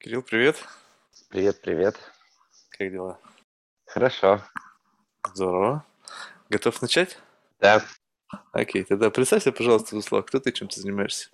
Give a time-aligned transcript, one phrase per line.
[0.00, 0.56] Кирилл, привет.
[1.28, 1.94] Привет, привет.
[2.70, 3.20] Как дела?
[3.84, 4.40] Хорошо.
[5.34, 5.84] Здорово.
[6.48, 7.18] Готов начать?
[7.58, 7.84] Да.
[8.52, 11.28] Окей, тогда представься, пожалуйста, в слова, кто ты, чем ты занимаешься?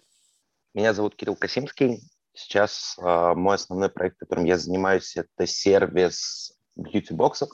[0.75, 2.01] Меня зовут Кирилл Касимский.
[2.33, 7.51] Сейчас э, мой основной проект, которым я занимаюсь, это сервис бьюти-боксов.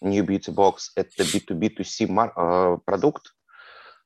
[0.00, 3.36] New Beauty Box– это B2B2C э, продукт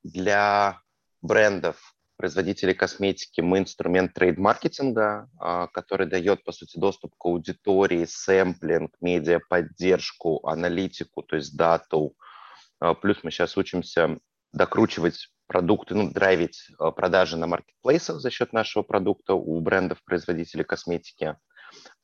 [0.03, 0.83] для
[1.23, 8.93] брендов, производителей косметики мы инструмент трейд-маркетинга, а, который дает, по сути, доступ к аудитории, сэмплинг,
[9.01, 12.15] медиа-поддержку, аналитику, то есть дату.
[12.80, 14.19] А, плюс мы сейчас учимся
[14.52, 21.37] докручивать продукты, ну, драйвить а, продажи на маркетплейсах за счет нашего продукта у брендов-производителей косметики.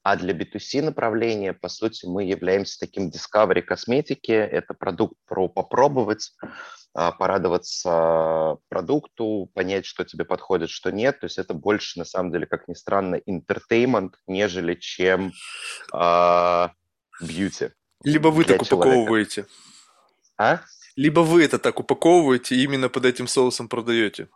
[0.03, 4.33] А для B2C направления, по сути, мы являемся таким discovery косметики.
[4.33, 6.33] Это продукт про попробовать,
[6.95, 11.21] а, порадоваться продукту, понять, что тебе подходит, что нет.
[11.21, 15.33] То есть это больше, на самом деле, как ни странно, entertainment, нежели чем
[15.93, 16.73] а,
[17.23, 17.73] beauty.
[18.03, 18.75] Либо вы так человека.
[18.75, 19.47] упаковываете.
[20.39, 20.61] А?
[20.97, 24.29] Либо вы это так упаковываете и именно под этим соусом продаете.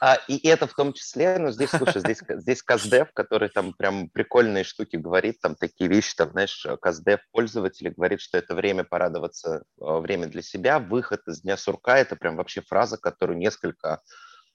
[0.00, 4.08] А, и это в том числе, ну, здесь, слушай, здесь, здесь Каздев, который там прям
[4.08, 9.64] прикольные штуки говорит, там такие вещи, там, знаешь, Каздев пользователь говорит, что это время порадоваться,
[9.78, 14.00] а, время для себя, выход из дня сурка, это прям вообще фраза, которую несколько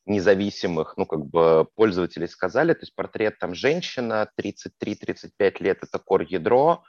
[0.07, 6.83] независимых, ну, как бы пользователей сказали, то есть портрет там женщина, 33-35 лет, это кор-ядро,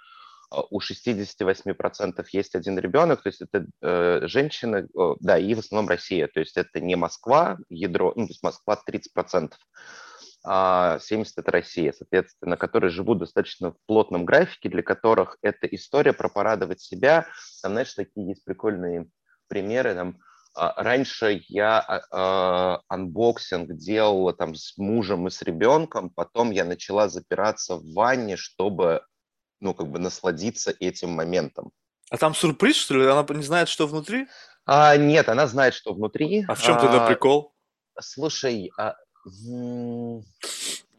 [0.51, 5.89] у 68% есть один ребенок, то есть это э, женщины, э, да, и в основном
[5.89, 9.53] Россия, то есть это не Москва, ядро, ну, то есть Москва 30%,
[10.45, 16.13] а 70% это Россия, соответственно, которые живут достаточно в плотном графике, для которых эта история
[16.13, 17.27] про порадовать себя,
[17.63, 19.09] там, знаешь, такие есть прикольные
[19.49, 20.19] примеры, там,
[20.55, 27.09] а, Раньше я э, unboxing делала там с мужем и с ребенком, потом я начала
[27.09, 29.03] запираться в ванне, чтобы
[29.61, 31.73] ну, как бы насладиться этим моментом.
[32.11, 33.07] А там сюрприз, что ли?
[33.07, 34.29] Она не знает, что внутри?
[34.65, 36.45] А, нет, она знает, что внутри.
[36.49, 37.55] А в чем а, тогда прикол?
[37.99, 38.97] Слушай, а,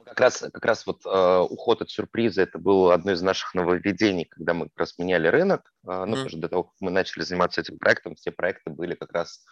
[0.06, 4.26] как раз, как раз вот э, уход от сюрприза это было одно из наших нововведений,
[4.26, 5.74] когда мы как раз меняли рынок.
[5.86, 6.24] Э, ну, mm.
[6.24, 9.46] потому до того, как мы начали заниматься этим проектом, все проекты были как раз,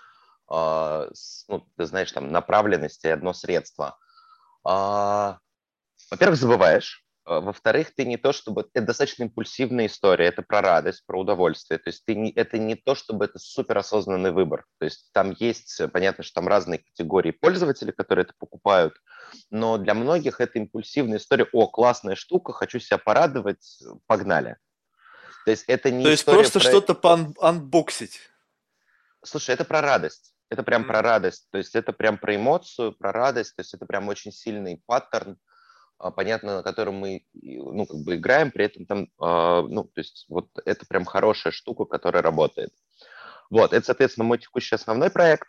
[0.51, 3.97] э, с, ну, ты знаешь, там направленности одно средство.
[4.67, 5.35] Э,
[6.09, 8.67] во-первых, забываешь, во-вторых, ты не то, чтобы...
[8.73, 11.79] Это достаточно импульсивная история, это про радость, про удовольствие.
[11.79, 12.31] То есть ты не...
[12.31, 14.65] это не то, чтобы это суперосознанный выбор.
[14.77, 18.93] То есть там есть, понятно, что там разные категории пользователей, которые это покупают,
[19.49, 21.47] но для многих это импульсивная история.
[21.51, 24.57] О, классная штука, хочу себя порадовать, погнали.
[25.45, 26.67] То есть это не То есть просто про...
[26.67, 28.19] что-то поанбоксить.
[29.23, 30.35] Слушай, это про радость.
[30.49, 30.87] Это прям mm.
[30.87, 31.47] про радость.
[31.51, 33.55] То есть это прям про эмоцию, про радость.
[33.55, 35.54] То есть это прям очень сильный паттерн а,
[35.97, 40.25] понятно, на котором мы, ну, как бы играем, при этом там, а, ну, то есть
[40.29, 42.73] вот это прям хорошая штука, которая работает.
[43.49, 45.47] Вот, это, соответственно, мой текущий основной проект,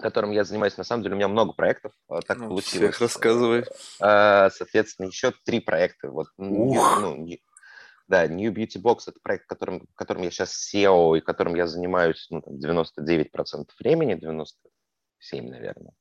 [0.00, 0.76] которым я занимаюсь.
[0.76, 2.94] На самом деле у меня много проектов, а, так ну, получилось.
[2.96, 3.64] Всех рассказывай.
[3.98, 6.10] Соответственно, еще три проекта.
[6.10, 7.00] Вот, Ух.
[7.00, 7.26] Ну,
[8.06, 12.26] да, New Beauty Box– это проект, которым, которым я сейчас SEO и которым я занимаюсь
[12.30, 15.94] ну, там, 99% времени, 97, наверное.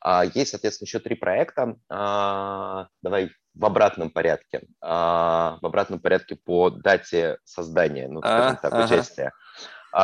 [0.00, 1.76] А, есть, соответственно, еще три проекта.
[1.88, 4.62] А, давай в обратном порядке.
[4.80, 9.32] А, в обратном порядке по дате создания, ну, скажем так, участия.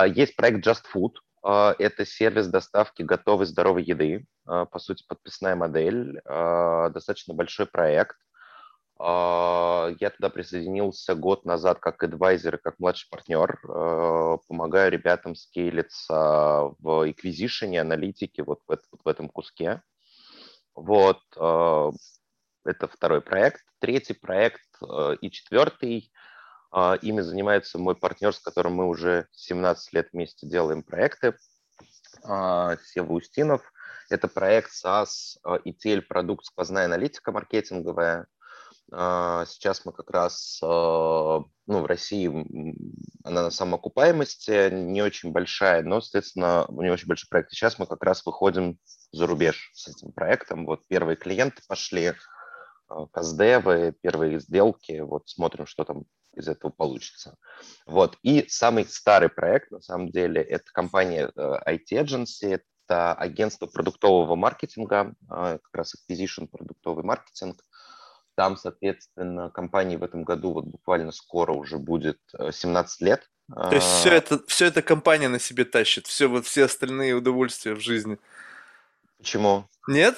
[0.06, 1.12] Есть проект Just Food.
[1.43, 4.27] Это сервис доставки готовой здоровой еды.
[4.44, 6.21] По сути, подписная модель.
[6.25, 8.16] Достаточно большой проект.
[8.99, 13.59] Я туда присоединился год назад как адвайзер и как младший партнер.
[14.47, 19.82] Помогаю ребятам скейлиться в acquisition, аналитике, вот в, этом куске.
[20.77, 23.65] Вот, это второй проект.
[23.81, 24.62] Третий проект
[25.21, 26.12] и четвертый,
[27.03, 31.37] ими занимается мой партнер, с которым мы уже 17 лет вместе делаем проекты,
[32.22, 33.62] Сева Устинов.
[34.11, 38.26] Это проект SaaS ETL продукт сквозная аналитика маркетинговая.
[38.97, 42.29] А, сейчас мы как раз, а, ну, в России
[43.25, 47.50] она на самоокупаемости не очень большая, но, соответственно, не очень большой проект.
[47.50, 48.79] Сейчас мы как раз выходим
[49.11, 50.64] за рубеж с этим проектом.
[50.64, 52.12] Вот первые клиенты пошли,
[52.88, 56.05] а, каздевы, первые сделки, вот смотрим, что там
[56.37, 57.37] из этого получится.
[57.87, 58.17] Вот.
[58.23, 65.14] И самый старый проект, на самом деле, это компания IT Agency, это агентство продуктового маркетинга,
[65.29, 67.56] как раз acquisition продуктовый маркетинг.
[68.36, 72.19] Там, соответственно, компании в этом году вот буквально скоро уже будет
[72.50, 73.31] 17 э, лет.
[73.54, 77.14] То есть все а, это, все это компания на себе тащит, все вот все остальные
[77.14, 78.19] удовольствия в жизни.
[79.19, 79.69] Почему?
[79.86, 80.16] Нет?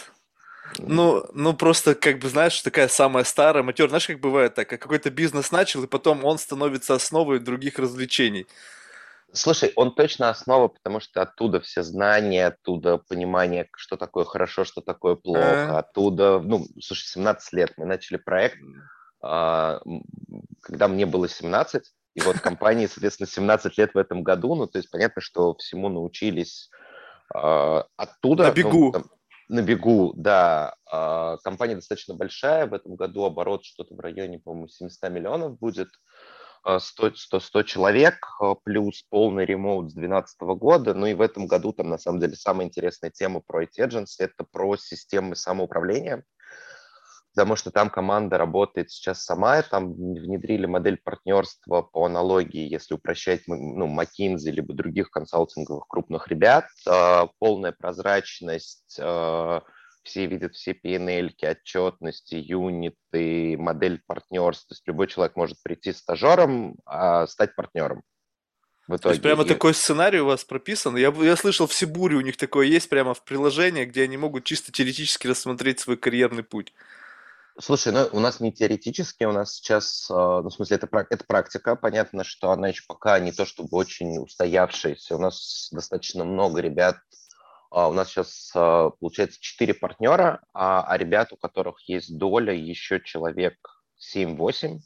[0.78, 3.88] Ну, ну просто, как бы, знаешь, такая самая старая матер.
[3.88, 8.46] Знаешь, как бывает так, как какой-то бизнес начал, и потом он становится основой других развлечений.
[9.32, 14.80] Слушай, он точно основа, потому что оттуда все знания, оттуда понимание, что такое хорошо, что
[14.80, 18.58] такое плохо, оттуда, ну, слушай, 17 лет мы начали проект,
[19.20, 19.80] а,
[20.62, 24.78] когда мне было 17, и вот компании, соответственно, 17 лет в этом году, ну, то
[24.78, 26.70] есть понятно, что всему научились
[27.34, 28.92] а, на оттуда, ну, бегу.
[28.92, 29.04] там,
[29.48, 34.68] на бегу, да, а, компания достаточно большая, в этом году оборот что-то в районе, по-моему,
[34.68, 35.88] 700 миллионов будет,
[36.66, 40.94] 100, 100, 100 человек, а, плюс полный ремоут с 2012 года.
[40.94, 44.44] Ну и в этом году там на самом деле самая интересная тема про IT это
[44.50, 46.24] про системы самоуправления,
[47.34, 53.42] потому что там команда работает сейчас сама, там внедрили модель партнерства по аналогии, если упрощать,
[53.46, 59.62] ну, McKinsey, либо других консалтинговых крупных ребят, а, полная прозрачность, а,
[60.06, 64.68] все видят все PNL, отчетности, юниты, модель партнерства.
[64.68, 68.02] То есть любой человек может прийти стажером, а стать партнером
[68.86, 69.20] в То есть итоге.
[69.20, 70.96] прямо И такой сценарий у вас прописан.
[70.96, 74.44] Я, я слышал, в Сибуре у них такое есть прямо в приложении, где они могут
[74.44, 76.72] чисто теоретически рассмотреть свой карьерный путь.
[77.58, 81.24] Слушай, ну у нас не теоретически, у нас сейчас, а, ну в смысле это, это
[81.24, 86.60] практика, понятно, что она еще пока не то чтобы очень устоявшаяся, у нас достаточно много
[86.60, 86.98] ребят,
[87.70, 93.00] у нас сейчас а, получается 4 партнера, а, а ребят, у которых есть доля, еще
[93.00, 93.56] человек
[93.96, 94.80] семь-восемь.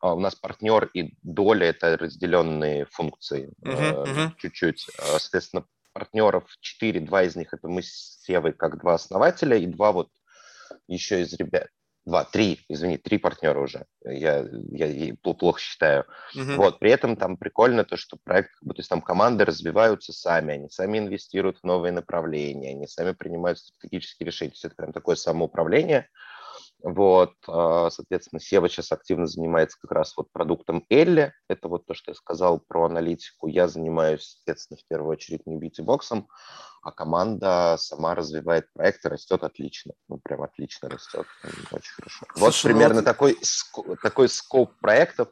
[0.00, 4.34] А, У нас партнер и доля– это разделенные функции э, мгм.
[4.38, 4.86] чуть-чуть.
[4.98, 9.66] А, Соответственно, партнеров 4, два из них– это мы с Севой как два основателя, и
[9.66, 10.08] два вот
[10.88, 11.68] еще из ребят.
[12.06, 13.84] Два, три, извини, три партнера уже.
[14.04, 16.06] Я, я плохо считаю.
[16.34, 16.56] Мгм.
[16.56, 20.12] Вот, при этом там прикольно то, что проект, как бы, то есть там команды развиваются
[20.12, 24.50] сами, они сами инвестируют в новые направления, они сами принимают стратегические решения.
[24.50, 26.08] То есть это прям такое самоуправление.
[26.82, 31.32] Вот, а, соответственно, Сева сейчас активно занимается как раз вот продуктом Элли.
[31.48, 33.46] Это вот то, что я сказал про аналитику.
[33.48, 36.28] Я занимаюсь, соответственно, в первую очередь не бьюти-боксом,
[36.82, 39.92] а команда сама развивает проект и растет отлично.
[40.08, 41.26] Ну, прям отлично растет.
[41.70, 42.26] Очень хорошо.
[42.36, 43.38] Вот Слушай, ну примерно вот, такой,
[44.02, 45.28] такой скоп проектов.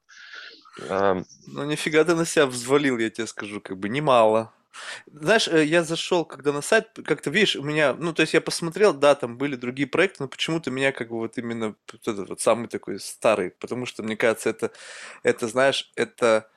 [0.80, 4.52] Эм, ну нифига ты на себя взвалил, я тебе скажу, как бы немало.
[5.06, 8.40] Знаешь, э, я зашел, когда на сайт, как-то, видишь, у меня, ну, то есть я
[8.40, 12.28] посмотрел, да, там были другие проекты, но почему-то меня как бы вот именно вот этот
[12.28, 14.70] вот самый такой старый, потому что, мне кажется, это,
[15.22, 16.48] это, знаешь, это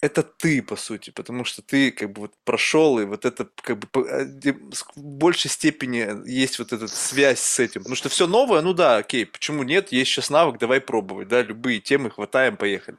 [0.00, 3.78] это ты, по сути, потому что ты как бы вот прошел, и вот это как
[3.78, 4.52] бы э,
[4.94, 7.82] в большей степени есть вот эта связь с этим.
[7.82, 11.42] Потому что все новое, ну да, окей, почему нет, есть сейчас навык, давай пробовать, да,
[11.42, 12.96] любые темы хватаем, поехали.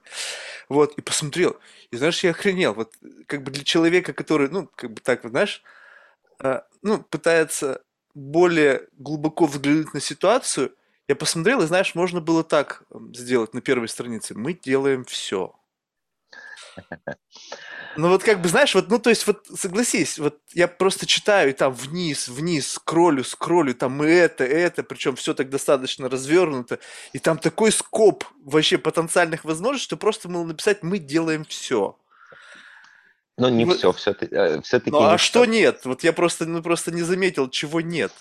[0.68, 1.58] Вот, и посмотрел,
[1.92, 2.94] и знаешь, я охренел, вот
[3.28, 5.64] как бы для человека, который, ну, как бы так знаешь,
[6.40, 7.82] а, ну, пытается
[8.16, 10.76] более глубоко взглянуть на ситуацию,
[11.08, 14.36] я посмотрел, и знаешь, можно было так м, сделать на первой странице.
[14.36, 15.56] Мы делаем все.
[17.98, 21.50] Ну вот как бы, знаешь, вот, ну то есть вот согласись, вот я просто читаю
[21.50, 26.80] и там вниз, вниз, скроллю, скроллю, там мы это, это, причем все так достаточно развернуто,
[27.14, 31.98] и там такой скоп вообще потенциальных возможностей, что просто мол написать «мы делаем все».
[33.38, 35.52] Но И не вот, все, все-таки, ну все-таки а не что все.
[35.52, 35.86] нет?
[35.86, 38.12] Вот я просто, ну просто не заметил, чего нет.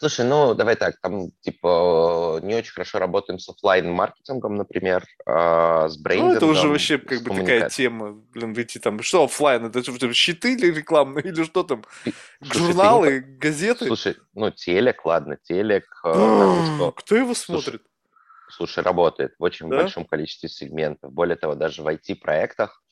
[0.00, 5.90] Слушай, ну давай так, там типа не очень хорошо работаем с оффлайн маркетингом например, а,
[5.90, 9.66] с Ну это уже брендингом, вообще как бы такая тема, блин, выйти там, что оффлайн,
[9.66, 12.66] это что, щиты или рекламные, или что там, Слушай, ты не...
[12.68, 13.86] журналы, газеты?
[13.88, 17.82] Слушай, ну телек, ладно, телек, э, там что, Кто его слушай, смотрит?
[18.48, 19.82] слушай, работает в очень Да?
[19.82, 21.12] большом количестве сегментов.
[21.12, 22.82] Более того, даже в IT-проектах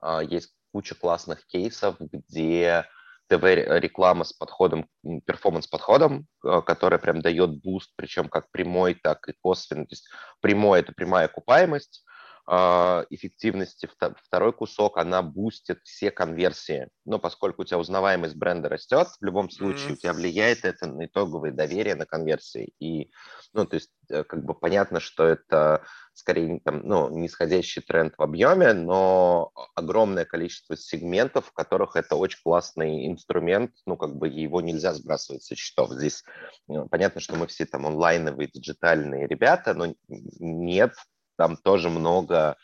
[0.00, 2.86] а, есть куча классных кейсов, где
[3.28, 4.86] ТВ-реклама с подходом,
[5.26, 9.86] performance-подходом, э, которая прям дает буст, причем как прямой, так и косвенный.
[9.86, 10.08] То есть
[10.40, 12.03] прямой– это прямая окупаемость,
[12.46, 13.86] эффективности.
[13.86, 16.88] Вто- Второй кусок, она бустит все конверсии.
[17.04, 19.92] Но поскольку у тебя узнаваемость бренда растет, в любом случае М.
[19.94, 22.74] у тебя влияет это на итоговое доверие на конверсии.
[22.78, 23.10] И,
[23.54, 28.22] ну, то есть, э, как бы понятно, что это скорее там, ну, нисходящий тренд в
[28.22, 34.60] объеме, но огромное количество сегментов, в которых это очень классный инструмент, ну, как бы его
[34.60, 35.90] нельзя сбрасывать со счетов.
[35.90, 36.24] Здесь
[36.68, 40.92] ну, понятно, что мы все там онлайновые, диджитальные ребята, но нет,
[41.36, 42.56] там тоже много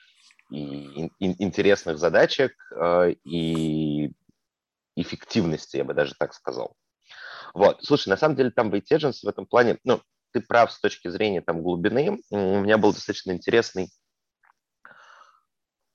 [0.50, 4.12] и ин- интересных задачек э, и
[4.96, 6.74] эффективности, я бы даже так сказал.
[7.54, 10.00] Вот, слушай, на самом деле там в Agents в этом плане, ну,
[10.32, 12.20] ты прав с точки зрения там глубины.
[12.30, 13.90] У меня был достаточно интересный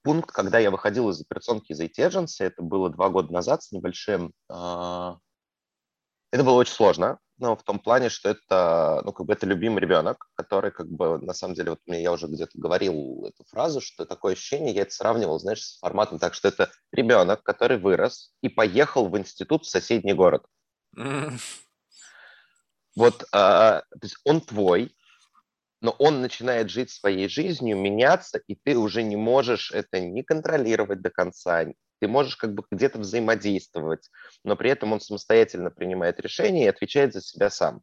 [0.06, 3.72] пункт, когда я выходил из операционки из IT Agency, это было два года назад с
[3.72, 4.34] небольшим.
[4.50, 5.18] а,
[6.32, 7.18] Это было очень сложно.
[7.38, 11.20] Ну, в том плане, что это, ну, как бы это любимый ребенок, который, как бы,
[11.20, 14.84] на самом деле, вот мне я уже где-то говорил эту фразу, что такое ощущение, я
[14.84, 19.66] это сравнивал, знаешь, с форматом так, что это ребенок, который вырос и поехал в институт
[19.66, 20.46] в соседний город.
[22.96, 24.96] Вот, а, то есть он твой,
[25.82, 31.02] но он начинает жить своей жизнью, меняться, и ты уже не можешь это не контролировать
[31.02, 31.66] до конца,
[32.00, 34.10] ты можешь как бы где-то взаимодействовать,
[34.44, 37.82] но при этом он самостоятельно принимает решения и отвечает за себя сам.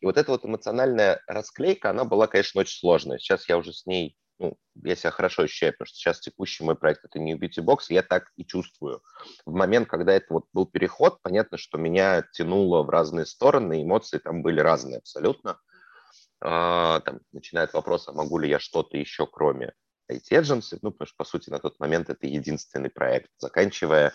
[0.00, 3.18] И вот эта вот эмоциональная расклейка, она была, конечно, очень сложная.
[3.18, 6.76] Сейчас я уже с ней, ну, я себя хорошо ощущаю, потому что сейчас текущий мой
[6.76, 9.02] проект– это New Beauty и я так и чувствую.
[9.44, 14.18] В момент, когда это вот был переход, понятно, что меня тянуло в разные стороны, эмоции
[14.18, 15.58] там были разные абсолютно.
[16.40, 19.72] А, там, начиная от вопроса, могу ли я что-то еще, кроме
[20.10, 24.12] IT Agency, ну, потому что, по сути, на тот момент это единственный проект, заканчивая,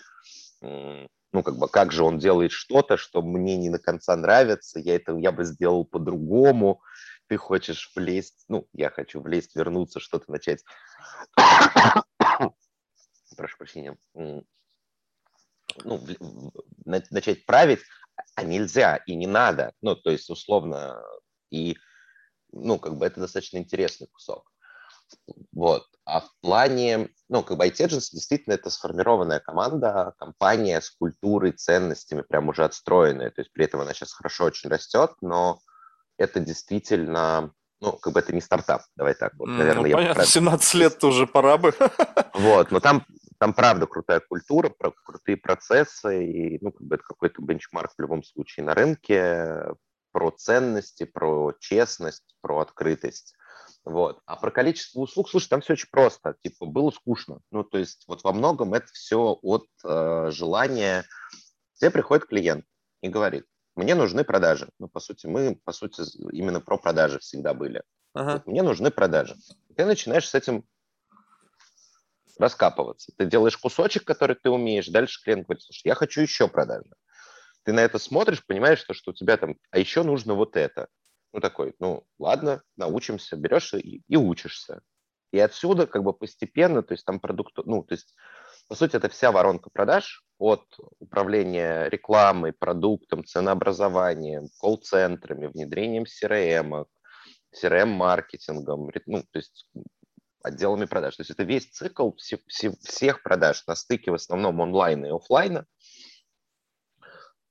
[0.60, 4.96] ну, как бы, как же он делает что-то, что мне не до конца нравится, я
[4.96, 6.82] это, я бы сделал по-другому,
[7.26, 10.64] ты хочешь влезть, ну, я хочу влезть, вернуться, что-то начать,
[13.36, 16.06] прошу прощения, ну,
[16.84, 17.80] начать править,
[18.34, 21.02] а нельзя и не надо, ну, то есть, условно,
[21.50, 21.76] и,
[22.52, 24.53] ну, как бы это достаточно интересный кусок.
[25.52, 25.84] Вот.
[26.04, 32.22] А в плане, ну, как бы IT действительно это сформированная команда, компания с культурой, ценностями,
[32.22, 33.30] прям уже отстроенная.
[33.30, 35.60] То есть при этом она сейчас хорошо очень растет, но
[36.18, 39.32] это действительно, ну, как бы это не стартап, давай так.
[39.36, 40.26] Вот, наверное, ну, понятно, я...
[40.26, 41.72] 17 лет тоже пора бы.
[42.34, 43.06] Вот, но там,
[43.38, 44.70] там правда крутая культура,
[45.04, 49.74] крутые процессы, и, ну, как бы это какой-то бенчмарк в любом случае на рынке
[50.12, 53.34] про ценности, про честность, про открытость.
[53.84, 54.20] Вот.
[54.24, 56.36] А про количество услуг, слушай, там все очень просто.
[56.42, 57.40] Типа, было скучно.
[57.50, 61.04] Ну, то есть вот во многом это все от э, желания.
[61.74, 62.64] Тебе приходит клиент
[63.02, 63.44] и говорит,
[63.76, 64.70] мне нужны продажи.
[64.78, 67.82] Ну, по сути, мы, по сути, именно про продажи всегда были.
[68.14, 68.34] Ага.
[68.34, 69.36] Вот, мне нужны продажи.
[69.68, 70.64] И ты начинаешь с этим
[72.38, 73.12] раскапываться.
[73.16, 76.90] Ты делаешь кусочек, который ты умеешь, дальше клиент говорит, слушай, я хочу еще продажи.
[77.64, 80.88] Ты на это смотришь, понимаешь, что, что у тебя там, а еще нужно вот это.
[81.34, 84.82] Ну, такой, ну, ладно, научимся, берешь и, и учишься.
[85.32, 88.14] И отсюда как бы постепенно, то есть там продукт, ну, то есть,
[88.68, 90.62] по сути, это вся воронка продаж от
[91.00, 96.86] управления рекламой, продуктом, ценообразованием, колл-центрами, внедрением CRM,
[97.52, 99.68] CRM-маркетингом, ну, то есть
[100.44, 101.16] отделами продаж.
[101.16, 105.10] То есть это весь цикл все, все, всех продаж на стыке в основном онлайна и
[105.10, 105.66] офлайна,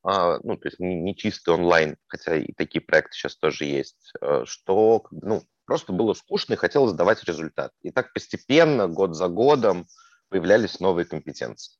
[0.03, 4.43] ну, то есть не, не чистый онлайн, хотя и такие проекты сейчас тоже есть, э,
[4.45, 7.71] что, ну, просто было скучно и хотелось давать результат.
[7.81, 9.87] И так постепенно, год за годом,
[10.29, 11.77] появлялись новые компетенции.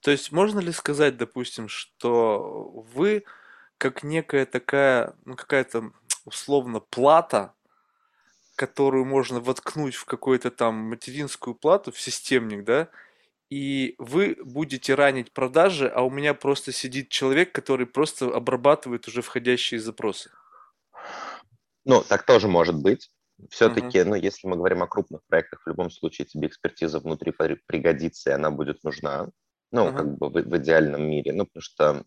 [0.00, 3.24] То есть можно ли сказать, допустим, что вы
[3.78, 5.92] как некая такая, ну, какая-то
[6.24, 7.54] условно плата,
[8.56, 12.88] которую можно воткнуть в какую-то там материнскую плату, в системник, да,
[13.50, 19.22] и вы будете ранить продажи, а у меня просто сидит человек, который просто обрабатывает уже
[19.22, 20.30] входящие запросы.
[21.84, 23.10] Ну, так тоже может быть.
[23.50, 24.04] Все-таки, uh-huh.
[24.04, 28.32] ну, если мы говорим о крупных проектах, в любом случае тебе экспертиза внутри пригодится, и
[28.34, 29.30] она будет нужна.
[29.70, 29.96] Ну, uh-huh.
[29.96, 31.32] как бы в, в идеальном мире.
[31.32, 32.04] Ну, потому что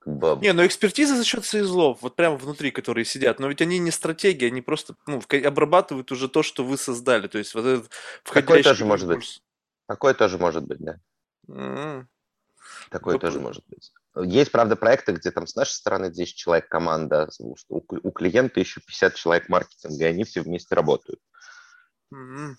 [0.00, 0.38] как бы...
[0.40, 3.90] Не, но экспертиза за счет соизлов, вот прямо внутри, которые сидят, но ведь они не
[3.90, 7.90] стратегии, они просто ну, обрабатывают уже то, что вы создали, то есть вот этот
[8.24, 9.42] входящий Такое тоже может быть.
[9.86, 11.00] Такое тоже может быть, да.
[11.48, 12.06] Mm-hmm.
[12.90, 13.22] Такое Воп...
[13.22, 13.92] тоже может быть.
[14.16, 18.80] Есть, правда, проекты, где там с нашей стороны 10 человек команда, у, у клиента еще
[18.80, 21.20] 50 человек маркетинга, и они все вместе работают.
[22.12, 22.54] Mm-hmm.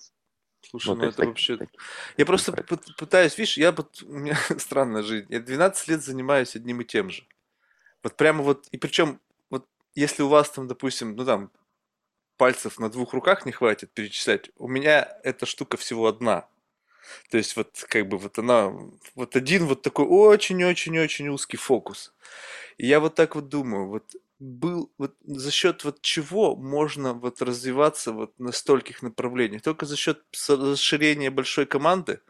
[0.69, 1.57] Слушай, ну, ну это так, вообще...
[1.57, 1.69] Так,
[2.17, 2.51] я просто
[2.97, 4.01] пытаюсь, видишь, я вот...
[4.03, 5.27] У меня странная жизнь.
[5.29, 7.23] Я 12 лет занимаюсь одним и тем же.
[8.03, 8.67] Вот прямо вот...
[8.71, 11.51] И причем, вот если у вас там, допустим, ну там,
[12.37, 16.47] пальцев на двух руках не хватит перечислять, у меня эта штука всего одна.
[17.29, 18.73] То есть вот как бы вот она,
[19.15, 22.13] вот один вот такой очень-очень-очень узкий фокус.
[22.77, 27.41] И я вот так вот думаю, вот был вот за счет вот чего можно вот
[27.41, 29.61] развиваться вот на стольких направлениях?
[29.61, 32.21] Только за счет расширения большой команды?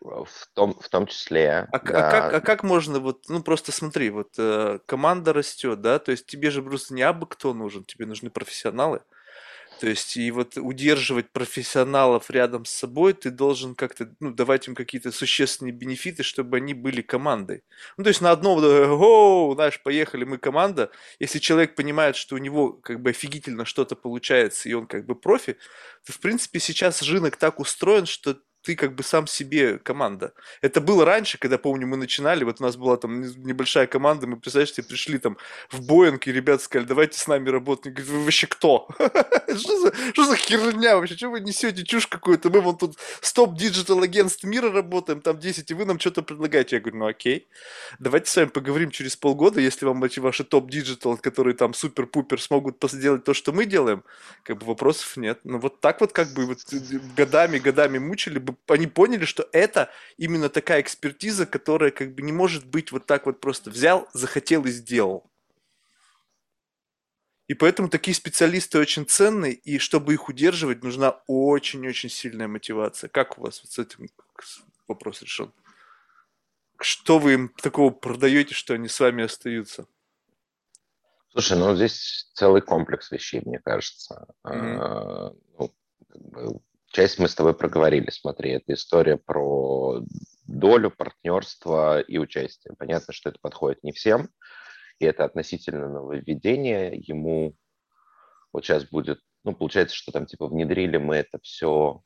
[0.00, 1.68] В том, в том числе.
[1.72, 2.08] А, да.
[2.08, 6.10] а, как, а как можно вот, ну просто смотри, вот э, команда растет, да, то
[6.10, 9.02] есть тебе же просто не абы кто нужен, тебе нужны профессионалы.
[9.80, 14.74] То есть, и вот удерживать профессионалов рядом с собой, ты должен как-то, ну, давать им
[14.74, 17.64] какие-то существенные бенефиты, чтобы они были командой.
[17.96, 20.90] Ну, то есть, на одном, о, знаешь, поехали, мы команда.
[21.18, 25.14] Если человек понимает, что у него как бы офигительно что-то получается, и он как бы
[25.14, 25.56] профи,
[26.04, 30.32] то, в принципе, сейчас рынок так устроен, что ты как бы сам себе команда.
[30.60, 34.36] Это было раньше, когда, помню, мы начинали, вот у нас была там небольшая команда, мы,
[34.36, 35.36] представляешь, тебе пришли там
[35.70, 37.94] в Боинг, и ребята сказали, давайте с нами работать.
[37.94, 38.88] Говорят, вы вообще кто?
[39.48, 41.16] Что за, херня вообще?
[41.16, 42.50] Что вы несете чушь какую-то?
[42.50, 46.22] Мы вон тут с топ digital агентств мира работаем, там 10, и вы нам что-то
[46.22, 46.76] предлагаете.
[46.76, 47.48] Я говорю, ну окей,
[47.98, 52.40] давайте с вами поговорим через полгода, если вам эти ваши топ digital, которые там супер-пупер
[52.40, 54.04] смогут сделать то, что мы делаем,
[54.42, 55.40] как бы вопросов нет.
[55.44, 56.78] Ну вот так вот как бы вот э,
[57.16, 62.32] годами, годами мучили бы, они поняли, что это именно такая экспертиза, которая как бы не
[62.32, 65.30] может быть вот так вот просто взял, захотел и сделал.
[67.48, 73.08] И поэтому такие специалисты очень ценны, и чтобы их удерживать, нужна очень-очень сильная мотивация.
[73.08, 74.08] Как у вас вот с этим
[74.86, 75.52] вопрос решен?
[76.80, 79.86] Что вы им такого продаете, что они с вами остаются?
[81.32, 84.28] Слушай, ну здесь целый комплекс вещей, мне кажется.
[84.44, 85.36] Mm-hmm.
[85.58, 85.74] Ну,
[86.08, 88.10] как бы, часть мы с тобой проговорили.
[88.10, 90.02] Смотри, это история про
[90.46, 92.74] долю, партнерство и участие.
[92.78, 94.28] Понятно, что это подходит не всем,
[94.98, 96.92] и это относительно нововведение.
[96.94, 97.54] Ему
[98.52, 102.02] вот сейчас будет, ну, получается, что там типа внедрили мы это все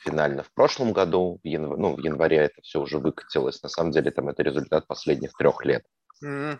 [0.00, 1.76] финально в прошлом году, в, янв...
[1.76, 3.62] ну, в январе это все уже выкатилось.
[3.62, 5.84] На самом деле там это результат последних трех лет.
[6.24, 6.58] Mm-hmm.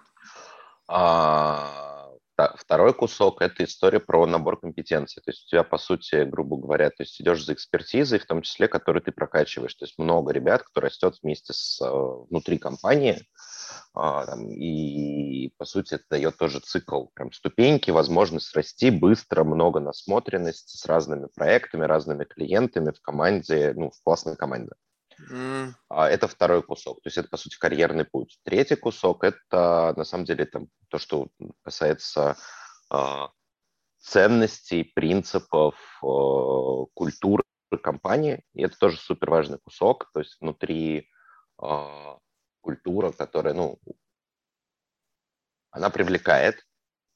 [0.88, 2.07] А,
[2.54, 5.20] Второй кусок– это история про набор компетенций.
[5.20, 8.42] То есть у тебя, по сути, грубо говоря, то есть идешь за экспертизой, в том
[8.42, 9.74] числе, которую ты прокачиваешь.
[9.74, 11.90] То есть много ребят, кто растет вместе с э,
[12.30, 13.26] внутри компании,
[13.92, 20.76] а, и, по сути, это дает тоже цикл, прям ступеньки, возможность расти быстро, много насмотренности
[20.76, 24.72] с разными проектами, разными клиентами в команде, ну, в классной команде.
[25.30, 25.74] Mm.
[25.90, 27.02] Это второй кусок.
[27.02, 28.38] То есть это, по сути, карьерный путь.
[28.44, 31.28] Третий кусок– это, на самом деле, там, то, что
[31.62, 32.36] касается
[32.90, 33.30] а,
[33.98, 37.42] ценностей, принципов, а, культуры
[37.82, 38.42] компании.
[38.54, 40.10] И это тоже супер важный кусок.
[40.12, 41.08] То есть внутри
[41.60, 42.18] а,
[42.60, 43.78] культура, которая, ну,
[45.70, 46.64] она привлекает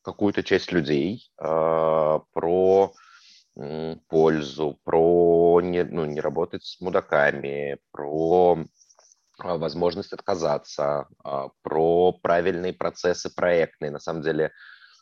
[0.03, 2.93] какую-то часть людей, про
[4.09, 8.65] пользу, про не, ну, не работать с мудаками, про
[9.39, 13.91] а, возможность отказаться, а, про правильные процессы проектные.
[13.91, 14.53] На самом деле,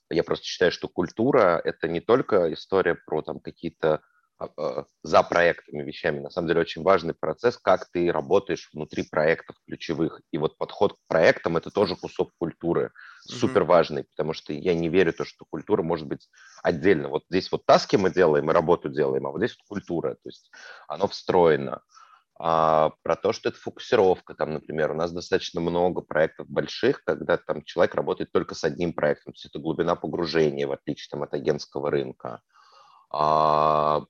[0.09, 4.01] я просто считаю, что культура– это не только история про там какие-то
[5.03, 6.21] за проектами вещами.
[6.21, 10.21] На самом деле очень важный процесс, как ты работаешь внутри проектов ключевых.
[10.33, 14.89] И вот подход к проектам– это тоже кусок культуры, супер важный, потому что я не
[14.89, 16.29] верю то, что культура может быть
[16.63, 17.09] отдельно.
[17.09, 20.29] Вот здесь вот таски мы делаем и работу делаем, а вот здесь вот культура, то
[20.29, 20.51] есть
[20.89, 21.83] оно встроено.
[22.43, 27.37] А, про то, что это фокусировка, там, например, у нас достаточно много проектов больших, когда
[27.37, 31.23] там человек работает только с одним проектом, то есть это глубина погружения, в отличие там,
[31.23, 32.41] от агентского рынка.
[33.13, 34.05] А,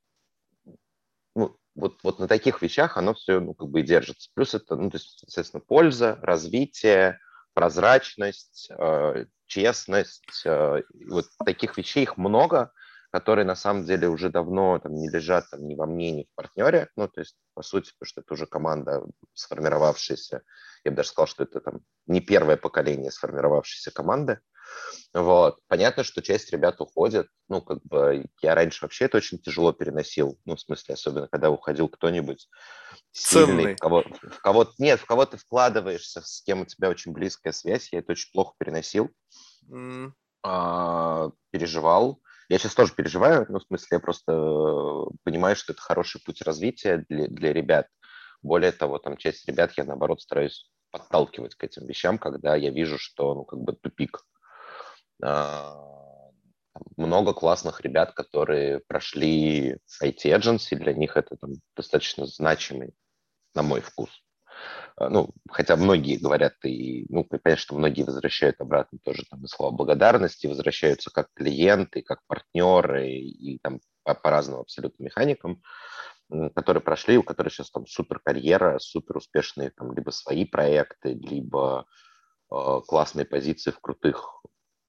[1.34, 4.30] ну, вот, вот на таких вещах оно все ну, как бы и держится.
[4.34, 7.18] Плюс это, ну, то есть, соответственно, польза, развитие,
[7.54, 10.42] прозрачность, э, честность.
[10.44, 12.72] Э, вот таких вещей их много,
[13.10, 16.34] которые на самом деле уже давно там, не лежат там, ни во мне, ни в
[16.34, 16.88] партнере.
[16.96, 20.42] Ну, то есть, по сути, потому что это уже команда сформировавшаяся.
[20.84, 24.40] Я бы даже сказал, что это там не первое поколение сформировавшейся команды.
[25.12, 25.58] Вот.
[25.66, 27.28] Понятно, что часть ребят уходит.
[27.48, 30.38] Ну, как бы я раньше вообще это очень тяжело переносил.
[30.44, 32.48] Ну, в смысле, особенно когда уходил кто-нибудь
[33.12, 37.12] сильный, в кого, в кого нет, в кого ты вкладываешься, с кем у тебя очень
[37.12, 37.92] близкая связь.
[37.92, 39.10] Я это очень плохо переносил.
[39.68, 40.12] Mm.
[40.42, 42.20] А, переживал.
[42.48, 44.32] Я сейчас тоже переживаю, ну, в смысле, я просто
[45.22, 47.86] понимаю, что это хороший путь развития для, для ребят.
[48.42, 52.98] Более того, там часть ребят я, наоборот, стараюсь подталкивать к этим вещам, когда я вижу,
[52.98, 54.24] что, ну, как бы тупик.
[56.96, 62.94] Много классных ребят, которые прошли IT agency, для них это там, достаточно значимый,
[63.54, 64.10] на мой вкус.
[64.96, 69.48] А, ну, хотя многие говорят, и, ну, понятно, что многие возвращают обратно тоже там и
[69.48, 75.62] слова благодарности, возвращаются как клиенты, как партнеры, и, и там по, по разным абсолютно механикам,
[76.54, 81.86] которые прошли, у которых сейчас там супер карьера, супер успешные там либо свои проекты, либо
[82.50, 84.42] э, классные позиции в крутых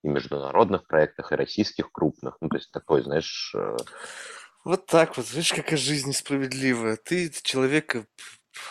[0.03, 2.37] и международных проектах, и российских крупных.
[2.41, 3.53] Ну, то есть такой, знаешь...
[3.55, 3.77] Э,
[4.63, 6.95] вот так вот, видишь, какая жизнь несправедливая.
[6.97, 8.05] Ты человека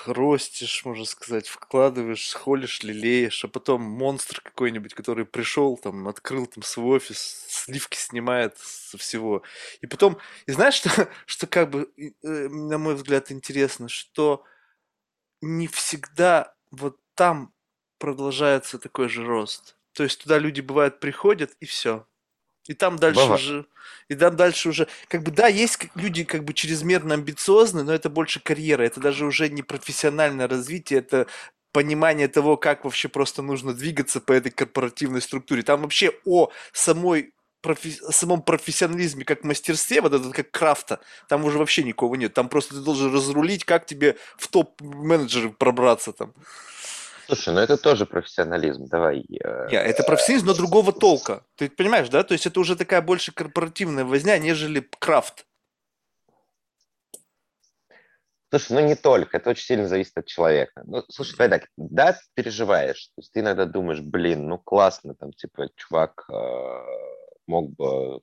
[0.06, 6.62] ростишь, можно сказать, вкладываешь, холишь, лелеешь, а потом монстр какой-нибудь, который пришел, там, открыл там
[6.62, 9.42] свой офис, сливки снимает со всего.
[9.80, 14.44] И потом, и знаешь, что, что как бы, э, на мой взгляд, интересно, что
[15.40, 17.52] не всегда вот там
[17.98, 19.76] продолжается такой же рост.
[20.00, 22.06] То есть туда люди, бывают, приходят, и все.
[22.66, 23.42] И там дальше Бывает.
[23.42, 23.66] уже,
[24.08, 28.08] и там дальше уже, как бы, да, есть люди как бы чрезмерно амбициозны, но это
[28.08, 31.26] больше карьера, это даже уже не профессиональное развитие, это
[31.72, 35.62] понимание того, как вообще просто нужно двигаться по этой корпоративной структуре.
[35.62, 41.58] Там вообще о самой профи- самом профессионализме как мастерстве, вот этот как крафта, там уже
[41.58, 42.32] вообще никого нет.
[42.32, 46.32] Там просто ты должен разрулить, как тебе в топ-менеджеры пробраться там.
[47.30, 48.86] Слушай, ну это тоже профессионализм.
[48.86, 49.20] Давай.
[49.20, 51.44] э, Не, это профессионализм, но другого толка.
[51.54, 52.24] Ты понимаешь, да?
[52.24, 55.46] То есть это уже такая больше корпоративная возня, нежели крафт.
[58.50, 60.82] Слушай, ну не только, это очень сильно зависит от человека.
[60.84, 65.14] Ну, слушай, давай так, да, ты переживаешь, то есть ты иногда думаешь, блин, ну классно,
[65.14, 66.84] там, типа, чувак э,
[67.46, 68.22] мог бы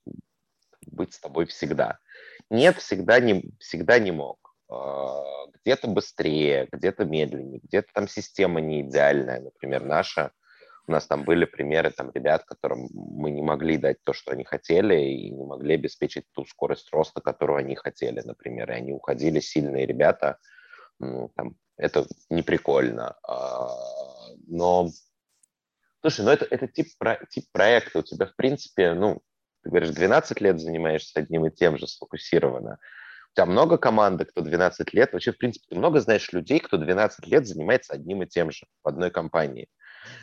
[0.85, 1.99] быть с тобой всегда.
[2.49, 4.46] Нет, всегда не, всегда не мог.
[4.69, 5.23] Э,
[5.63, 10.31] Где-то быстрее, где-то медленнее, где-то там система не идеальная, например, наша.
[10.87, 14.45] У нас там были примеры там ребят, которым мы не могли дать то, что они
[14.45, 18.71] хотели, и не могли обеспечить ту скорость роста, которую они хотели, например.
[18.71, 20.37] И они уходили, сильные ребята.
[20.99, 23.17] Ну, там, это не прикольно.
[23.23, 23.69] А,
[24.47, 24.89] Но,
[26.01, 27.99] слушай, ну это, это тип, про- тип проекта.
[27.99, 29.21] У тебя, в принципе, ну,
[29.63, 32.79] ты говоришь, 12 лет занимаешься одним и тем же сфокусированно.
[33.37, 35.13] Тебя много команды, кто 12 лет.
[35.13, 38.65] Вообще, в принципе, ты много знаешь людей, кто 12 лет занимается одним и тем же
[38.83, 39.67] в одной компании.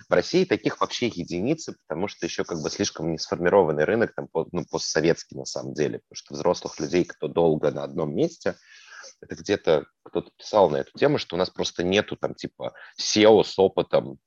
[0.09, 4.27] В России таких вообще единицы, потому что еще как бы слишком не сформированный рынок, там,
[4.51, 8.57] ну, постсоветский на самом деле, потому что взрослых людей, кто долго на одном месте,
[9.21, 13.45] это где-то кто-то писал на эту тему, что у нас просто нету там типа SEO
[13.45, 14.19] с опытом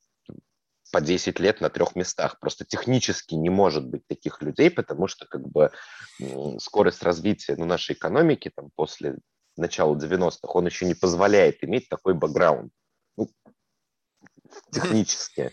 [0.91, 2.39] по 10 лет на трех местах.
[2.39, 5.71] Просто технически не может быть таких людей, потому что как бы
[6.59, 9.17] скорость развития ну, нашей экономики там, после
[9.55, 12.71] начала 90-х, он еще не позволяет иметь такой бэкграунд.
[13.17, 13.29] Ну,
[14.71, 15.51] технически.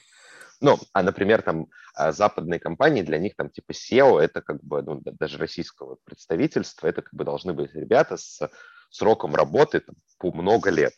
[0.61, 4.83] Ну, а, например, там а, западные компании, для них там типа SEO, это как бы,
[4.83, 8.49] ну, да- даже российского представительства, это как бы должны быть ребята с
[8.91, 10.93] сроком работы там, по много лет.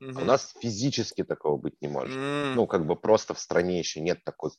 [0.00, 2.16] А У нас физически такого быть не может.
[2.16, 4.50] М, Ну, как бы просто в стране еще нет такой,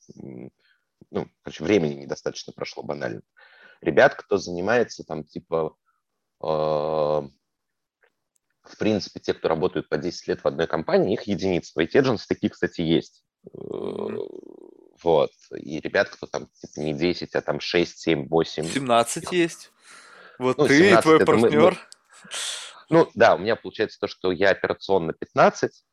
[1.12, 3.22] ну, короче, времени недостаточно прошло банально.
[3.82, 5.76] Ребят, кто занимается там типа,
[6.42, 7.30] э, в
[8.80, 11.72] принципе, те, кто работают по 10 лет в одной компании, их единицы.
[11.76, 13.24] В IT такие, кстати, есть.
[13.54, 14.20] Мгм.
[15.04, 15.32] Вот.
[15.56, 18.66] И ребят, кто там типа не 10, а там 6, 7, 8.
[18.66, 19.72] 17 есть.
[20.40, 21.88] Вот Ну, ты и 17 твой это мы- мы- партнер.
[22.90, 25.84] Ну, да, у меня получается то, что я операционно 15,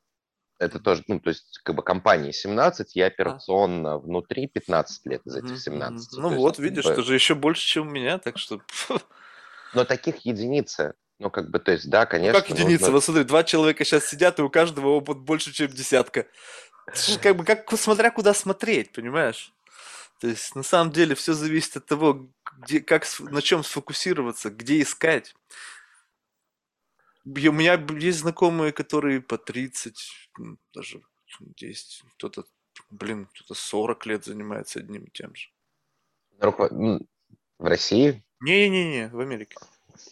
[0.58, 5.36] это тоже, ну, то есть, как бы компании 17, я операционно внутри 15 лет из
[5.36, 6.12] этих Мгм, 17.
[6.12, 6.16] мгм.
[6.16, 8.60] То Ну есть, вот, как видишь, бы- же еще больше, чем у меня, так что...
[9.74, 12.82] Но таких единицы, ну, как бы, то есть, да, Ну конечно, как единица?
[12.84, 16.26] нужно- Вот смотри, два человека сейчас сидят, и у каждого опыт больше, чем десятка.
[16.94, 19.52] Же как бы, как, смотря куда смотреть, понимаешь?
[20.20, 22.28] То есть, на самом деле, все зависит от того,
[22.58, 25.34] где, как, на чем сфокусироваться, где искать.
[27.24, 31.02] У меня есть знакомые, которые по 30, м, даже
[31.58, 32.44] есть кто-то,
[32.90, 35.48] блин, кто-то 40 лет занимается одним и тем же.
[36.70, 37.08] м,
[37.58, 39.56] в России, Не-не-не, в Америке.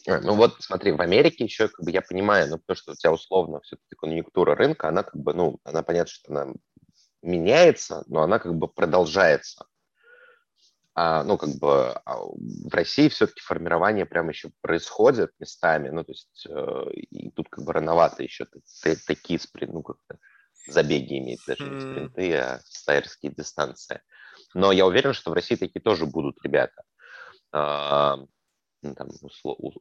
[0.08, 2.94] А, Ну вот, смотри, в Америке еще, как бы, я понимаю, ну, то, что у
[2.94, 6.52] тебя условно все-таки конъюнктура рынка, она как бы, ну, она понятно, что она
[7.22, 9.66] меняется, но она как бы продолжается.
[10.94, 16.12] А, ну, как бы а в России все-таки формирование прямо еще происходит местами, ну, то
[16.12, 18.46] есть э, и тут как бы рановато еще
[19.06, 20.18] такие спринты, ну, как-то
[20.68, 24.02] забеги иметь, даже не спринты, а стайерские дистанции.
[24.54, 26.82] Но я уверен, что в России такие тоже будут ребята.
[27.52, 28.18] А,
[28.82, 29.08] ну, там,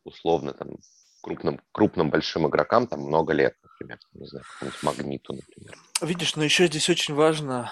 [0.05, 0.77] условно, там,
[1.21, 4.45] крупным, крупным большим игрокам там много лет, например, не знаю,
[4.81, 5.77] Магниту, например.
[6.01, 7.71] Видишь, но еще здесь очень важно,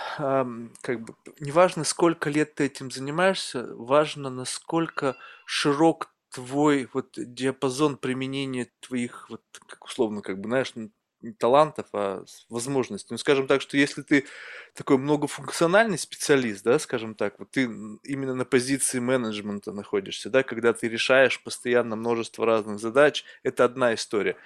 [0.82, 7.98] как бы, не важно, сколько лет ты этим занимаешься, важно, насколько широк твой вот диапазон
[7.98, 10.74] применения твоих, вот, как условно, как бы, знаешь,
[11.21, 13.10] не талантов, а возможностей.
[13.12, 14.25] Ну, скажем так, что если ты
[14.73, 17.63] такой многофункциональный специалист, да, скажем так, вот ты
[18.03, 23.93] именно на позиции менеджмента находишься, да, когда ты решаешь постоянно множество разных задач, это одна
[23.93, 24.38] история.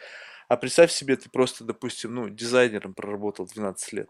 [0.48, 4.10] А представь себе, ты просто, допустим, ну, дизайнером проработал 12 лет.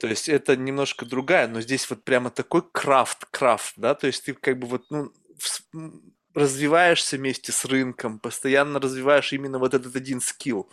[0.00, 4.24] То есть это немножко другая, но здесь вот прямо такой крафт, крафт, да, то есть
[4.24, 5.12] ты как бы вот, ну,
[6.34, 10.68] развиваешься вместе с рынком, постоянно развиваешь именно вот этот один скилл.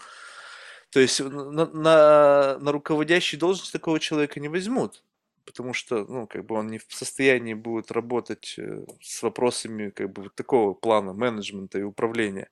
[0.92, 5.04] То есть на, на, на руководящей должности такого человека не возьмут,
[5.46, 10.12] потому что, ну, как бы он не в состоянии будет работать э, с вопросами как
[10.12, 12.50] бы вот такого плана менеджмента и управления.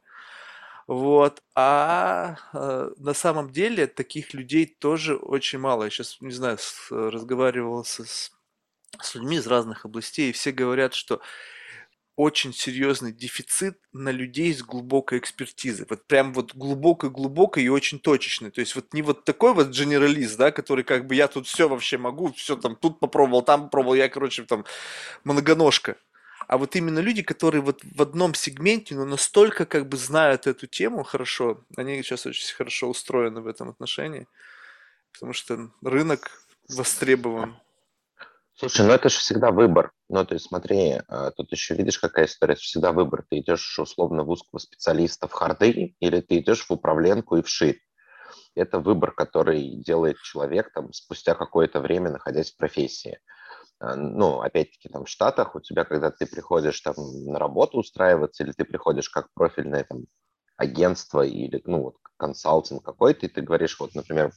[0.88, 1.44] Вот.
[1.54, 5.84] А э, на самом деле таких людей тоже очень мало.
[5.84, 8.32] Я сейчас, не знаю, с- разговаривал с, с-
[9.02, 11.22] с людьми из разных областей, и все говорят, что
[12.20, 15.86] очень серьезный дефицит на людей с глубокой экспертизой.
[15.90, 18.52] Вот прям вот глубокой-глубокой и очень точечной.
[18.52, 21.70] То есть вот не вот такой вот генералист, да, который как бы я тут все
[21.70, 24.66] вообще могу, все там тут попробовал, там попробовал, я, короче, там
[25.24, 25.96] многоножка.
[26.50, 30.68] А вот именно люди, которые вот в одном сегменте, но настолько как бы знают эту
[30.68, 34.28] тему хорошо, они сейчас очень хорошо устроены в этом отношении,
[35.14, 37.56] потому что рынок востребован.
[38.60, 39.94] Слушай, ну это же всегда выбор.
[40.10, 43.24] Ну, то есть смотри, а, тут еще видишь, какая история, это всегда выбор.
[43.30, 47.48] Ты идешь условно в узкого специалиста в харды или ты идешь в управленку и в
[47.48, 47.80] ширь.
[48.56, 53.20] Это выбор, который делает человек там спустя какое-то время, находясь в профессии.
[53.80, 56.96] А, ну, опять-таки, там в Штатах у тебя, когда ты приходишь там
[57.28, 60.06] на работу устраиваться, или ты приходишь как профильное там
[60.58, 64.34] агентство или, ну, вот, консалтинг какой-то, и ты говоришь, вот, например,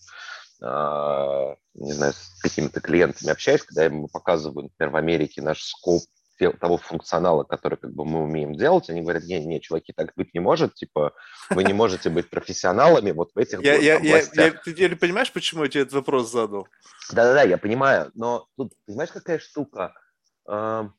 [0.63, 6.03] не знаю, с какими-то клиентами общаюсь, когда я ему показываю, например, в Америке наш скоп
[6.51, 10.35] того функционала, который как бы мы умеем делать, они говорят, не, не, чуваки, так быть
[10.35, 11.13] не может, типа,
[11.51, 15.33] вы не можете быть профессионалами вот в этих я, я, я, я, Ты теперь понимаешь,
[15.33, 16.67] почему я тебе этот вопрос задал?
[17.13, 19.95] Да-да-да, я понимаю, но тут, понимаешь, какая штука?
[20.49, 20.91] Uh,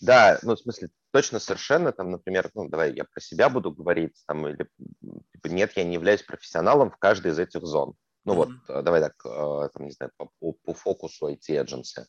[0.00, 4.16] да, ну, в смысле, точно совершенно, там, например, ну, давай я про себя буду говорить,
[4.26, 4.68] там, или,
[5.32, 7.94] типа, нет, я не являюсь профессионалом в каждой из этих зон.
[8.24, 8.36] Ну mm-hmm.
[8.36, 12.06] вот, э, давай так, э, там, не знаю, по, по фокусу IT-эдженси.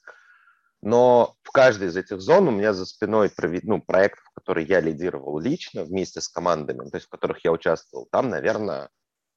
[0.82, 3.32] Но в каждой из этих зон у меня за спиной
[3.64, 8.08] ну, проектов, которые я лидировал лично вместе с командами, то есть в которых я участвовал,
[8.12, 8.90] там, наверное,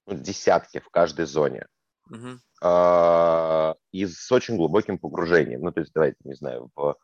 [0.06, 1.66] ну, десятки в каждой зоне.
[2.12, 3.74] Uh-huh.
[3.92, 5.62] И с очень глубоким погружением.
[5.62, 6.96] Ну, то есть, давайте, не знаю, в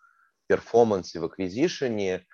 [0.48, 2.26] перформансе, в аквизишене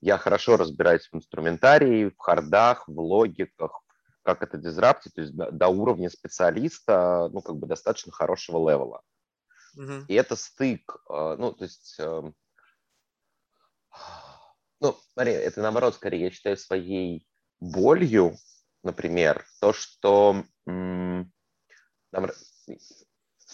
[0.00, 3.82] я хорошо разбираюсь в инструментарии, в хардах, в логиках,
[4.26, 9.02] как это дизраптить, то есть до, до уровня специалиста, ну, как бы достаточно хорошего левела.
[9.78, 10.04] Uh-huh.
[10.08, 12.34] И это стык, э, ну, то есть, эм,
[14.80, 17.24] ну, смотри, это наоборот, скорее, я считаю своей
[17.60, 18.36] болью,
[18.82, 21.32] например, то, что м-
[22.10, 22.26] нам,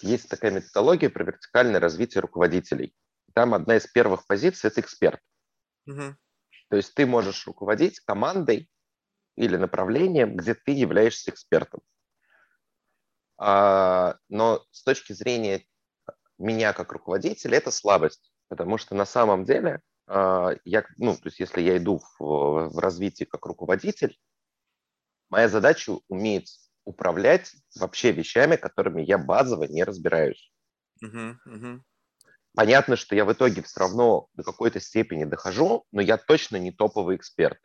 [0.01, 2.95] есть такая методология про вертикальное развитие руководителей.
[3.35, 5.21] Там одна из первых позиций– это эксперт.
[5.87, 6.15] Uh-huh.
[6.71, 8.71] То есть ты можешь руководить командой,
[9.37, 11.81] или направлением, где ты являешься экспертом.
[13.39, 15.65] А, но с точки зрения
[16.39, 21.41] меня как руководителя это слабость, потому что на самом деле а, я, ну, то есть
[21.41, 24.19] если я иду в, в развитие как руководитель,
[25.31, 30.53] моя задача уметь управлять вообще вещами, которыми я базово не разбираюсь.
[31.03, 31.81] Uh-huh, uh-huh.
[32.55, 36.71] Понятно, что я в итоге все равно до какой-то степени дохожу, но я точно не
[36.71, 37.59] топовый эксперт.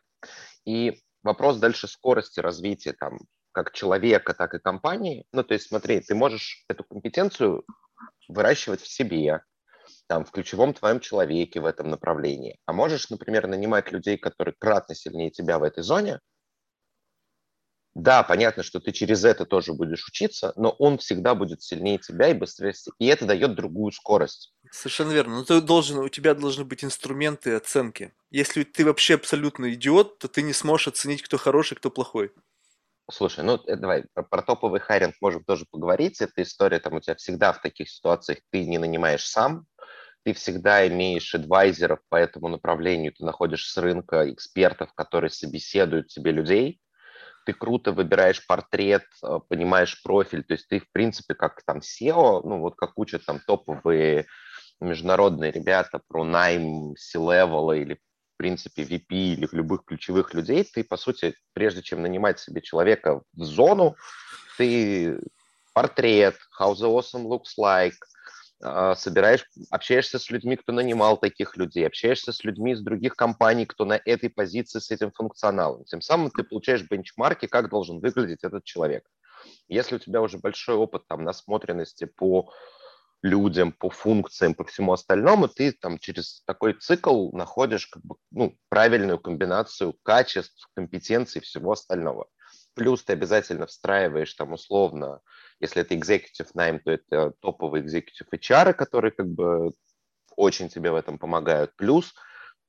[0.64, 3.18] И Вопрос дальше скорости развития там
[3.52, 5.24] как человека, так и компании.
[5.32, 7.64] Ну, то есть смотри, ты можешь эту компетенцию
[8.28, 9.42] выращивать в себе,
[10.06, 12.58] там, в ключевом твоем человеке в этом направлении.
[12.66, 16.20] А можешь, например, нанимать людей, которые кратно сильнее тебя в этой зоне.
[17.94, 22.28] Да, понятно, что ты через это тоже будешь учиться, но он всегда будет сильнее тебя
[22.28, 22.74] и быстрее.
[22.98, 24.54] И это дает другую скорость.
[24.70, 25.36] Совершенно верно.
[25.36, 28.12] Но ты должен, у тебя должны быть инструменты оценки.
[28.30, 32.32] Если ты вообще абсолютно идиот, то ты не сможешь оценить, кто хороший, кто плохой.
[33.10, 36.20] Слушай, ну э, давай про, про топовый хайринг можем тоже поговорить.
[36.20, 39.66] Эта история там у тебя всегда в таких ситуациях ты не нанимаешь сам,
[40.24, 46.32] ты всегда имеешь адвайзеров по этому направлению, ты находишь с рынка экспертов, которые собеседуют тебе
[46.32, 46.80] людей,
[47.46, 52.42] ты круто выбираешь портрет, э, понимаешь профиль, то есть ты, в принципе, как там SEO,
[52.44, 54.26] ну вот как учат там топовые
[54.80, 60.96] международные ребята про найм C-level или, в принципе, VP или любых ключевых людей, ты, по
[60.96, 63.96] сути, прежде чем нанимать себе человека в зону,
[64.56, 65.20] ты
[65.74, 67.94] портрет, how the awesome looks like,
[68.60, 73.66] а, собираешь, общаешься с людьми, кто нанимал таких людей, общаешься с людьми из других компаний,
[73.66, 75.84] кто на этой позиции с этим функционалом.
[75.84, 79.08] Тем самым ты получаешь бенчмарки, как должен выглядеть этот человек.
[79.68, 82.52] Если у тебя уже большой опыт там насмотренности по
[83.22, 88.56] людям, по функциям, по всему остальному, ты там через такой цикл находишь как бы, ну,
[88.68, 92.28] правильную комбинацию качеств, компетенций всего остального.
[92.74, 95.20] Плюс ты обязательно встраиваешь там условно,
[95.60, 99.72] если это executive найм, то это топовые executive HR, которые как бы
[100.36, 101.74] очень тебе в этом помогают.
[101.76, 102.14] Плюс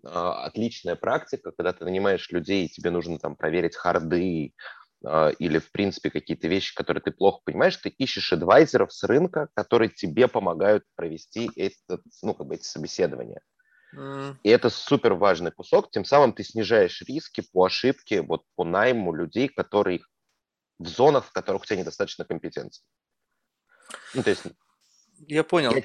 [0.03, 4.53] а, отличная практика, когда ты нанимаешь людей, и тебе нужно там проверить харды,
[5.01, 9.89] или, в принципе, какие-то вещи, которые ты плохо понимаешь, ты ищешь адвайзеров с рынка, которые
[9.89, 13.41] тебе помогают провести этот, ну, как бы эти собеседования.
[13.95, 14.35] Mm.
[14.43, 19.15] И это супер важный кусок, тем самым ты снижаешь риски по ошибке, вот по найму
[19.15, 20.01] людей, которые
[20.77, 22.83] в зонах, в которых у тебя недостаточно компетенции.
[24.13, 24.43] Ну, то есть...
[25.27, 25.73] Я понял.
[25.73, 25.83] Я...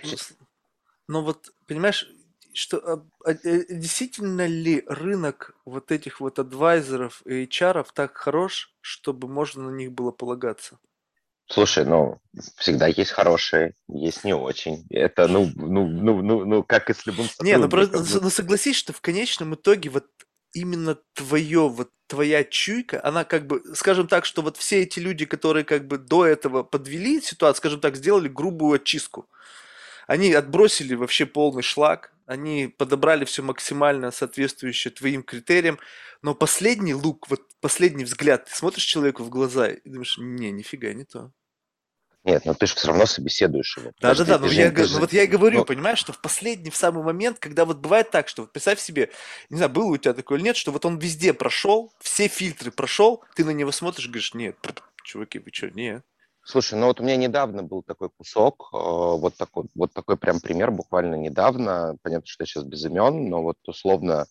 [1.09, 2.09] Ну, вот, понимаешь,
[2.55, 8.75] что а, а, э, действительно ли рынок вот этих вот адвайзеров и HR так хорош,
[8.81, 10.79] чтобы можно на них было полагаться?
[11.47, 12.21] Слушай, ну,
[12.57, 14.87] всегда есть хорошие, есть не очень.
[14.88, 18.77] Это, ну, ну, ну, ну, ну как и с любым Не, ну просто, ну согласись,
[18.77, 20.07] что в конечном итоге вот
[20.55, 25.27] именно твое, вот твоя чуйка, она как бы, скажем так, что вот все эти люди,
[25.27, 29.29] которые как бы до этого подвели ситуацию, скажем так, сделали грубую очистку.
[30.07, 35.78] Они отбросили вообще полный шлак, они подобрали все максимально соответствующее твоим критериям,
[36.22, 40.92] но последний лук, вот последний взгляд, ты смотришь человеку в глаза и думаешь, не, нифига
[40.92, 41.32] не то.
[42.24, 43.92] Нет, но ты же все равно собеседуешь его.
[44.00, 45.64] Да, да, да, но я, ну, вот я и говорю, но...
[45.66, 49.10] понимаешь, что в последний, в самый момент, когда вот бывает так, что вот представь себе,
[49.50, 52.70] не знаю, было у тебя такое или нет, что вот он везде прошел, все фильтры
[52.70, 54.56] прошел, ты на него смотришь, говоришь, нет,
[55.02, 56.02] чуваки, вы что, нет.
[56.46, 60.40] Слушай, ну вот у меня недавно был такой кусок, э, вот такой, вот такой прям
[60.40, 61.96] пример буквально недавно.
[62.02, 64.26] Понятно, что я сейчас без имен, но вот условно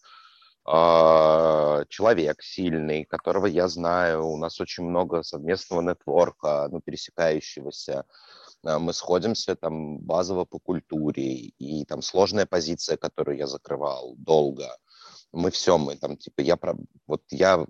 [0.68, 8.06] э, человек сильный, которого я знаю, у нас очень много совместного нетворка, ну, пересекающегося.
[8.64, 14.78] Э, мы сходимся там базово по культуре, и там сложная позиция, которую я закрывал долго.
[15.32, 16.60] Мы все, мы там, типа, я,
[17.08, 17.66] вот я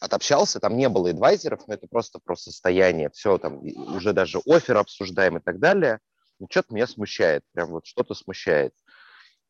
[0.00, 3.60] отобщался, там не было адвайзеров, но это просто про состояние, все там,
[3.94, 6.00] уже даже офер обсуждаем и так далее,
[6.38, 8.72] ну, что-то меня смущает, прям вот что-то смущает.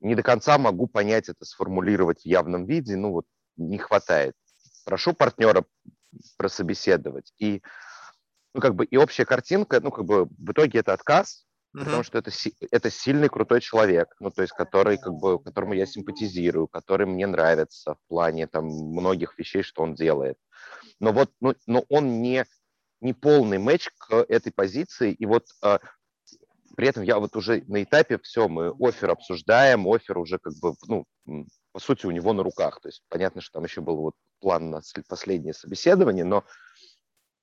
[0.00, 4.34] Не до конца могу понять это, сформулировать в явном виде, ну вот не хватает.
[4.84, 5.64] Прошу партнера
[6.36, 7.32] прособеседовать.
[7.38, 7.62] И,
[8.54, 11.84] ну, как бы, и общая картинка, ну, как бы, в итоге это отказ, Uh-huh.
[11.84, 12.30] Потому что это,
[12.72, 17.26] это сильный, крутой человек, ну, то есть, который, как бы, которому я симпатизирую, который мне
[17.28, 20.36] нравится в плане там многих вещей, что он делает.
[20.98, 22.44] Но вот, ну, но он не,
[23.00, 25.78] не полный матч к этой позиции, и вот э,
[26.76, 30.74] при этом я вот уже на этапе все, мы офер обсуждаем, офер уже как бы,
[30.88, 31.06] ну,
[31.72, 32.80] по сути, у него на руках.
[32.80, 36.44] То есть понятно, что там еще был вот план на последнее собеседование, но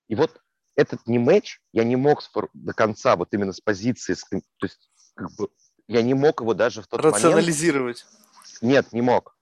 [0.08, 0.42] и вот
[0.78, 2.22] этот не матч я не мог
[2.54, 5.50] до конца вот именно с позиции, с, то есть как бы
[5.88, 8.06] я не мог его даже в тот Рационализировать.
[8.06, 8.62] момент...
[8.62, 9.36] Нет, не мог.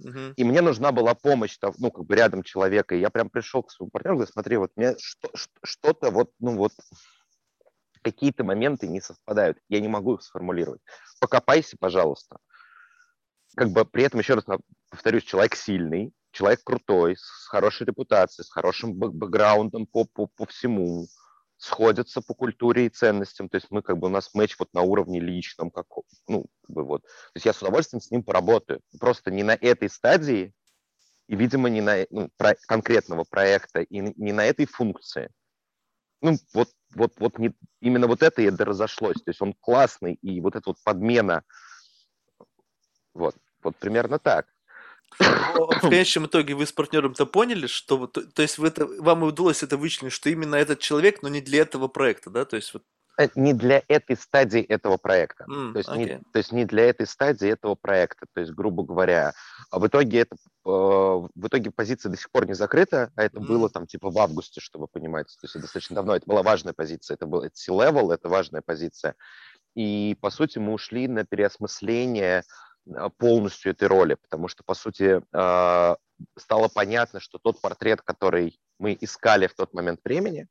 [0.00, 0.34] Угу.
[0.36, 2.94] И мне нужна была помощь, ну, как бы рядом человека.
[2.94, 5.30] И я прям пришел к своему партнеру, говорю, смотри, вот мне что,
[5.62, 6.72] что-то вот, ну вот,
[8.02, 9.58] какие-то моменты не совпадают.
[9.68, 10.80] Я не могу их сформулировать.
[11.20, 12.38] Покопайся, пожалуйста.
[13.56, 14.44] Как бы при этом, еще раз
[14.90, 21.06] повторюсь, человек сильный, человек крутой, с хорошей репутацией, с хорошим бэкграундом по, по, по всему,
[21.58, 23.48] сходятся по культуре и ценностям.
[23.48, 25.86] То есть мы как бы у нас матч вот на уровне личном, как,
[26.26, 27.02] ну, как бы вот.
[27.02, 28.80] То есть я с удовольствием с ним поработаю.
[28.98, 30.52] Просто не на этой стадии,
[31.28, 35.30] и, видимо, не на ну, про, конкретного проекта, и не на этой функции.
[36.20, 39.22] Ну, вот, вот, вот не, именно вот это и разошлось.
[39.22, 41.42] То есть он классный, и вот эта вот подмена,
[43.14, 44.51] вот, вот примерно так
[45.18, 49.62] в конечном итоге вы с партнером-то поняли, что то, то есть вы это, вам удалось
[49.62, 52.44] это вычленить, что именно этот человек, но не для этого проекта, да?
[52.44, 52.82] То есть вот
[53.18, 55.44] э, не для этой стадии этого проекта.
[55.44, 55.96] Mm, то, есть okay.
[55.96, 58.26] не, то есть не для этой стадии этого проекта.
[58.32, 59.32] То есть, грубо говоря,
[59.70, 63.38] а в итоге это э, в итоге позиция до сих пор не закрыта, а это
[63.38, 63.46] mm.
[63.46, 65.26] было там типа в августе, чтобы понимать.
[65.40, 66.16] То есть достаточно давно.
[66.16, 67.14] Это была важная позиция.
[67.14, 69.14] Это был C-level, это важная позиция.
[69.74, 72.44] И по сути мы ушли на переосмысление
[73.18, 75.96] полностью этой роли, потому что, по сути, а,
[76.36, 80.48] стало понятно, что тот портрет, который мы искали в тот момент времени,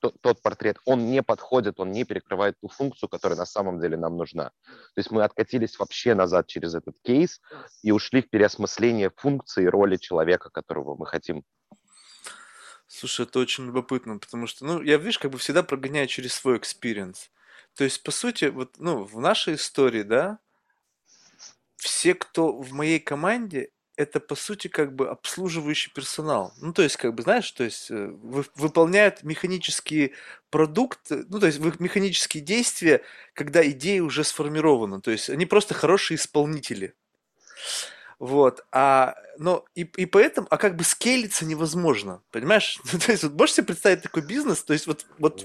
[0.00, 3.96] тот, тот портрет, он не подходит, он не перекрывает ту функцию, которая на самом деле
[3.96, 4.50] нам нужна.
[4.64, 7.40] То есть мы откатились вообще назад через этот кейс
[7.82, 11.42] и ушли в переосмысление функции и роли человека, которого мы хотим.
[12.86, 16.56] Слушай, это очень любопытно, потому что, ну, я, видишь, как бы всегда прогоняю через свой
[16.56, 17.30] experience.
[17.74, 20.38] То есть, по сути, вот, ну, в нашей истории, да,
[21.88, 26.52] все, кто в моей команде, это по сути как бы обслуживающий персонал.
[26.60, 30.12] Ну, то есть, как бы, знаешь, то есть э, вы, выполняют механические
[30.50, 33.02] продукты, ну, то есть механические действия,
[33.34, 35.00] когда идея уже сформирована.
[35.00, 36.94] То есть они просто хорошие исполнители.
[38.20, 42.80] Вот, а, но и, и поэтому, а как бы скейлиться невозможно, понимаешь?
[43.04, 45.06] то есть, вот можешь себе представить такой бизнес, то есть вот...
[45.18, 45.44] вот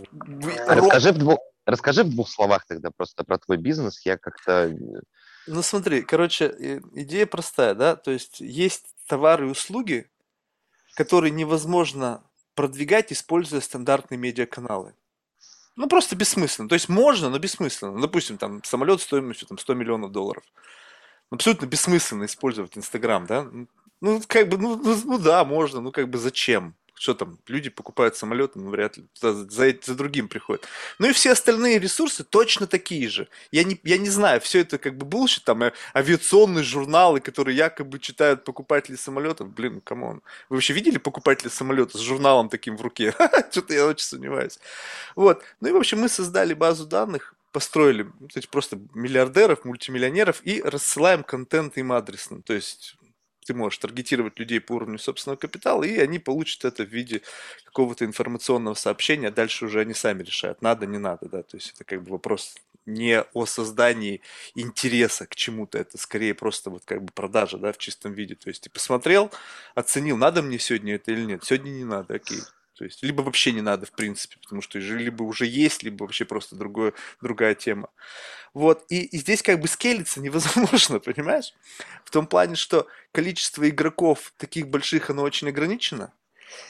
[0.68, 4.76] расскажи, в двух, расскажи в двух словах тогда просто про твой бизнес, я как-то э,
[5.48, 10.10] ну смотри, короче, идея простая, да, то есть есть товары и услуги,
[10.96, 12.24] которые невозможно
[12.56, 14.94] продвигать, используя стандартные медиаканалы.
[15.76, 16.70] Ну, просто бессмысленно.
[16.70, 17.94] То есть можно, но бессмысленно.
[17.94, 20.44] Ну, допустим, там самолет стоимостью там, 100 миллионов долларов.
[21.32, 23.48] Абсолютно бессмысленно использовать Инстаграм, да?
[24.02, 26.76] Ну, как бы, ну, ну, ну да, можно, ну как бы зачем?
[26.96, 30.66] Что там, люди покупают самолеты, ну, вряд ли, за, за, за другим приходят.
[31.00, 33.28] Ну и все остальные ресурсы точно такие же.
[33.52, 37.58] Я не, я не знаю, все это как бы bullshit, там, э, авиационные журналы, которые
[37.58, 39.50] якобы читают покупатели самолетов.
[39.50, 40.22] Блин, come on.
[40.50, 43.14] Вы вообще видели покупателя самолета с журналом таким в руке?
[43.52, 44.60] Что-то я очень сомневаюсь.
[45.16, 45.44] Вот.
[45.62, 51.24] Ну и, в общем, мы создали базу данных, построили кстати, просто миллиардеров, мультимиллионеров и рассылаем
[51.24, 52.42] контент им адресно.
[52.42, 52.98] То есть
[53.44, 57.22] ты можешь таргетировать людей по уровню собственного капитала, и они получат это в виде
[57.66, 61.74] какого-то информационного сообщения, а дальше уже они сами решают, надо, не надо, да, то есть
[61.76, 64.22] это как бы вопрос не о создании
[64.56, 68.50] интереса к чему-то, это скорее просто вот как бы продажа, да, в чистом виде, то
[68.50, 69.32] есть ты посмотрел,
[69.76, 72.40] оценил, надо мне сегодня это или нет, сегодня не надо, окей,
[72.76, 76.26] то есть либо вообще не надо, в принципе, потому что либо уже есть, либо вообще
[76.26, 77.90] просто другое, другая тема.
[78.54, 81.54] Вот, и, и здесь как бы скелиться невозможно, понимаешь?
[82.04, 86.14] В том плане, что количество игроков таких больших, оно очень ограничено.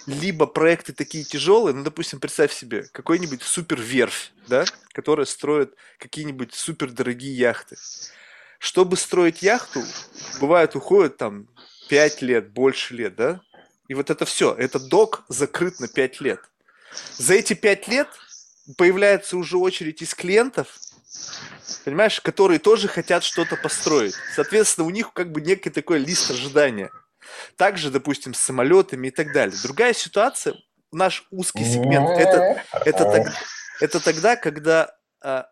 [0.08, 6.54] Либо проекты такие тяжелые, ну, допустим, представь себе, какой-нибудь супер верфь, да, которая строит какие-нибудь
[6.54, 7.76] супер дорогие яхты.
[8.60, 9.84] Чтобы строить яхту,
[10.39, 11.47] бывает, уходит там
[11.89, 13.41] 5 лет, больше лет, да?
[13.88, 16.40] И вот это все, этот док закрыт на 5 лет.
[17.18, 18.08] За эти 5 лет
[18.78, 20.68] появляется уже очередь из клиентов,
[21.84, 24.16] понимаешь, которые тоже хотят что-то построить.
[24.36, 26.92] Соответственно, у них как бы некий такой лист ожидания.
[27.56, 29.58] Также, допустим, с самолетами и так далее.
[29.64, 30.56] Другая ситуация,
[30.92, 33.34] наш узкий сегмент, это, это, так,
[33.82, 35.48] это тогда, когда а,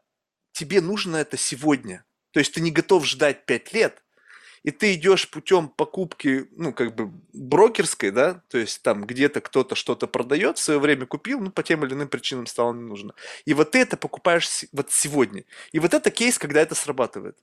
[0.54, 2.06] тебе нужно это сегодня.
[2.32, 4.04] То есть ты не готов ждать 5 лет,
[4.64, 9.76] и ты идешь путем покупки, ну, как бы брокерской, да, то есть там где-то кто-то
[9.76, 13.14] что-то продает, в свое время купил, ну, по тем или иным причинам стало не нужно.
[13.46, 15.46] И вот ты это покупаешь вот сегодня.
[15.72, 17.38] И вот это кейс, когда это срабатывает.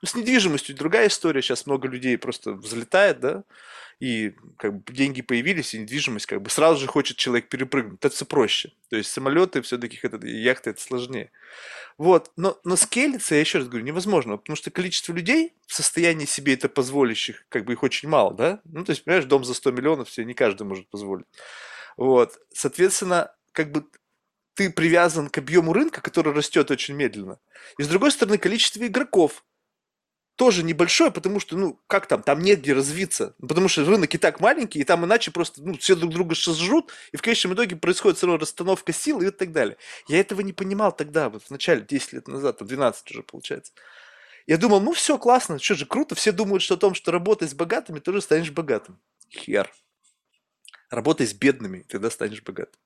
[0.00, 3.44] Ну, с недвижимостью другая история, сейчас много людей просто взлетает, да,
[4.00, 8.00] и как бы деньги появились, и недвижимость как бы сразу же хочет человек перепрыгнуть.
[8.00, 8.72] Это все проще.
[8.90, 11.30] То есть самолеты все-таки, это, яхты это сложнее.
[11.98, 16.24] Вот, но, но скейлиться, я еще раз говорю, невозможно, потому что количество людей в состоянии
[16.24, 18.60] себе это позволящих, как бы их очень мало, да?
[18.64, 21.26] Ну, то есть, понимаешь, дом за 100 миллионов себе не каждый может позволить.
[21.96, 23.84] Вот, соответственно, как бы
[24.54, 27.38] ты привязан к объему рынка, который растет очень медленно.
[27.78, 29.44] И с другой стороны, количество игроков,
[30.36, 33.34] тоже небольшое, потому что, ну, как там, там негде развиться.
[33.40, 36.92] Потому что рынок и так маленький, и там иначе просто, ну, все друг друга сожрут,
[37.12, 39.76] и в конечном итоге происходит все равно расстановка сил и так далее.
[40.08, 43.72] Я этого не понимал тогда, вот в начале, 10 лет назад, 12 уже получается.
[44.46, 47.48] Я думал, ну все, классно, что же, круто, все думают, что о том, что работай
[47.48, 48.98] с богатыми, тоже станешь богатым.
[49.30, 49.70] Хер.
[50.90, 52.80] Работай с бедными, тогда станешь богатым.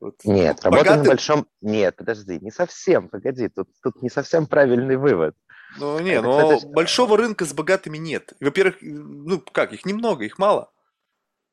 [0.00, 0.22] Вот.
[0.24, 1.02] Нет, работа Богатым...
[1.02, 1.46] на большом...
[1.62, 5.34] Нет, подожди, не совсем, погоди, тут, тут не совсем правильный вывод.
[5.76, 8.32] Ну, не, это, но кстати, большого рынка с богатыми нет.
[8.40, 10.70] Во-первых, ну как, их немного, их мало.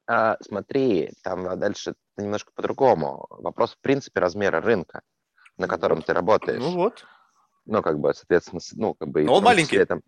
[0.07, 3.27] А, смотри, там дальше немножко по-другому.
[3.29, 5.01] Вопрос, в принципе, размера рынка,
[5.57, 6.05] на котором вот.
[6.05, 6.59] ты работаешь.
[6.59, 7.05] Ну вот.
[7.65, 9.23] Ну, как бы, соответственно, ну, как бы...
[9.23, 9.83] Но он маленький.
[9.85, 10.01] Там...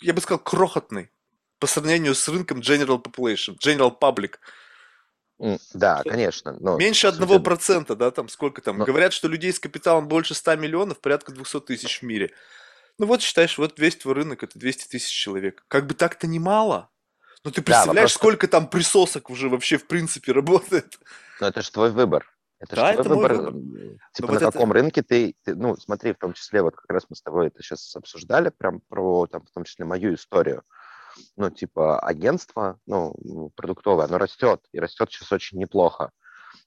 [0.00, 1.10] Я бы сказал, крохотный
[1.58, 4.36] по сравнению с рынком General Population, General Public.
[5.74, 6.56] Да, конечно.
[6.60, 8.78] Но, Меньше одного процента, да, там сколько там.
[8.78, 8.84] Но...
[8.84, 12.30] Говорят, что людей с капиталом больше 100 миллионов, порядка 200 тысяч в мире.
[12.98, 15.64] Ну вот считаешь, вот весь твой рынок это 200 тысяч человек.
[15.68, 16.90] Как бы так-то немало.
[17.44, 21.00] Но ты представляешь, да, сколько там присосок уже вообще в принципе работает?
[21.40, 22.24] Ну это же твой выбор.
[22.60, 23.34] Это да, же это выбор.
[23.34, 23.52] выбор.
[24.12, 24.80] Типа Но на вот каком это...
[24.80, 27.60] рынке ты, ты, ну смотри, в том числе вот как раз мы с тобой это
[27.60, 30.62] сейчас обсуждали, прям про там в том числе мою историю
[31.36, 36.10] ну, типа, агентство, ну, продуктовое, оно растет, и растет сейчас очень неплохо.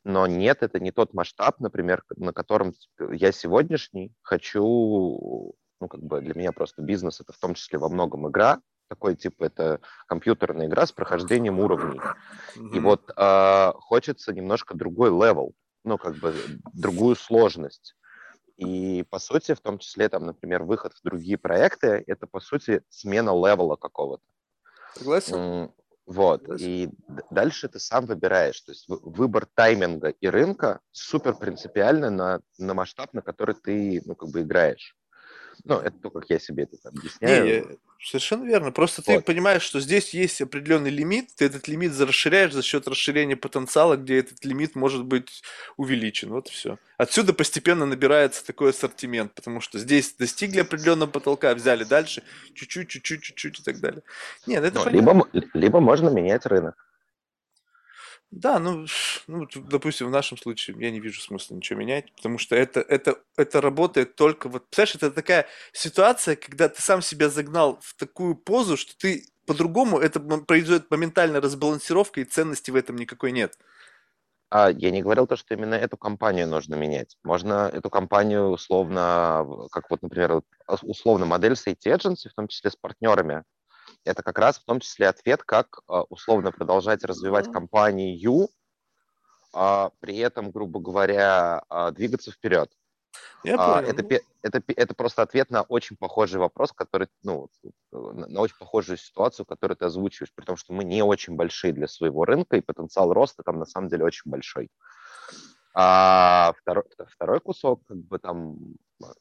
[0.03, 2.73] Но нет, это не тот масштаб, например, на котором
[3.11, 7.89] я сегодняшний хочу, ну, как бы для меня просто бизнес это в том числе во
[7.89, 11.99] многом игра, такой типа это компьютерная игра с прохождением уровней.
[11.99, 12.75] Mm-hmm.
[12.75, 16.35] И вот э, хочется немножко другой level, ну, как бы
[16.73, 17.95] другую сложность.
[18.57, 22.83] И, по сути, в том числе, там, например, выход в другие проекты, это, по сути,
[22.89, 24.23] смена level а какого-то.
[24.97, 25.71] Согласен.
[26.05, 26.41] Вот.
[26.41, 26.65] Согласен.
[26.67, 26.89] И
[27.31, 28.61] дальше ты сам выбираешь.
[28.61, 34.15] То есть выбор тайминга и рынка супер принципиально на, на масштаб, на который ты, ну,
[34.15, 34.95] как бы играешь.
[35.63, 37.69] Ну, это то, как я себе это объясняю.
[37.69, 37.77] Не.
[38.01, 38.71] Совершенно верно.
[38.71, 39.15] Просто вот.
[39.17, 43.95] ты понимаешь, что здесь есть определенный лимит, ты этот лимит расширяешь за счет расширения потенциала,
[43.95, 45.41] где этот лимит может быть
[45.77, 46.29] увеличен.
[46.29, 46.77] Вот и все.
[46.97, 52.23] Отсюда постепенно набирается такой ассортимент, потому что здесь достигли определенного потолка, взяли дальше,
[52.53, 54.03] чуть-чуть, чуть-чуть, чуть-чуть и так далее.
[54.45, 56.75] Нет, это ну, либо, либо можно менять рынок.
[58.35, 58.85] Да, ну,
[59.27, 63.17] ну, допустим, в нашем случае я не вижу смысла ничего менять, потому что это, это,
[63.37, 68.35] это работает только вот, представляешь, это такая ситуация, когда ты сам себя загнал в такую
[68.35, 73.57] позу, что ты по-другому это произойдет моментальная разбалансировка, и ценности в этом никакой нет.
[74.49, 77.17] А я не говорил то, что именно эту компанию нужно менять.
[77.23, 80.41] Можно эту компанию условно, как вот, например,
[80.83, 83.43] условно модель с IT-agency, в том числе с партнерами,
[84.05, 88.47] это как раз в том числе ответ, как а, условно продолжать развивать компанию,
[89.53, 92.71] а при этом, грубо говоря, а, двигаться вперед.
[93.43, 93.89] Я понял.
[93.89, 97.49] Это, это, это просто ответ на очень похожий вопрос, который, ну,
[97.91, 101.87] на очень похожую ситуацию, которую ты озвучиваешь, при том, что мы не очень большие для
[101.87, 104.69] своего рынка, и потенциал роста там на самом деле очень большой.
[105.73, 108.57] А второй, второй кусок, как бы там,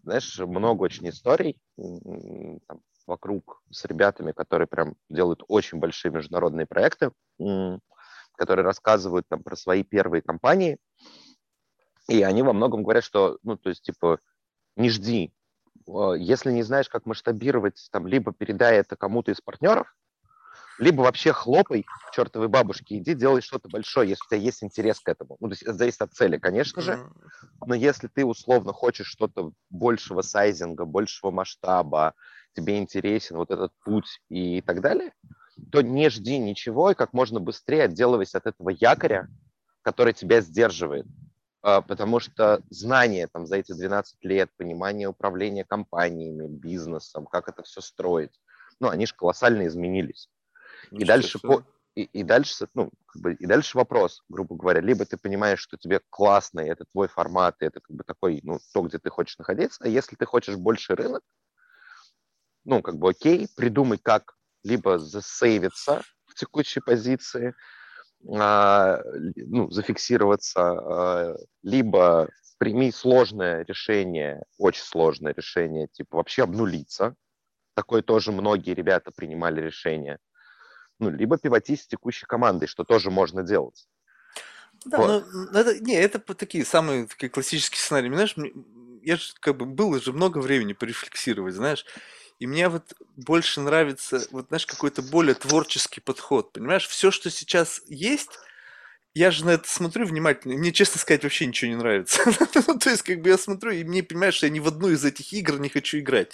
[0.03, 7.11] знаешь, много очень историй там, вокруг с ребятами, которые прям делают очень большие международные проекты,
[8.37, 10.79] которые рассказывают там про свои первые компании,
[12.09, 14.21] и они во многом говорят, что, ну, то есть, типа,
[14.77, 15.33] не жди.
[15.87, 19.95] Если не знаешь, как масштабировать, там, либо передай это кому-то из партнеров,
[20.79, 25.09] либо вообще хлопай чертовой бабушке, иди делай что-то большое, если у тебя есть интерес к
[25.09, 25.37] этому.
[25.39, 27.09] Ну, то есть это зависит от цели, конечно же,
[27.65, 32.15] но если ты условно хочешь что-то большего сайзинга, большего масштаба,
[32.55, 35.13] тебе интересен вот этот путь и так далее,
[35.71, 39.29] то не жди ничего и как можно быстрее отделывайся от этого якоря,
[39.83, 41.07] который тебя сдерживает.
[41.63, 47.63] А, потому что знания там за эти 12 лет, понимание управления компаниями, бизнесом, как это
[47.63, 48.39] все строить,
[48.81, 50.29] ну, они же колоссально изменились.
[50.91, 55.07] и дальше, по, и, и дальше, ну, как бы, и дальше вопрос, грубо говоря, либо
[55.07, 58.59] ты понимаешь, что тебе классно, и это твой формат, и это как бы такой, ну,
[58.75, 61.23] то, где ты хочешь находиться, а если ты хочешь больше рынок,
[62.65, 67.55] ну, как бы окей, придумай, как либо засейвиться в текущей позиции,
[68.29, 69.01] а,
[69.37, 77.15] ну, зафиксироваться, а, либо прими сложное решение, очень сложное решение, типа вообще обнулиться.
[77.75, 80.19] Такое тоже многие ребята принимали решение.
[81.01, 83.87] Ну, либо пивотись с текущей командой, что тоже можно делать.
[84.85, 85.25] Да, вот.
[85.53, 88.09] но это, не, это такие самые такие классические сценарии.
[88.09, 88.37] Знаешь,
[89.03, 91.85] я же как бы было же много времени порефлексировать, знаешь.
[92.41, 96.53] И мне вот больше нравится, вот знаешь, какой-то более творческий подход.
[96.53, 98.39] Понимаешь, все, что сейчас есть,
[99.15, 102.21] я же на это смотрю внимательно, и мне, честно сказать, вообще ничего не нравится.
[102.67, 104.89] Ну, то есть, как бы я смотрю, и мне, понимаешь, что я ни в одну
[104.89, 106.33] из этих игр не хочу играть.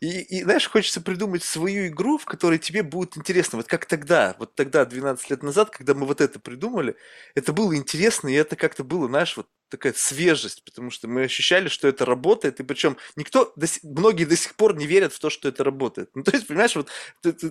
[0.00, 3.58] И, и, знаешь, хочется придумать свою игру, в которой тебе будет интересно.
[3.58, 6.96] Вот как тогда, вот тогда, 12 лет назад, когда мы вот это придумали,
[7.34, 11.68] это было интересно, и это как-то было, знаешь, вот такая свежесть, потому что мы ощущали,
[11.68, 15.20] что это работает, и причем никто, до сих, многие до сих пор не верят в
[15.20, 16.10] то, что это работает.
[16.14, 16.88] Ну, то есть, понимаешь, вот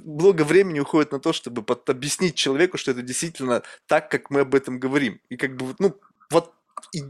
[0.03, 4.41] много времени уходит на то, чтобы под, объяснить человеку, что это действительно так, как мы
[4.41, 5.21] об этом говорим.
[5.29, 5.99] И как бы, ну,
[6.31, 6.51] вот
[6.93, 7.03] и,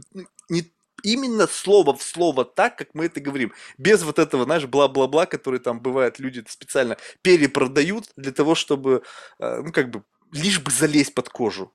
[0.50, 0.70] не
[1.02, 3.52] именно слово в слово так, как мы это говорим.
[3.78, 9.02] Без вот этого, знаешь, бла-бла-бла, который там бывает, люди специально перепродают для того, чтобы,
[9.38, 11.72] э, ну, как бы, лишь бы залезть под кожу.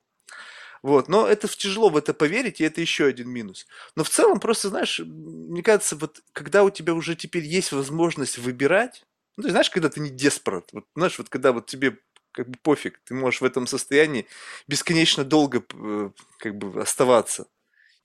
[0.83, 3.65] Вот, но это тяжело в это поверить, и это еще один минус.
[3.95, 8.37] Но в целом, просто, знаешь, мне кажется, вот когда у тебя уже теперь есть возможность
[8.37, 9.03] выбирать,
[9.37, 11.97] ну, ты знаешь, когда ты не деспорат, вот, знаешь, вот когда вот тебе
[12.31, 14.27] как бы пофиг, ты можешь в этом состоянии
[14.67, 17.47] бесконечно долго э, как бы оставаться.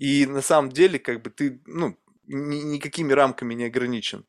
[0.00, 1.94] И на самом деле, как бы ты, ну,
[2.26, 4.26] ни, никакими рамками не ограничен.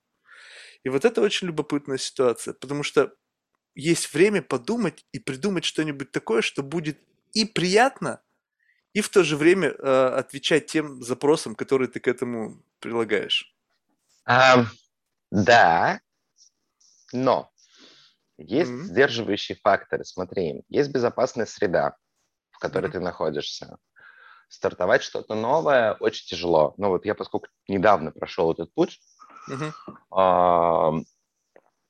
[0.83, 3.13] И вот это очень любопытная ситуация, потому что
[3.73, 6.99] есть время подумать и придумать что-нибудь такое, что будет
[7.31, 8.21] и приятно,
[8.91, 13.55] и в то же время э, отвечать тем запросам, которые ты к этому прилагаешь.
[14.27, 14.65] Um,
[15.31, 16.01] да,
[17.13, 17.49] но
[18.37, 18.83] есть mm-hmm.
[18.83, 20.03] сдерживающие факторы.
[20.03, 21.95] Смотри, есть безопасная среда,
[22.49, 22.91] в которой mm-hmm.
[22.91, 23.77] ты находишься
[24.51, 26.73] стартовать что-то новое очень тяжело.
[26.77, 28.99] Ну вот я, поскольку недавно прошел этот путь,
[29.49, 31.03] uh-huh.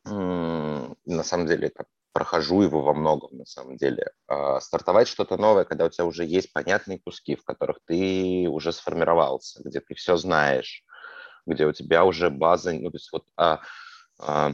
[0.06, 4.12] на самом деле это прохожу его во многом, на самом деле.
[4.28, 8.72] А, стартовать что-то новое, когда у тебя уже есть понятные куски, в которых ты уже
[8.72, 10.84] сформировался, где ты все знаешь,
[11.46, 13.62] где у тебя уже база, ну, то есть вот а,
[14.20, 14.54] а,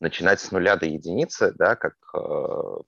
[0.00, 2.80] начинать с нуля до единицы, да, как а,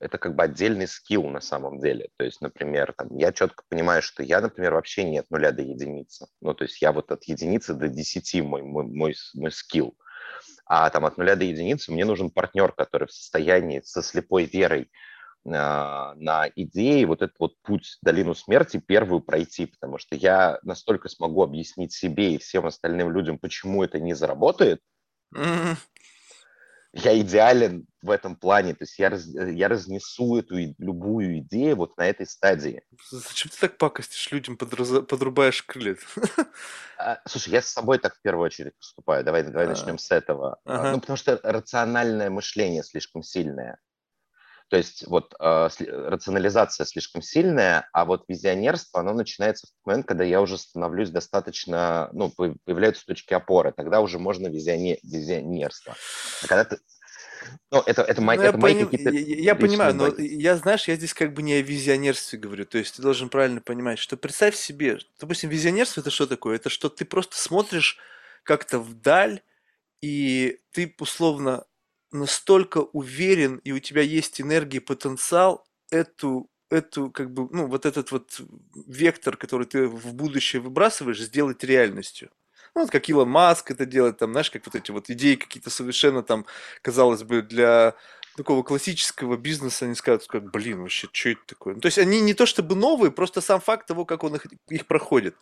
[0.00, 2.08] это как бы отдельный скилл на самом деле.
[2.16, 5.62] То есть, например, там, я четко понимаю, что я, например, вообще не от нуля до
[5.62, 6.26] единицы.
[6.40, 9.96] Ну, то есть я вот от единицы до десяти мой, мой, мой, мой скилл.
[10.66, 14.82] А там от нуля до единицы мне нужен партнер, который в состоянии со слепой верой
[14.82, 14.88] э,
[15.50, 21.42] на идеи вот этот вот путь долину смерти первую пройти, потому что я настолько смогу
[21.42, 24.80] объяснить себе и всем остальным людям, почему это не заработает,
[25.34, 25.76] mm-hmm
[26.92, 28.74] я идеален в этом плане.
[28.74, 32.82] То есть я, раз, я разнесу эту любую идею вот на этой стадии.
[33.10, 35.04] Зачем ты так пакостишь людям, подраз...
[35.06, 35.96] подрубаешь крылья?
[37.00, 39.22] А, слушай, я с собой так в первую очередь поступаю.
[39.24, 40.58] Давай, давай а, начнем с этого.
[40.64, 40.92] Ага.
[40.92, 43.78] Ну, потому что рациональное мышление слишком сильное.
[44.68, 50.06] То есть вот э, рационализация слишком сильная, а вот визионерство, оно начинается в тот момент,
[50.06, 55.96] когда я уже становлюсь достаточно, ну, появляются точки опоры, тогда уже можно визионе, визионерство.
[56.42, 56.78] А когда ты,
[57.70, 58.88] ну, это, это, мои, ну, это мои поним...
[58.88, 59.10] какие-то...
[59.10, 62.66] Я, я понимаю, но я, знаешь, я здесь как бы не о визионерстве говорю.
[62.66, 66.56] То есть ты должен правильно понимать, что представь себе, допустим, визионерство– это что такое?
[66.56, 67.98] Это что ты просто смотришь
[68.42, 69.40] как-то вдаль,
[70.00, 71.64] и ты условно
[72.10, 78.12] настолько уверен, и у тебя есть энергия, потенциал эту, эту, как бы, ну, вот этот
[78.12, 78.40] вот
[78.86, 82.30] вектор, который ты в будущее выбрасываешь, сделать реальностью.
[82.74, 85.70] Ну, вот как Илон Маск это делает, там, знаешь, как вот эти вот идеи какие-то
[85.70, 86.46] совершенно там,
[86.82, 87.94] казалось бы, для
[88.36, 91.74] такого классического бизнеса, они скажут, как, блин, вообще, что это такое?
[91.74, 94.46] Ну, то есть они не то чтобы новые, просто сам факт того, как он их,
[94.68, 95.36] их проходит.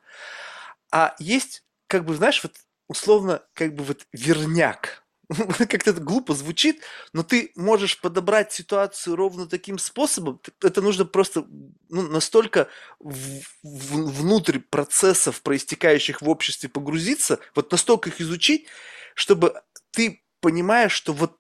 [0.90, 2.54] А есть, как бы, знаешь, вот
[2.88, 5.04] условно, как бы вот верняк,
[5.58, 10.40] как-то это глупо звучит, но ты можешь подобрать ситуацию ровно таким способом.
[10.62, 11.46] Это нужно просто
[11.88, 12.68] ну, настолько
[13.00, 18.66] в, в, внутрь процессов, проистекающих в обществе, погрузиться, вот настолько их изучить,
[19.14, 21.38] чтобы ты понимаешь, что вот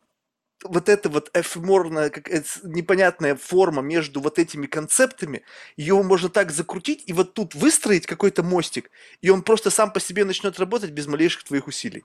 [0.64, 2.28] вот эта вот эфеморная, как
[2.64, 5.44] непонятная форма между вот этими концептами,
[5.76, 10.00] ее можно так закрутить и вот тут выстроить какой-то мостик, и он просто сам по
[10.00, 12.04] себе начнет работать без малейших твоих усилий.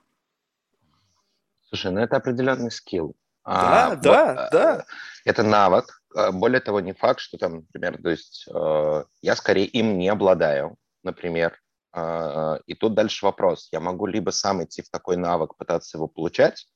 [1.72, 3.16] Слушай, ну это определенный скилл.
[3.46, 4.84] Да, а, да, вот, да.
[5.24, 6.02] Это навык.
[6.14, 10.10] А, более того, не факт, что там, например, то есть э, я скорее им не
[10.10, 11.58] обладаю, например.
[11.94, 13.68] Э, и тут дальше вопрос.
[13.72, 16.68] Я могу либо сам идти в такой навык, пытаться его получать,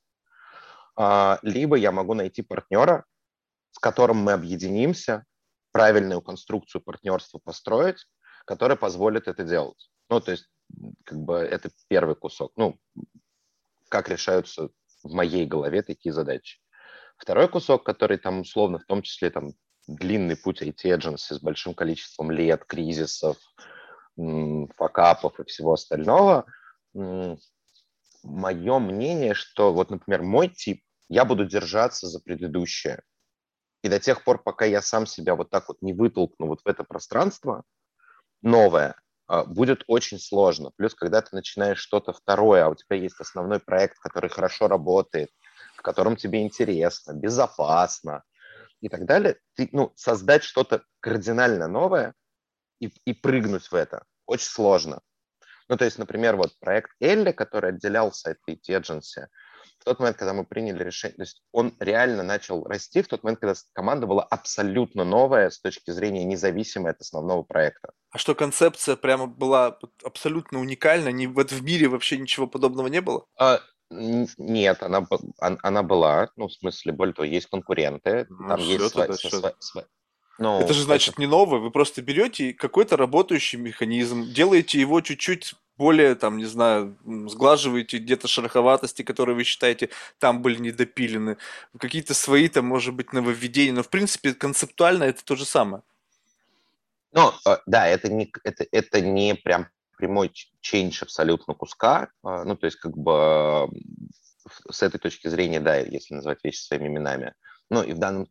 [0.99, 3.05] э, либо я могу найти партнера,
[3.72, 5.24] с которым мы объединимся,
[5.72, 8.07] правильную конструкцию партнерства построить,
[8.47, 9.90] которая позволит это делать.
[10.09, 10.49] Ну, то есть,
[11.05, 12.53] как бы это первый кусок.
[12.57, 12.78] Ну,
[13.88, 14.70] как решаются
[15.07, 16.59] в моей голове такие задачи.
[17.17, 19.51] Второй кусок, который там условно, в том числе там
[19.87, 23.37] длинный путь IT-эдженси с большим количеством лет, кризисов,
[24.77, 26.47] факапов и всего остального,
[28.23, 33.03] мое мнение, что вот, например, мой тип, я буду держаться за предыдущее.
[33.83, 36.67] И до тех пор, пока я сам себя вот так вот не вытолкну вот в
[36.67, 37.63] это пространство
[38.43, 38.97] новое,
[39.47, 40.70] будет очень сложно.
[40.77, 45.31] Плюс, когда ты начинаешь что-то второе, а у тебя есть основной проект, который хорошо работает,
[45.77, 48.22] в котором тебе интересно, безопасно
[48.81, 52.14] и так далее, ты, ну, создать что-то кардинально новое
[52.81, 55.01] и, и прыгнуть в это очень сложно.
[55.68, 59.45] Ну, то есть, например, вот проект Элли, который отделялся от Agency, в
[59.87, 63.41] тот момент, когда мы приняли решение, то есть он реально начал расти в тот момент,
[63.41, 67.93] когда команда была абсолютно новая с точки зрения независимой от основного проекта.
[68.11, 71.11] А что концепция прямо была абсолютно уникальна?
[71.11, 73.26] Ни, вот в мире вообще ничего подобного не было?
[73.39, 73.61] А,
[73.91, 75.07] нет, она,
[75.39, 79.87] она была, ну, в смысле, более того, есть конкуренты, ну, там есть сва- сва-
[80.39, 81.20] ну, это же значит это...
[81.20, 86.97] не новое, вы просто берете какой-то работающий механизм, делаете его чуть-чуть более, там, не знаю,
[87.29, 91.37] сглаживаете где-то шероховатости, которые вы считаете там были недопилены,
[91.79, 95.83] какие-то свои там, может быть, нововведения, но, в принципе, концептуально это то же самое.
[97.12, 102.57] Ну, э, да, это не, это, это не прям прямой change абсолютно куска, а, ну,
[102.57, 103.68] то есть, как бы,
[104.70, 107.35] с этой точки зрения, да, если называть вещи своими именами.
[107.70, 108.29] Ну, и в данном...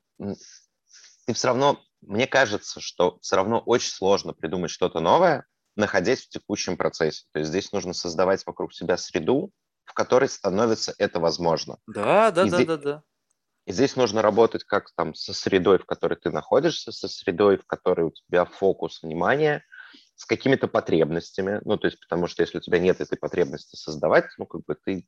[1.28, 5.46] И все равно, мне кажется, что все равно очень сложно придумать что-то новое,
[5.76, 7.26] находясь в текущем процессе.
[7.34, 9.52] То есть здесь нужно создавать вокруг себя среду,
[9.86, 11.78] в которой становится это возможно.
[11.88, 13.04] Да, да, и да, здесь, да, да.
[13.66, 17.66] И здесь нужно работать как там со средой, в которой ты находишься, со средой, в
[17.66, 19.64] которой у тебя фокус внимания,
[20.16, 21.62] с какими-то потребностями.
[21.66, 24.76] Ну, то есть, потому что если у тебя нет этой потребности создавать, ну, как бы
[24.76, 25.08] ты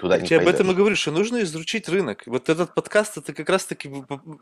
[0.00, 2.22] туда не Я об этом и говорю, что нужно изучить рынок.
[2.26, 3.88] Вот этот подкаст– это как раз-таки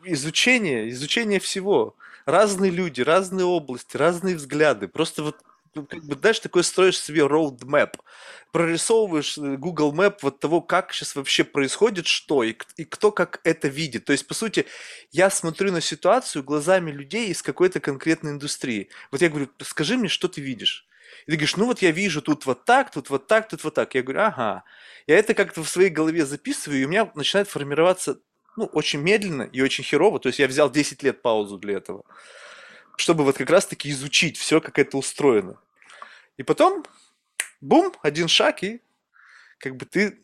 [0.05, 1.97] изучение, изучение всего.
[2.27, 4.89] Разные люди, разные области, разные взгляды.
[4.89, 5.37] Просто вот
[5.75, 7.95] ну, как бы, знаешь, такой строишь себе roadmap,
[8.53, 13.41] прорисовываешь э, Google Map вот того, как сейчас вообще происходит, что, и, и кто как
[13.45, 14.05] это видит.
[14.05, 14.67] То есть, по сути,
[15.11, 18.91] я смотрю на ситуацию глазами людей из какой-то конкретной индустрии.
[19.11, 20.87] Вот я говорю, скажи мне, что ты видишь.
[21.27, 23.75] И ты говоришь, ну вот я вижу тут вот так, тут вот так, тут вот
[23.75, 23.95] так.
[23.95, 24.65] Я говорю, ага.
[25.07, 28.21] Я это как-то в своей голове записываю, и у меня начинает формироваться
[28.57, 30.21] ну, очень медленно и очень херово.
[30.21, 32.05] То есть я взял 10 лет паузу для этого
[32.97, 35.59] чтобы вот как раз-таки изучить все, как это устроено.
[36.37, 36.85] И потом,
[37.61, 38.81] бум, один шаг, и
[39.59, 40.21] как бы ты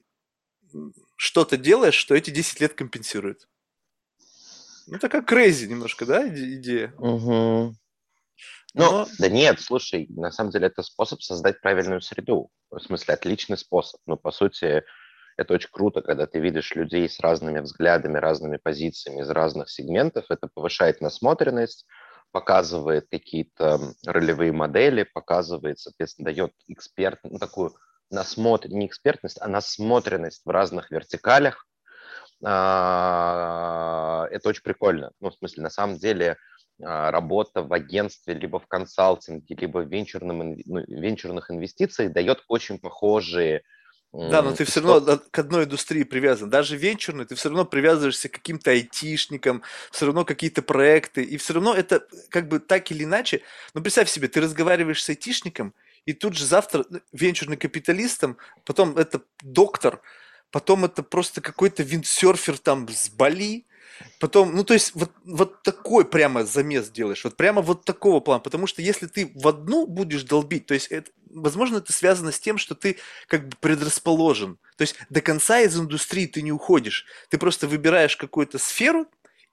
[1.17, 3.49] что-то делаешь, что эти 10 лет компенсирует.
[4.87, 6.95] Ну, такая крейзи немножко, да, идея?
[6.99, 7.75] Угу.
[8.75, 9.07] Ну, Но...
[9.19, 12.51] да нет, слушай, на самом деле это способ создать правильную среду.
[12.71, 14.01] В смысле, отличный способ.
[14.07, 14.85] Ну, по сути,
[15.37, 20.27] это очень круто, когда ты видишь людей с разными взглядами, разными позициями из разных сегментов.
[20.29, 21.87] Это повышает насмотренность,
[22.31, 27.75] показывает какие-то ролевые модели, показывает, соответственно, дает эксперт, ну, такую
[28.11, 31.67] насмотр, не экспертность, а насмотренность в разных вертикалях.
[32.45, 35.13] А, это очень прикольно.
[35.21, 36.37] Ну, в смысле, на самом деле,
[36.81, 43.63] работа в агентстве, либо в консалтинге, либо в венчурном, ну, венчурных инвестициях дает очень похожие
[44.13, 46.49] да, но ты все равно к одной индустрии привязан.
[46.49, 51.23] Даже венчурный, ты все равно привязываешься к каким-то айтишникам, все равно какие-то проекты.
[51.23, 53.43] И все равно это как бы так или иначе.
[53.75, 55.75] Ну, представь себе, ты разговариваешь с айтишником,
[56.07, 60.01] и тут же завтра ну, венчурный капиталистом, потом это доктор,
[60.51, 63.67] потом это просто какой-то виндсерфер там с Бали,
[64.21, 68.41] Потом, ну то есть вот, вот такой прямо замес делаешь, вот прямо вот такого плана,
[68.41, 72.41] потому что если ты в одну будешь долбить, то есть это, возможно это связано с
[72.41, 77.07] тем, что ты как бы предрасположен, то есть до конца из индустрии ты не уходишь,
[77.29, 79.07] ты просто выбираешь какую-то сферу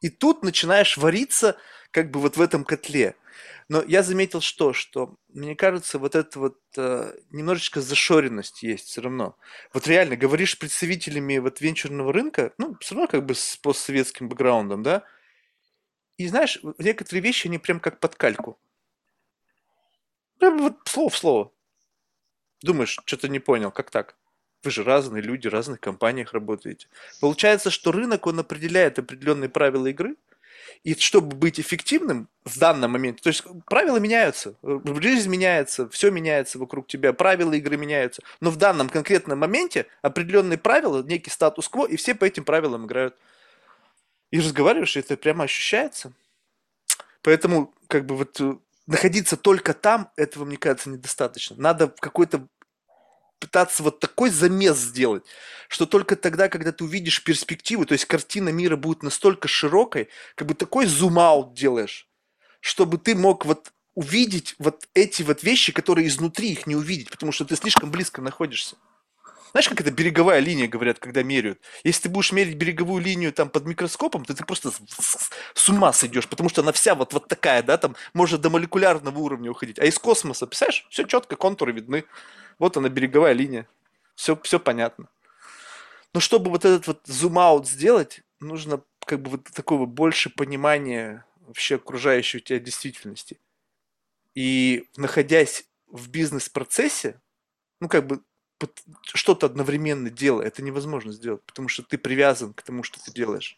[0.06, 1.58] и тут начинаешь вариться
[1.90, 3.16] как бы вот в этом котле.
[3.70, 9.02] Но я заметил что, что мне кажется, вот эта вот э, немножечко зашоренность есть все
[9.02, 9.36] равно.
[9.74, 14.30] Вот реально, говоришь с представителями вот венчурного рынка, ну, все равно как бы с постсоветским
[14.30, 15.02] бэкграундом, да,
[16.18, 18.60] и знаешь, некоторые вещи, они прям как под кальку.
[20.38, 21.52] Прям вот слово в слово.
[22.62, 24.16] Думаешь, что-то не понял, как так?
[24.66, 26.88] Вы же разные люди, в разных компаниях работаете.
[27.22, 30.16] Получается, что рынок, он определяет определенные правила игры–
[30.84, 36.60] и чтобы быть эффективным в данном моменте, то есть правила меняются, жизнь меняется, все меняется
[36.60, 41.96] вокруг тебя, правила игры меняются, но в данном конкретном моменте определенные правила, некий статус-кво, и
[41.96, 43.16] все по этим правилам играют.
[44.32, 46.12] И разговариваешь, и это прямо ощущается.
[47.22, 48.56] Поэтому, как бы вот э,
[48.86, 51.56] находиться только там, этого, мне кажется, недостаточно.
[51.58, 52.48] Надо какой-то
[53.40, 55.24] пытаться вот такой замес сделать,
[55.68, 60.48] что только тогда, когда ты увидишь перспективу, то есть картина мира будет настолько широкой, как
[60.48, 62.08] бы такой зум-аут делаешь,
[62.60, 67.32] чтобы ты мог вот увидеть вот эти вот вещи, которые изнутри их не увидеть, потому
[67.32, 68.76] что ты слишком близко находишься.
[69.56, 71.62] Знаешь, как это береговая линия, говорят, когда меряют?
[71.86, 74.74] Если ты будешь мерить береговую линию там под микроскопом, то ты просто
[75.54, 79.18] с ума сойдешь, потому что она вся вот, вот такая, да, там может до молекулярного
[79.18, 79.80] уровня уходить.
[79.80, 82.04] А из космоса, представляешь, все четко, контуры видны.
[82.60, 83.66] Вот она, береговая линия.
[84.16, 85.08] Все, все понятно.
[86.14, 91.76] Но чтобы вот этот вот зум-аут сделать, нужно как бы вот такого больше понимания вообще
[91.76, 93.40] окружающей тебя действительности.
[94.34, 97.22] И находясь в бизнес-процессе,
[97.80, 98.22] ну как бы
[99.04, 103.58] что-то одновременно делая, это невозможно сделать, потому что ты привязан к тому, что ты делаешь.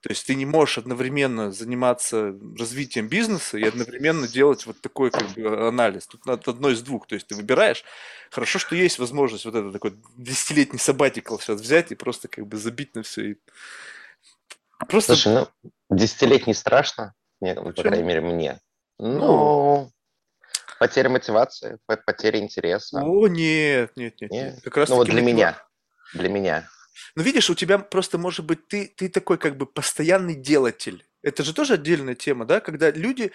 [0.00, 5.28] То есть ты не можешь одновременно заниматься развитием бизнеса и одновременно делать вот такой как
[5.30, 6.06] бы анализ.
[6.06, 7.08] Тут надо одно из двух.
[7.08, 7.84] То есть ты выбираешь.
[8.30, 12.56] Хорошо, что есть возможность вот этот такой десятилетний сабатикл сейчас взять и просто как бы
[12.58, 13.32] забить на все.
[13.32, 13.36] И...
[14.86, 15.16] Просто...
[15.16, 18.60] Слушай, ну, десятилетний страшно, мне, по крайней мере, мне.
[19.00, 19.92] Ну, ну,
[20.78, 23.02] потеря мотивации, потеря интереса.
[23.02, 24.30] О, нет, нет, нет.
[24.30, 24.60] нет.
[24.62, 25.62] Как раз ну, вот для меня.
[26.14, 26.68] Для меня.
[27.14, 31.04] Ну, видишь, у тебя просто, может быть, ты, ты такой как бы постоянный делатель.
[31.22, 33.32] Это же тоже отдельная тема, да, когда люди,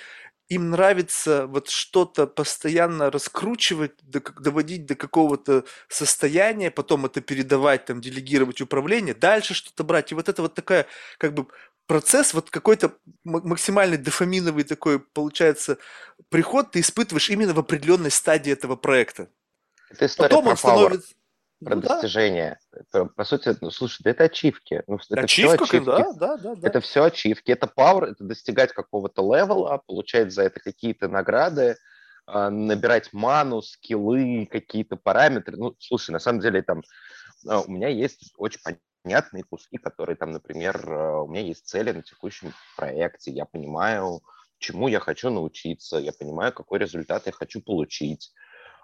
[0.49, 8.61] им нравится вот что-то постоянно раскручивать, доводить до какого-то состояния, потом это передавать, там, делегировать
[8.61, 10.11] управление, дальше что-то брать.
[10.11, 10.85] И вот это вот такая,
[11.17, 11.47] как бы,
[11.87, 15.77] процесс, вот какой-то максимальный дофаминовый такой, получается,
[16.29, 19.29] приход ты испытываешь именно в определенной стадии этого проекта.
[19.89, 21.13] Это Потом он становится
[21.63, 22.59] про ну, достижения.
[22.91, 23.05] Да.
[23.05, 24.83] По сути, ну, слушай, да это ачивки.
[24.87, 25.85] Ну, это Ачивка, все ачивки.
[25.85, 26.67] Да, да, да, да.
[26.67, 27.51] Это все ачивки.
[27.51, 31.77] Это power, это достигать какого-то левела, получать за это какие-то награды,
[32.25, 35.57] а, набирать ману, скиллы, какие-то параметры.
[35.57, 36.83] Ну, слушай, на самом деле там
[37.47, 38.59] а, у меня есть очень
[39.03, 44.21] понятные куски, которые там, например, а, у меня есть цели на текущем проекте, я понимаю,
[44.57, 48.31] чему я хочу научиться, я понимаю, какой результат я хочу получить.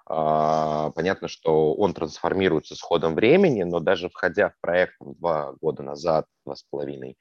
[0.06, 5.84] А, понятно, что он трансформируется с ходом времени, но даже входя в проект два года
[5.84, 7.18] назад, два с половиной,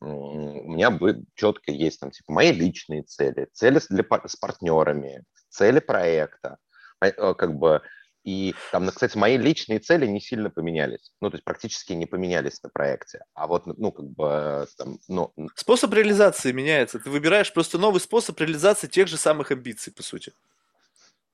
[0.00, 0.98] у меня
[1.34, 6.58] четко есть там типа мои личные цели, цели для, с партнерами, цели проекта,
[7.00, 7.80] э, как бы
[8.24, 11.12] и там, кстати, мои личные цели не сильно поменялись.
[11.20, 13.24] Ну, то есть практически не поменялись на проекте.
[13.34, 15.32] А вот, ну, как бы там, ну...
[15.54, 16.98] Способ реализации меняется.
[16.98, 20.32] Ты выбираешь просто новый способ реализации тех же самых амбиций, по сути.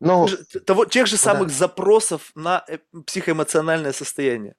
[0.01, 0.27] Ну,
[0.67, 1.55] того, тех же самых да.
[1.55, 4.57] запросов на э, психоэмоциональное состояние.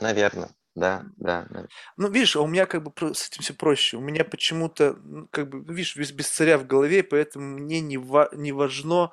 [0.00, 1.66] Наверное, да, да, да.
[1.96, 3.96] Ну, видишь, а у меня как бы с этим все проще.
[3.96, 7.98] У меня почему-то, ну, как бы, видишь, без, без царя в голове, поэтому мне не,
[7.98, 9.10] ва- не важно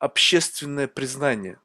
[0.00, 1.60] общественное признание.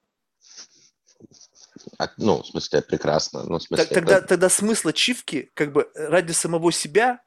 [1.97, 3.43] А, ну, в смысле, прекрасно.
[3.43, 4.27] Ну, в смысле, Тогда, это...
[4.27, 7.21] тогда смысл ачивки, как бы ради самого себя,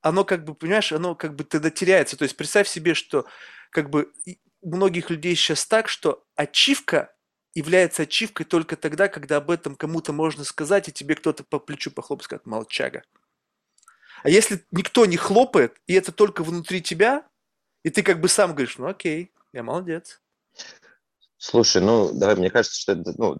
[0.00, 2.16] оно как бы, понимаешь, оно как бы тогда теряется.
[2.16, 3.26] То есть представь себе, что
[3.70, 4.12] как бы
[4.60, 7.14] у многих людей сейчас так, что ачивка
[7.54, 11.90] является ачивкой только тогда, когда об этом кому-то можно сказать, и тебе кто-то по плечу
[11.90, 13.02] похлопает, скажет, молчага.
[14.22, 17.26] А если никто не хлопает, и это только внутри тебя,
[17.82, 20.20] и ты как бы сам говоришь, ну окей, я молодец.
[21.44, 23.36] Слушай, ну, давай, мне кажется, что это, ну,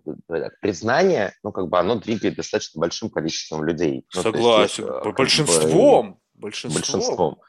[0.61, 4.05] признание, ну, как бы оно двигает достаточно большим количеством людей.
[4.12, 4.86] Ну, Согласен.
[4.86, 6.14] Есть, э, большинством.
[6.14, 6.80] Бы, большинством.
[6.80, 7.40] Большинством.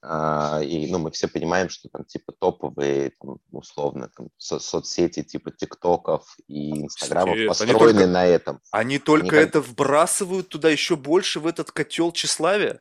[0.00, 5.22] А, и, ну, мы все понимаем, что там, типа, топовые, там, условно, там, со соцсети,
[5.22, 8.60] типа, ТикТоков и Инстаграмов Нет, построены только, на этом.
[8.70, 9.68] Они только они это как...
[9.68, 12.80] вбрасывают туда еще больше в этот котел тщеславия.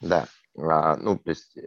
[0.00, 0.26] Да.
[0.56, 1.58] А, ну, то есть,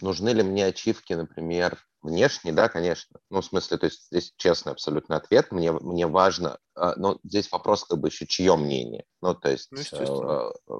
[0.00, 3.18] нужны ли мне ачивки, например, Внешне, да, конечно.
[3.30, 5.50] Ну, в смысле, то есть здесь честный абсолютно ответ.
[5.50, 9.04] Мне, мне важно, а, но здесь вопрос как бы еще чье мнение.
[9.20, 10.72] Ну, то есть, ну, э, э,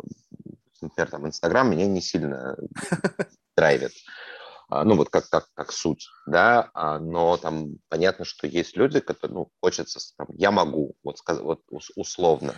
[0.83, 2.57] например, там, Инстаграм меня не сильно
[3.57, 3.93] драйвит.
[4.69, 8.99] А, ну, вот как, как, как суть, да, а, но там понятно, что есть люди,
[8.99, 11.61] которые, ну, хочется, там, я могу, вот, сказать, вот
[11.95, 12.53] условно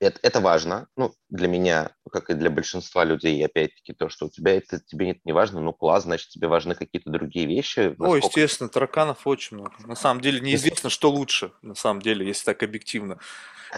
[0.00, 4.30] это, это важно, ну, для меня, как и для большинства людей, опять-таки, то, что у
[4.30, 7.94] тебя это тебе это не важно, ну, класс, значит, тебе важны какие-то другие вещи.
[7.98, 9.74] Ну, естественно, тараканов очень много.
[9.80, 13.18] На самом деле неизвестно, что лучше, на самом деле, если так объективно.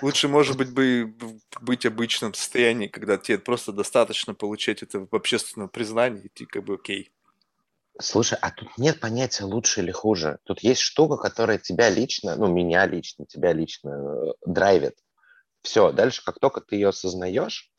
[0.00, 1.12] Лучше, может быть, бы
[1.60, 6.64] быть обычном состоянии, когда тебе просто достаточно получать это в общественном признании, и ты как
[6.64, 7.12] бы окей.
[8.00, 10.38] Слушай, а тут нет понятия лучше или хуже.
[10.44, 14.96] Тут есть штука, которая тебя лично, ну, меня лично, тебя лично э, драйвит.
[15.62, 17.70] Все, дальше, как только ты ее осознаешь,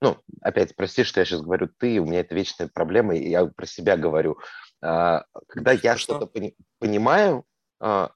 [0.00, 3.46] ну, опять, прости, что я сейчас говорю ты, у меня это вечная проблема, и я
[3.46, 4.38] про себя говорю.
[4.82, 7.44] А, когда я что-то пони- понимаю
[7.80, 8.10] а,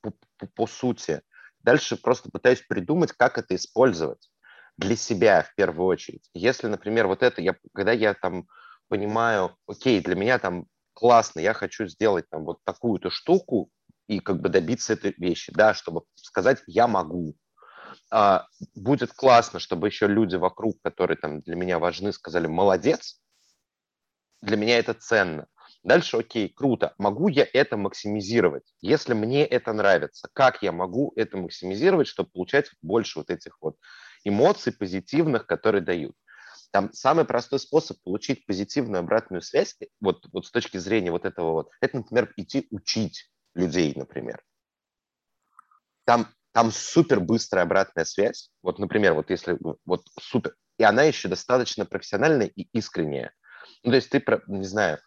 [0.00, 1.22] по, по, по сути,
[1.60, 4.30] дальше просто пытаюсь придумать, как это использовать
[4.76, 6.28] для себя в первую очередь.
[6.34, 8.46] Если, например, вот это, я, когда я там
[8.88, 13.70] понимаю, окей, для меня там классно, я хочу сделать там вот такую-то штуку
[14.08, 17.36] и как бы добиться этой вещи, да, чтобы сказать, я могу,
[18.10, 23.20] а, будет классно, чтобы еще люди вокруг, которые там для меня важны, сказали «молодец»,
[24.42, 25.46] для меня это ценно.
[25.84, 26.94] Дальше, окей, круто.
[26.98, 28.72] Могу я это максимизировать?
[28.80, 33.76] Если мне это нравится, как я могу это максимизировать, чтобы получать больше вот этих вот
[34.24, 36.14] эмоций позитивных, которые дают?
[36.70, 41.52] Там самый простой способ получить позитивную обратную связь, вот, вот с точки зрения вот этого
[41.52, 44.42] вот, это, например, идти учить людей, например.
[46.04, 48.50] Там там супер быстрая обратная связь.
[48.62, 53.32] Вот, например, вот если вот супер, и она еще достаточно профессиональная и искренняя.
[53.82, 54.98] Ну, то есть ты, не знаю,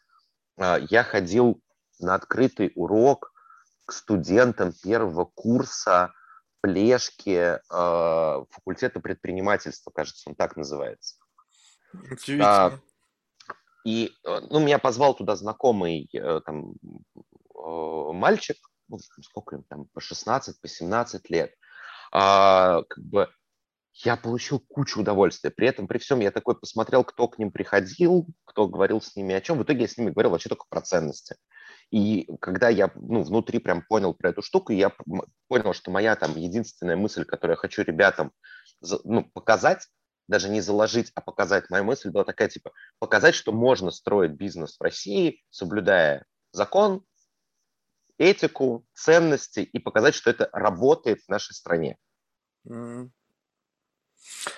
[0.57, 1.61] а, я ходил
[1.99, 3.31] на открытый урок
[3.85, 6.11] к студентам первого курса
[6.61, 11.17] Плешки э, факультета предпринимательства, кажется, он так называется.
[12.41, 12.79] А,
[13.85, 16.73] и э, ну, меня позвал туда знакомый э, там,
[17.13, 18.57] э, мальчик,
[18.87, 21.53] ну, сколько им там, по 16, по 17 лет,
[22.11, 23.29] а, как бы
[24.03, 25.51] я получил кучу удовольствия.
[25.51, 29.35] При этом, при всем, я такой посмотрел, кто к ним приходил, кто говорил с ними
[29.35, 29.57] о чем.
[29.57, 31.35] В итоге я с ними говорил вообще только про ценности.
[31.91, 34.91] И когда я ну, внутри прям понял про эту штуку, я
[35.47, 38.31] понял, что моя там единственная мысль, которую я хочу ребятам
[39.03, 39.87] ну, показать,
[40.27, 44.77] даже не заложить, а показать, моя мысль была такая, типа, показать, что можно строить бизнес
[44.77, 47.03] в России, соблюдая закон,
[48.17, 51.97] этику, ценности и показать, что это работает в нашей стране.
[52.67, 53.09] Mm.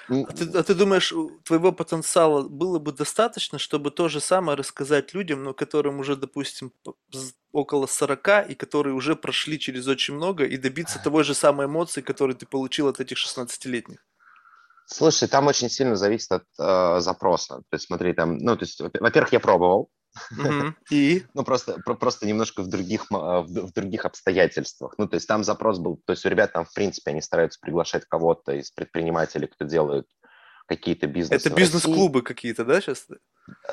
[0.09, 5.13] А ты, а ты думаешь, твоего потенциала было бы достаточно, чтобы то же самое рассказать
[5.13, 6.71] людям, но которым уже, допустим,
[7.51, 12.01] около 40, и которые уже прошли через очень много, и добиться того же самой эмоции,
[12.01, 14.06] которые ты получил от этих 16-летних?
[14.89, 17.57] Слушай, там очень сильно зависит от э, запроса.
[17.57, 19.89] То есть, смотри, там, ну, то есть, во-первых, я пробовал,
[20.89, 21.23] И?
[21.33, 24.95] Ну, просто, просто немножко в других, в, в других обстоятельствах.
[24.97, 27.59] Ну, то есть там запрос был, то есть у ребят там, в принципе, они стараются
[27.61, 30.07] приглашать кого-то из предпринимателей, кто делает
[30.67, 31.47] какие-то бизнесы.
[31.47, 33.07] Это бизнес-клубы какие-то, да, сейчас?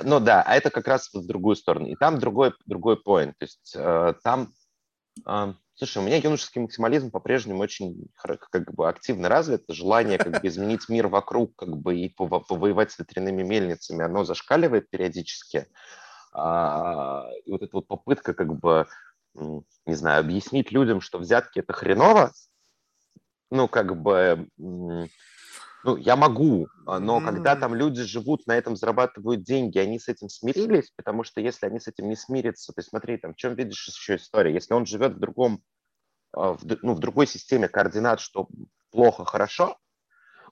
[0.03, 1.89] Ну да, а это как раз в другую сторону.
[1.89, 3.33] И там другой, другой point.
[3.39, 4.53] То есть э, там,
[5.27, 9.65] э, слушай, у меня юношеский максимализм по-прежнему очень как бы активно развит.
[9.69, 14.89] Желание как бы изменить мир вокруг как бы и повоевать с ветряными мельницами, оно зашкаливает
[14.91, 15.67] периодически.
[16.33, 18.87] А, и вот эта вот попытка как бы,
[19.35, 22.33] не знаю, объяснить людям, что взятки это хреново,
[23.51, 24.49] ну, как бы,
[25.85, 27.25] ну, я могу, а, но mm.
[27.25, 31.67] когда там люди живут, на этом зарабатывают деньги, они с этим смирились, потому что если
[31.67, 34.87] они с этим не смирятся, то смотри, там, в чем видишь еще история, если он
[34.87, 35.63] живет в другом,
[36.33, 38.49] а, в, ну, в другой системе координат, что
[38.91, 39.77] плохо, хорошо,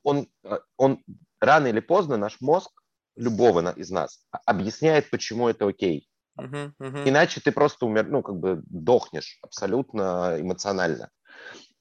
[0.02, 1.02] он, а, он
[1.40, 2.70] рано или поздно, наш мозг,
[3.16, 6.08] любого из нас, объясняет, почему это окей.
[6.38, 7.08] Uh-huh, uh-huh.
[7.08, 11.10] Иначе ты просто умер, ну, как бы дохнешь абсолютно эмоционально.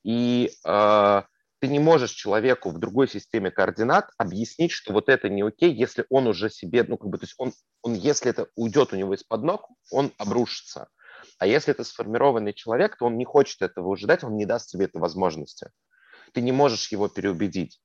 [0.04, 1.22] И э,
[1.62, 6.05] ты не можешь человеку в другой системе координат объяснить, что вот это не окей, если
[6.09, 7.53] он уже себе, ну, как бы, то есть он,
[7.84, 10.89] он если это уйдет у него из-под ног, он обрушится.
[11.38, 14.86] А если это сформированный человек, то он не хочет этого ожидать, он не даст себе
[14.86, 15.70] этой возможности.
[16.34, 17.80] Ты не можешь его переубедить.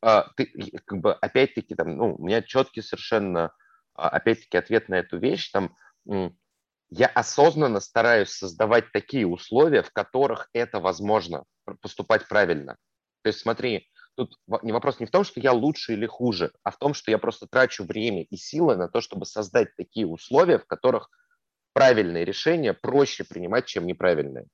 [0.00, 0.46] А, ты,
[0.86, 3.52] как бы, опять-таки, там, ну, у меня четкий совершенно,
[3.94, 5.76] а, опять-таки, ответ на эту вещь, там,
[6.88, 11.44] я осознанно стараюсь создавать такие условия, в которых это возможно,
[11.82, 12.78] поступать правильно.
[13.22, 16.78] То есть смотри, тут вопрос не в том, что я лучше или хуже, а в
[16.78, 20.66] том, что я просто трачу время и силы на то, чтобы создать такие условия, в
[20.66, 21.10] которых
[21.72, 24.46] правильные решения проще принимать, чем неправильные.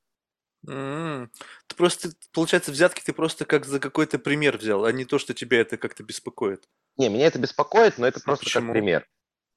[0.66, 1.28] Mm.
[1.66, 5.34] Ты просто, получается, взятки ты просто как за какой-то пример взял, а не то, что
[5.34, 6.64] тебя это как-то беспокоит.
[6.96, 8.66] Не, меня это беспокоит, но это а просто почему?
[8.66, 9.08] как пример.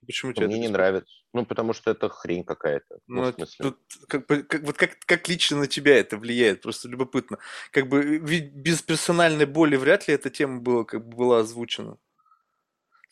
[0.05, 1.13] Почему тебе Мне не нравится.
[1.33, 2.99] Ну, потому что это хрень какая-то.
[3.07, 3.77] Ну, тут
[4.07, 7.39] как бы, как, вот как, как лично на тебя это влияет, просто любопытно.
[7.71, 11.97] Как бы ведь без персональной боли вряд ли эта тема была, как бы была озвучена.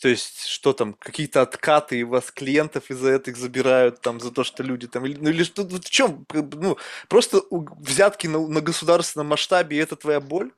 [0.02, 4.44] То есть, что там, какие-то откаты, и вас клиентов из-за этих забирают, там, за то,
[4.44, 6.78] что люди там, или, ну, или что, в чем, ну,
[7.08, 10.52] просто взятки на, на государственном масштабе, и это твоя боль?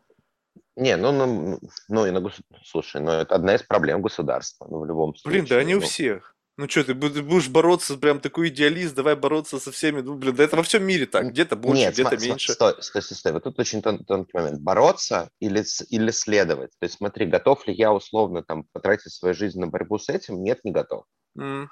[0.78, 1.60] Не, ну, ну,
[1.90, 2.36] ну, и на гос...
[2.64, 5.42] слушай, ну, это одна из проблем государства, ну, в любом случае.
[5.42, 5.80] Блин, да они ну.
[5.80, 6.36] у всех.
[6.56, 10.02] Ну что, ты будешь бороться, прям такой идеалист, давай бороться со всеми.
[10.02, 11.30] Ну, блин, да это во всем мире так.
[11.30, 12.52] Где-то больше, где-то меньше.
[12.54, 13.32] Стой, стой, стой, стой.
[13.34, 14.62] Вот тут очень тон, тонкий момент.
[14.62, 16.72] Бороться или, или следовать?
[16.80, 20.44] То есть смотри, готов ли я условно там потратить свою жизнь на борьбу с этим?
[20.44, 21.06] Нет, не готов.
[21.38, 21.68] Mm.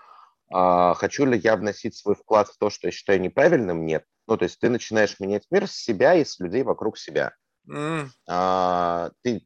[0.51, 3.87] А, хочу ли я вносить свой вклад в то, что я считаю неправильным?
[3.87, 4.03] Нет.
[4.27, 7.33] Ну, то есть ты начинаешь менять мир с себя и с людей вокруг себя.
[7.67, 8.09] Mm.
[8.27, 9.41] А, ты,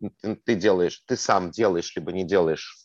[0.45, 2.77] ты, делаешь, ты сам делаешь, либо не делаешь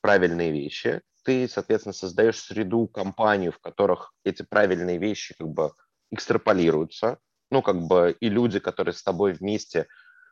[0.00, 5.72] правильные вещи, ты, соответственно, создаешь среду, компанию, в которых эти правильные вещи как бы
[6.10, 7.18] экстраполируются,
[7.50, 9.86] ну, как бы и люди, которые с тобой вместе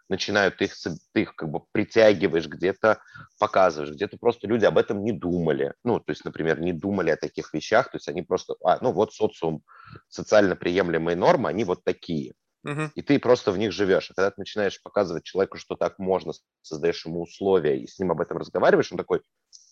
[0.09, 0.75] начинают, их,
[1.13, 3.01] ты их как бы притягиваешь, где-то
[3.39, 5.75] показываешь, где-то просто люди об этом не думали.
[5.85, 8.93] Ну, то есть, например, не думали о таких вещах, то есть они просто, а, ну
[8.93, 9.63] вот социум,
[10.09, 12.35] социально приемлемые нормы, они вот такие.
[12.67, 12.91] Uh-huh.
[12.95, 14.11] И ты просто в них живешь.
[14.11, 16.33] А когда ты начинаешь показывать человеку, что так можно,
[16.63, 19.23] создаешь ему условия и с ним об этом разговариваешь, он такой,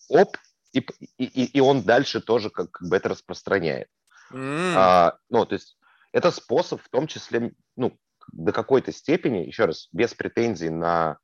[0.08, 0.36] оп,
[0.72, 0.80] и,
[1.18, 3.88] и, и он дальше тоже как, как бы это распространяет.
[4.32, 4.74] Mm.
[4.76, 5.78] А, ну, то есть
[6.12, 7.96] это способ в том числе, ну,
[8.32, 11.18] до какой-то степени, еще раз, без претензий на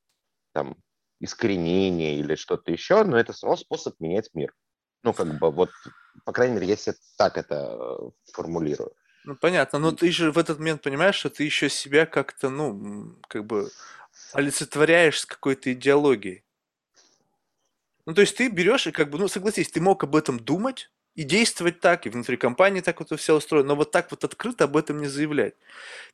[0.53, 0.77] там,
[1.21, 4.55] искоренение или что-то еще, но это снова способ менять мир.
[5.03, 5.71] Ну, как бы вот,
[6.25, 8.95] по крайней мере, если так это э, формулирую.
[9.25, 13.15] Ну, понятно, но ты же в этот момент понимаешь, что ты еще себя как-то, ну,
[13.27, 13.71] как бы
[14.33, 16.45] олицетворяешь с какой-то идеологией.
[18.07, 20.91] Ну, то есть ты берешь и как бы, ну, согласись, ты мог об этом думать
[21.15, 24.65] и действовать так, и внутри компании так вот все устроено, но вот так вот открыто
[24.65, 25.55] об этом не заявлять.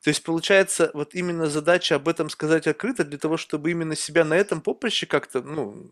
[0.03, 4.23] То есть, получается, вот именно задача об этом сказать открыто для того, чтобы именно себя
[4.23, 5.91] на этом поприще как-то, ну,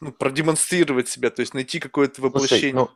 [0.00, 2.72] ну продемонстрировать себя, то есть найти какое-то воплощение.
[2.72, 2.90] Слушай, ну,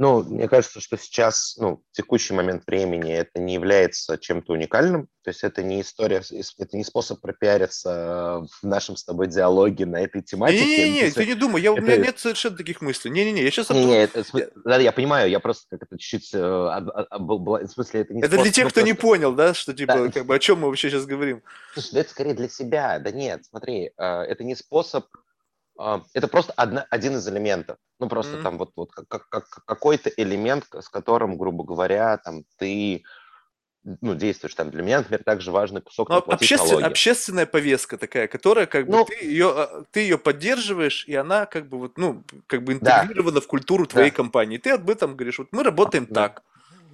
[0.00, 5.08] ну, мне кажется, что сейчас, ну, в текущий момент времени это не является чем-то уникальным.
[5.22, 6.22] То есть это не история,
[6.58, 10.64] это не способ пропиариться в нашем с тобой диалоге на этой тематике.
[10.64, 11.82] Не-не-не, ты не думай, я, это...
[11.82, 13.10] у меня нет совершенно таких мыслей.
[13.10, 13.68] Не-не-не, я сейчас...
[13.68, 14.24] Не, не, это,
[14.64, 16.30] да, я понимаю, я просто как это чуть-чуть...
[16.32, 18.86] Э, в смысле, это не Это способ, для тех, кто просто...
[18.86, 20.10] не понял, да, что типа, да.
[20.10, 21.42] как бы, о чем мы вообще сейчас говорим?
[21.74, 22.98] Слушай, да это скорее для себя.
[23.00, 25.18] Да нет, смотри, э, это не способ а,
[26.12, 27.78] это просто одна, один из элементов.
[27.98, 28.42] Ну, просто mm-hmm.
[28.42, 33.02] там вот, вот как, как, какой-то элемент, с которым, грубо говоря, там ты
[33.82, 34.70] ну, действуешь там.
[34.70, 39.04] Для меня, например, также важный кусок ну, обществен, общественная повестка такая, которая как бы ну,
[39.06, 43.36] ты ее, а, ты ее поддерживаешь, и она как бы вот, ну, как бы интегрирована
[43.36, 43.40] да.
[43.40, 44.16] в культуру твоей да.
[44.16, 44.58] компании.
[44.58, 46.28] Ты об этом говоришь, вот мы работаем да.
[46.28, 46.42] так.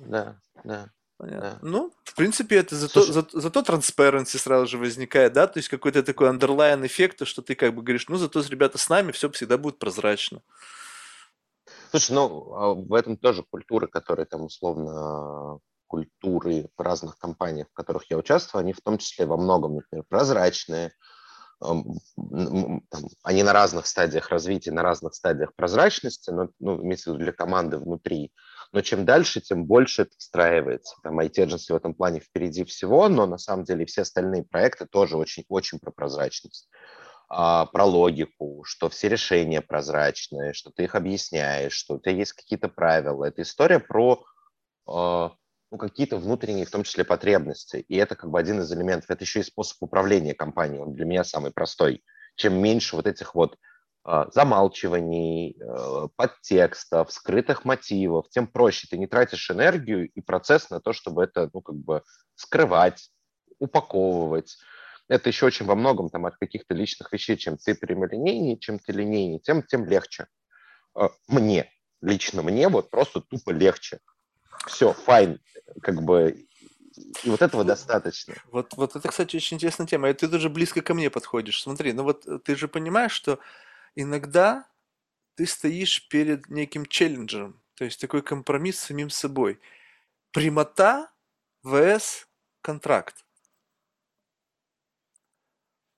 [0.07, 0.91] Да, да.
[1.19, 1.51] Понятно.
[1.51, 1.59] Да.
[1.63, 5.69] Ну, в принципе, это зато, Слушай, за, зато transparency сразу же возникает, да, то есть
[5.69, 9.31] какой-то такой underline эффект, что ты как бы говоришь, ну, зато ребята с нами все
[9.31, 10.43] всегда будет прозрачно.
[11.91, 17.73] Слушай, ну, а в этом тоже культуры, которые там условно культуры в разных компаниях, в
[17.73, 20.93] которых я участвую, они в том числе во многом, например, прозрачные,
[21.61, 21.99] там,
[23.23, 27.33] они на разных стадиях развития, на разных стадиях прозрачности, но ну, имеется в виду для
[27.33, 28.33] команды внутри,
[28.73, 30.97] Но чем дальше, тем больше это встраивается.
[31.03, 34.87] Там IT Agency в этом плане впереди всего, но на самом деле все остальные проекты
[34.87, 36.69] тоже очень, очень про прозрачность.
[37.29, 42.33] А, про логику, что все решения прозрачные, что ты их объясняешь, что у тебя есть
[42.33, 43.25] какие-то правила.
[43.25, 44.25] Это история про
[44.87, 45.33] а,
[45.71, 47.85] ну, какие-то внутренние, в том числе, потребности.
[47.89, 49.11] И это как бы один из элементов.
[49.11, 50.81] Это еще и способ управления компанией.
[50.81, 52.05] Он для меня самый простой.
[52.37, 53.59] Чем меньше вот этих вот
[54.33, 55.57] замалчиваний,
[56.17, 58.87] подтекстов, скрытых мотивов, тем проще.
[58.89, 62.03] Ты не тратишь энергию и процесс на то, чтобы это, ну, как бы
[62.37, 63.11] скрывать,
[63.59, 64.57] упаковывать
[65.09, 67.37] это еще очень во многом там, от каких-то личных вещей.
[67.37, 70.27] Чем ты прямолинейнее, чем ты линейнее, тем, тем легче.
[70.95, 74.01] А, мне, лично мне вот просто тупо легче.
[74.67, 75.39] Все, файн,
[75.83, 76.47] как бы
[77.23, 78.35] и вот этого достаточно.
[78.51, 80.09] Вот, вот это, кстати, очень интересная тема.
[80.09, 81.63] И ты тоже близко ко мне подходишь.
[81.63, 83.39] Смотри, ну вот ты же понимаешь, что
[83.97, 84.69] иногда
[85.37, 89.61] ты стоишь перед неким челленджером, то есть такой компромисс с самим собой.
[90.33, 91.13] Прямота
[91.65, 92.27] vs
[92.63, 93.25] контракт.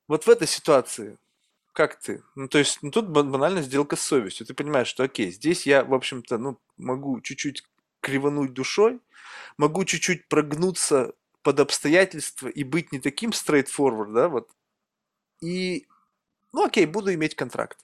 [0.08, 1.18] Вот в этой ситуации,
[1.72, 2.22] как ты?
[2.34, 4.46] Ну, то есть, ну, тут банально сделка с совестью.
[4.46, 7.64] Ты понимаешь, что, окей, здесь я, в общем-то, ну, могу чуть-чуть
[8.00, 9.00] кривануть душой,
[9.58, 14.50] могу чуть-чуть прогнуться под обстоятельства и быть не таким straightforward, да, вот.
[15.40, 15.86] И,
[16.52, 17.78] ну, окей, буду иметь контракт.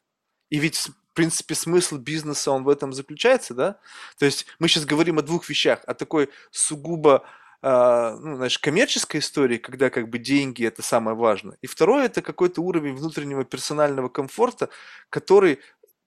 [0.51, 3.79] И ведь, в принципе, смысл бизнеса, он в этом заключается, да?
[4.19, 7.25] То есть мы сейчас говорим о двух вещах, о такой сугубо
[7.67, 11.57] а, ну, знаешь, коммерческой истории, когда как бы деньги это самое важное.
[11.63, 14.69] И второе это какой-то уровень внутреннего персонального комфорта,
[15.09, 15.61] который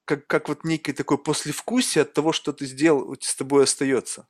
[0.06, 4.28] как, как вот некий такой послевкусие от того, что ты сделал, с тобой остается.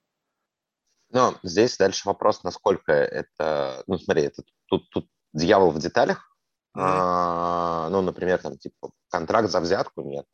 [1.10, 6.34] Но здесь дальше вопрос, насколько это, ну смотри, это, тут, тут дьявол в деталях.
[6.80, 10.26] А, ну, например, там типа контракт за взятку нет.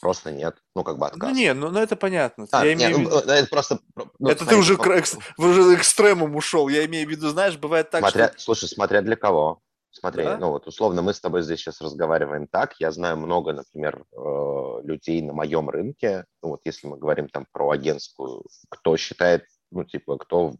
[0.00, 0.56] Просто нет.
[0.74, 1.30] Ну, как бы отказ.
[1.30, 2.46] Ну, не, ну, ну это понятно.
[2.50, 3.30] А, я имею нет, в виду...
[3.30, 3.78] это просто...
[3.94, 6.68] Ну, это смотри, ты уже, к, экс, уже экстремум ушел.
[6.68, 8.40] Я имею в виду, знаешь, бывает так, смотря, что...
[8.40, 9.60] Слушай, смотря для кого.
[9.92, 10.36] Смотри, да?
[10.38, 12.74] ну вот условно мы с тобой здесь сейчас разговариваем так.
[12.80, 16.24] Я знаю много, например, э, людей на моем рынке.
[16.42, 20.54] Ну вот если мы говорим там про агентскую, кто считает, ну типа, кто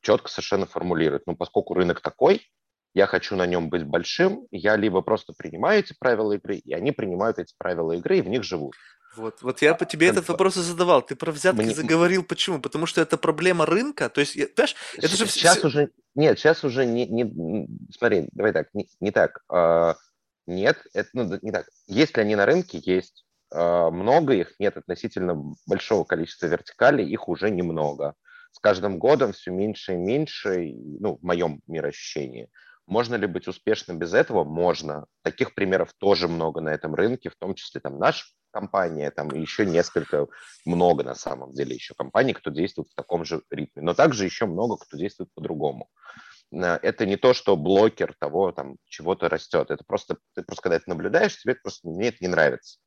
[0.00, 1.22] четко совершенно формулирует.
[1.26, 2.42] Ну поскольку рынок такой,
[2.96, 6.92] я хочу на нем быть большим, я либо просто принимаю эти правила игры, и они
[6.92, 8.74] принимают эти правила игры и в них живут.
[9.18, 11.02] Вот, вот я по тебе этот вопрос и задавал.
[11.02, 11.74] Ты про взятки Мне...
[11.74, 12.24] заговорил.
[12.24, 12.58] Почему?
[12.58, 14.08] Потому что это проблема рынка.
[14.08, 18.68] То есть, понимаешь, это же сейчас уже нет, сейчас уже не, не смотри, давай так,
[18.72, 19.44] не, не так.
[19.50, 19.96] А,
[20.46, 21.68] нет, это ну, не так.
[21.86, 22.80] Есть ли они на рынке?
[22.82, 23.26] Есть.
[23.52, 28.14] А, много их нет относительно большого количества вертикалей, их уже немного.
[28.52, 32.48] С каждым годом все меньше и меньше, ну, в моем мироощущении.
[32.86, 34.44] Можно ли быть успешным без этого?
[34.44, 35.06] Можно.
[35.22, 39.66] Таких примеров тоже много на этом рынке, в том числе там наша компания, там еще
[39.66, 40.28] несколько,
[40.64, 43.82] много на самом деле еще компаний, кто действует в таком же ритме.
[43.82, 45.90] Но также еще много, кто действует по-другому.
[46.52, 49.70] Э, это не то, что блокер того, там, чего-то растет.
[49.70, 52.78] Это просто, ты просто когда это наблюдаешь, тебе просто мне это не нравится.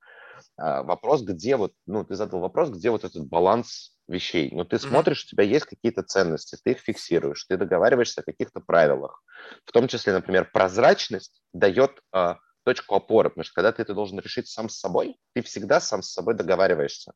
[0.58, 4.50] А, вопрос, где вот, ну, ты задал вопрос, где вот этот баланс вещей.
[4.52, 8.60] Но ты смотришь, у тебя есть какие-то ценности, ты их фиксируешь, ты договариваешься о каких-то
[8.60, 9.22] правилах.
[9.66, 14.20] В том числе, например, прозрачность дает э, точку опоры, потому что когда ты это должен
[14.20, 17.14] решить сам с собой, ты всегда сам с собой договариваешься.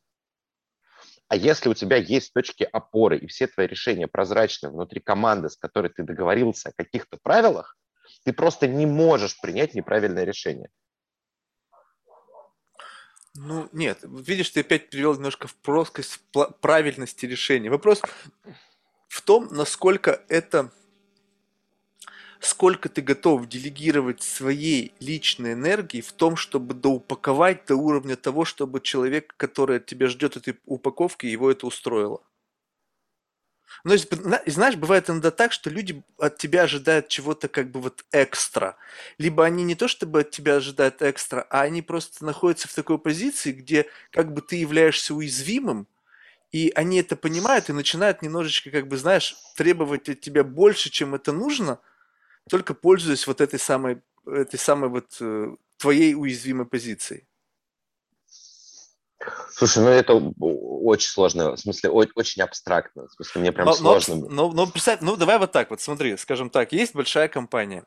[1.27, 5.57] А если у тебя есть точки опоры, и все твои решения прозрачны внутри команды, с
[5.57, 7.75] которой ты договорился о каких-то правилах,
[8.23, 10.69] ты просто не можешь принять неправильное решение.
[13.35, 16.19] Ну, нет, видишь, ты опять привел немножко в плоскость
[16.61, 17.71] правильности решения.
[17.71, 18.01] Вопрос
[19.07, 20.71] в том, насколько это,
[22.39, 28.81] сколько ты готов делегировать своей личной энергии в том, чтобы доупаковать до уровня того, чтобы
[28.81, 32.21] человек, который от тебя ждет этой упаковки, его это устроило.
[33.83, 33.95] Ну,
[34.45, 38.77] знаешь, бывает иногда так, что люди от тебя ожидают чего-то как бы вот экстра.
[39.17, 42.97] Либо они не то чтобы от тебя ожидают экстра, а они просто находятся в такой
[42.97, 45.87] позиции, где как бы ты являешься уязвимым,
[46.51, 51.15] и они это понимают и начинают немножечко, как бы, знаешь, требовать от тебя больше, чем
[51.15, 51.79] это нужно,
[52.49, 57.25] только пользуясь вот этой самой, этой самой вот э, твоей уязвимой позицией.
[59.51, 63.07] Слушай, ну это очень сложно, в смысле, очень абстрактно.
[63.07, 64.15] В смысле, мне прям но, сложно.
[64.15, 67.85] Но, но, но представь, ну давай вот так вот, смотри, скажем так, есть большая компания.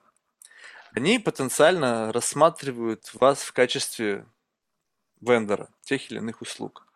[0.95, 4.27] Они потенциально рассматривают вас в качестве
[5.21, 6.87] вендора тех или иных услуг.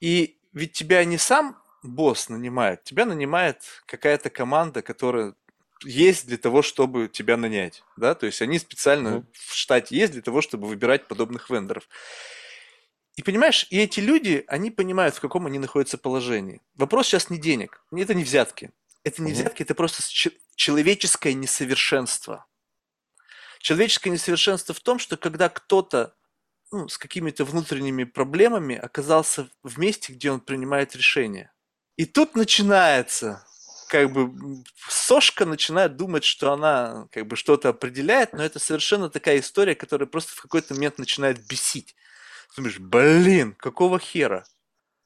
[0.00, 5.34] И ведь тебя не сам босс нанимает, тебя нанимает какая-то команда, которая
[5.84, 9.26] есть для того, чтобы тебя нанять, да, то есть они специально mm-hmm.
[9.32, 11.88] в штате есть для того, чтобы выбирать подобных вендоров.
[13.18, 16.60] И понимаешь, и эти люди, они понимают, в каком они находятся положении.
[16.76, 18.70] Вопрос сейчас не денег, это не взятки.
[19.02, 19.40] Это не Мгм.
[19.40, 20.04] взятки, это просто
[20.54, 22.46] человеческое несовершенство.
[23.58, 26.14] Человеческое несовершенство в том, что когда кто-то
[26.70, 31.52] ну, с какими-то внутренними проблемами оказался в месте, где он принимает решения.
[31.96, 33.44] И тут начинается,
[33.88, 39.40] как бы, сошка начинает думать, что она как бы что-то определяет, но это совершенно такая
[39.40, 41.96] история, которая просто в какой-то момент начинает бесить.
[42.56, 44.44] Думаешь, блин, какого хера?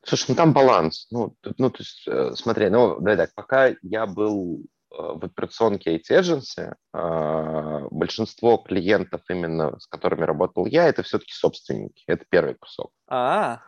[0.04, 1.06] Слушай, ну там баланс.
[1.10, 4.60] Ну, ну то есть, э, смотри, ну, давай так, пока я был
[4.90, 11.32] э, в операционке IT Agency, э, большинство клиентов, именно с которыми работал я, это все-таки
[11.32, 12.02] собственники.
[12.08, 12.90] Это первый кусок.
[13.08, 13.60] А,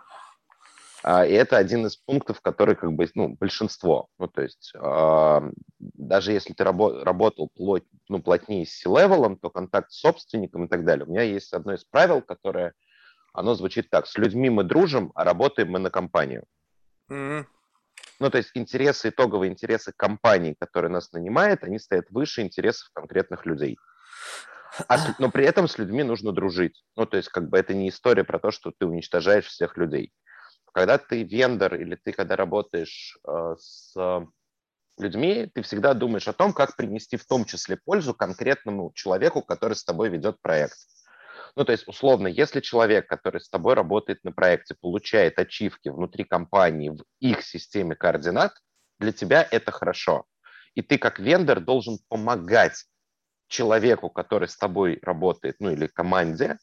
[1.04, 4.08] А, И это один из пунктов, который как бы, ну, большинство.
[4.18, 5.42] Ну, то есть а,
[5.78, 10.64] даже если ты рабо- работал плоть, ну, плотнее с C-level ом, то контакт с собственником
[10.64, 11.04] и так далее.
[11.04, 12.72] У меня есть одно из правил, которое,
[13.34, 14.06] оно звучит так.
[14.06, 16.44] С людьми мы дружим, а работаем мы на компанию.
[17.10, 17.46] м,
[18.20, 23.44] Ну, то есть интересы, итоговые интересы компании, которая нас нанимает, они стоят выше интересов конкретных
[23.44, 23.76] людей.
[24.88, 26.84] А но при этом с людьми нужно дружить.
[26.96, 30.12] Ну, то есть как бы это не история про то, что ты уничтожаешь всех людей.
[30.72, 33.94] Когда ты вендор или ты когда работаешь э, с
[34.98, 39.74] людьми, ты всегда думаешь о том, как принести в том числе пользу конкретному человеку, который
[39.74, 40.76] с тобой ведет проект.
[41.56, 46.24] Ну, то есть, условно, если человек, который с тобой работает на проекте, получает ачивки внутри
[46.24, 48.52] компании в их системе координат,
[48.98, 50.24] для тебя это хорошо.
[50.74, 52.84] И ты как вендор должен помогать
[53.48, 56.58] человеку, который с тобой работает, ну или команде,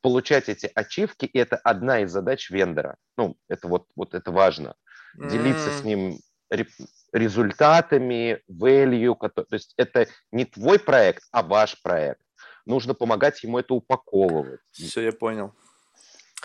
[0.00, 2.96] получать эти ачивки, и это одна из задач вендора.
[3.16, 4.76] Ну, это вот, вот это важно.
[5.14, 5.88] Делиться с м.
[5.88, 6.20] ним
[6.50, 6.68] ре-
[7.12, 12.22] результатами, value, то есть это не твой проект, а ваш проект.
[12.70, 14.60] Нужно помогать ему это упаковывать.
[14.70, 15.52] Все, я понял.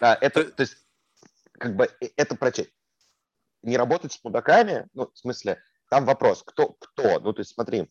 [0.01, 0.77] А, это, То- то есть,
[1.53, 2.67] как бы, э, это про че-
[3.61, 7.89] Не работать с мудаками, ну, в смысле, там вопрос, кто, кто, ну, то есть, смотри,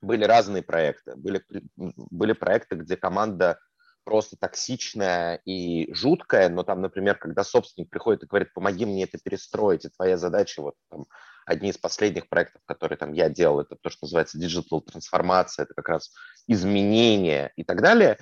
[0.00, 1.44] были разные проекты, были,
[1.76, 3.58] были проекты, где команда
[4.04, 9.18] просто токсичная и жуткая, но там, например, когда собственник приходит и говорит, помоги мне это
[9.18, 11.04] перестроить, и твоя задача, вот там,
[11.46, 15.74] одни из последних проектов, которые там я делал, это то, что называется digital трансформация, это
[15.74, 16.12] как раз
[16.46, 18.18] изменения и так далее,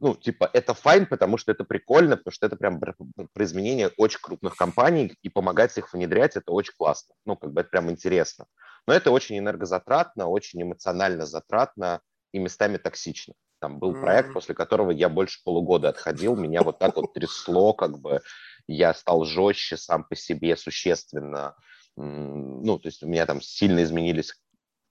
[0.00, 2.94] ну, типа, это файн, потому что это прикольно, потому что это прям про,
[3.38, 7.14] изменения очень крупных компаний, и помогать их внедрять, это очень классно.
[7.24, 8.46] Ну, как бы это прям интересно.
[8.86, 12.00] Но это очень энергозатратно, очень эмоционально затратно
[12.32, 13.34] и местами токсично.
[13.60, 17.98] Там был проект, после которого я больше полугода отходил, меня вот так вот трясло, как
[17.98, 18.20] бы
[18.66, 21.56] я стал жестче сам по себе существенно.
[21.96, 24.34] Ну, то есть у меня там сильно изменились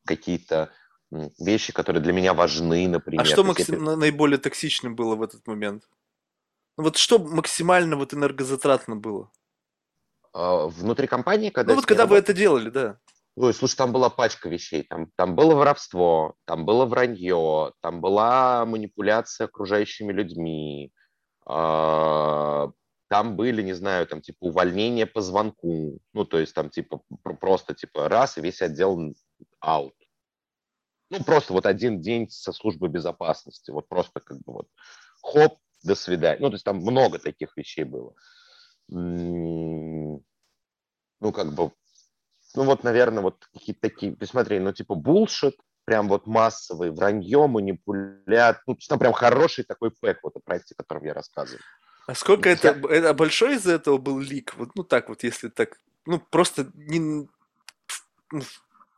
[0.07, 0.72] какие-то
[1.40, 3.22] вещи, которые для меня важны, например.
[3.22, 5.84] А что я максим- на- наиболее токсичным было в этот момент?
[6.77, 9.31] Ну Вот что максимально вот энергозатратно было?
[10.34, 12.98] А, Внутри компании, когда Ну я вот когда вы работал- это делали, да.
[13.35, 14.84] Ой, слушай, там была пачка вещей.
[14.84, 20.91] Там, там было воровство, там было вранье, там была манипуляция окружающими людьми,
[21.45, 22.69] а,
[23.10, 27.38] там были, не знаю, там типа увольнение по звонку, ну то есть там типа пр-
[27.38, 28.99] просто типа раз и весь отдел
[29.60, 29.94] аут.
[31.14, 34.68] Ну просто вот один день со службы безопасности, вот просто как бы вот
[35.22, 36.40] хоп, до свидания.
[36.40, 38.15] Ну то есть там много таких вещей было.
[38.90, 40.22] Ну
[41.22, 41.72] как бы
[42.56, 47.48] ну вот, наверное, вот какие-то такие, ты смотри, ну типа булшит, прям вот массовый, вранье,
[47.48, 51.61] манипулят, ну, там прям хороший такой пэк, вот о проекте, о котором я рассказываю.
[52.07, 54.56] А сколько Я- это, это большой из этого был лик?
[54.56, 57.30] Вот, ну так вот, если так, ну просто не
[58.31, 58.44] н-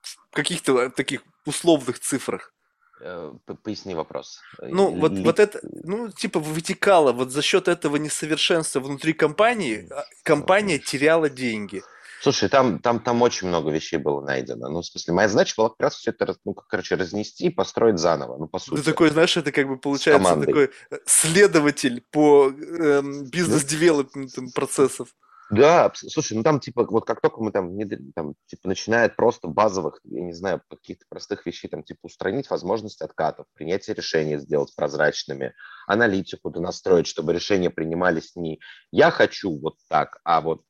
[0.05, 2.53] в- ну, каких-то таких условных цифрах.
[3.01, 3.33] Э,
[3.63, 4.39] Поясни вопрос.
[4.61, 9.87] Ну, вот, Ли- вот это, ну, типа, вытекало, вот за счет этого несовершенства внутри компании,
[9.91, 11.83] а, компания теряла деньги.
[12.21, 14.69] Слушай, там, там, там очень много вещей было найдено.
[14.69, 17.99] Ну, в смысле, моя задача была как раз все это, ну, короче, разнести и построить
[17.99, 18.79] заново, ну, по сути.
[18.79, 25.09] Ты такой, знаешь, это как бы получается такой э, следователь по эм, бизнес-девелопментам процессов.
[25.51, 29.47] Да, слушай, ну там типа вот как только мы там, внедри- там типа начинает просто
[29.47, 34.75] базовых, я не знаю, каких-то простых вещей, там типа устранить возможность откатов, принятие решений сделать
[34.75, 35.53] прозрачными,
[35.87, 38.59] аналитику настроить, чтобы решения принимались не
[38.91, 40.63] я хочу вот так, а вот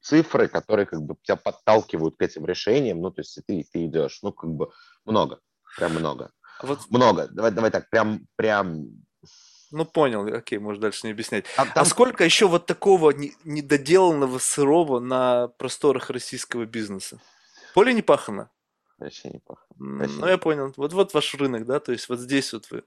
[0.00, 4.20] цифры, которые как бы тебя подталкивают к этим решениям, ну то есть ты, ты идешь,
[4.22, 4.70] ну как бы
[5.04, 5.40] много,
[5.76, 6.30] прям много,
[6.62, 7.28] Вот, много.
[7.28, 8.86] Давай, давай так, прям, прям.
[9.72, 11.44] Ну понял, окей, можешь дальше не объяснять.
[11.56, 17.18] Там, А там- сколько еще вот такого не- недоделанного сырого на просторах российского бизнеса?
[17.74, 18.50] Поле не пахано?
[18.98, 19.28] Вообще.
[19.80, 20.72] М, Вообще Ну, я понял.
[20.76, 21.80] Вот, вот ваш рынок, да?
[21.80, 22.84] То есть вот здесь вот вы.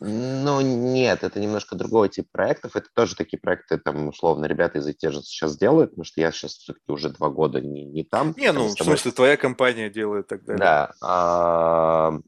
[0.00, 2.74] Ну, нет, это немножко другой тип проектов.
[2.74, 6.32] Это тоже такие проекты, там, условно, ребята из IT же сейчас делают, потому что я
[6.32, 8.34] сейчас все-таки уже два года не, не там.
[8.36, 10.58] Не, ну, в смысле, твоя компания делает так далее.
[11.00, 12.18] Да.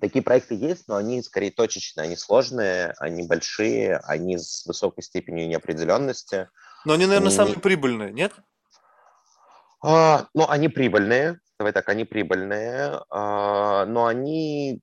[0.00, 5.48] Такие проекты есть, но они скорее точечные, они сложные, они большие, они с высокой степенью
[5.48, 6.48] неопределенности.
[6.84, 8.32] Но они, наверное, самые прибыльные, нет?
[9.82, 14.80] А, ну, они прибыльные, давай так, они прибыльные, а, но они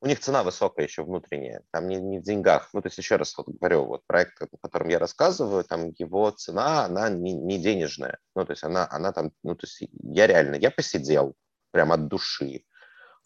[0.00, 2.70] у них цена высокая еще внутренняя, там не, не в деньгах.
[2.72, 6.30] Ну, то есть, еще раз вот говорю, вот проект, о котором я рассказываю, там его
[6.30, 8.18] цена, она не, не денежная.
[8.36, 11.34] Ну, то есть, она, она там, ну, то есть, я реально, я посидел
[11.72, 12.64] прям от души.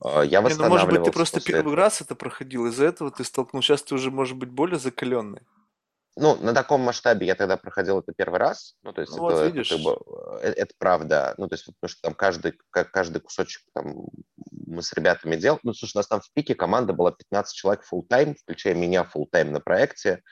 [0.04, 1.76] А, я не, ну, может быть, ты просто первый этого.
[1.76, 5.42] раз это проходил, из-за этого ты столкнулся, сейчас ты уже, может быть, более закаленный.
[6.14, 8.74] Ну, на таком масштабе я тогда проходил это первый раз.
[8.82, 9.72] Ну, то есть ну, это, вот, видишь.
[9.72, 9.96] это,
[10.42, 11.34] это, это правда.
[11.38, 14.08] Ну, то есть, потому что там каждый, каждый кусочек там
[14.50, 15.60] мы с ребятами делали.
[15.62, 19.08] Ну, слушай, у нас там в пике команда была 15 человек full тайм включая меня
[19.10, 20.22] full тайм на проекте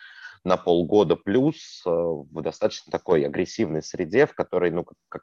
[0.45, 5.23] на полгода плюс э, в достаточно такой агрессивной среде, в которой, ну, как, как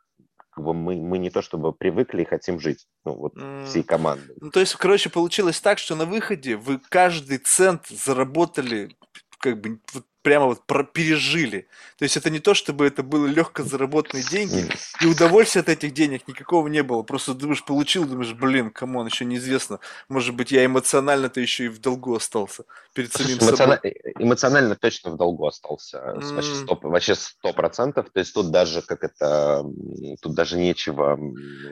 [0.67, 3.33] бы мы, мы не то чтобы привыкли и хотим жить, ну, вот
[3.67, 4.35] всей командой.
[4.39, 8.95] Ну, то есть, короче, получилось так, что на выходе вы каждый цент заработали
[9.39, 9.79] как бы
[10.27, 11.69] прямо вот пережили.
[11.97, 14.69] То есть это не то, чтобы это были легко заработанные деньги,
[15.01, 17.01] и удовольствия от этих денег никакого не было.
[17.03, 19.79] Просто думаешь, получил, думаешь, блин, come on, еще неизвестно.
[20.09, 23.75] Может быть, я эмоционально-то еще и в долгу остался перед самим Эмоциона...
[23.75, 23.95] собой.
[24.19, 25.97] Эмоционально точно в долгу остался.
[25.97, 26.35] Mm.
[26.35, 28.07] Вообще, сто, вообще сто процентов.
[28.11, 29.63] То есть тут даже как это,
[30.21, 31.17] тут даже нечего.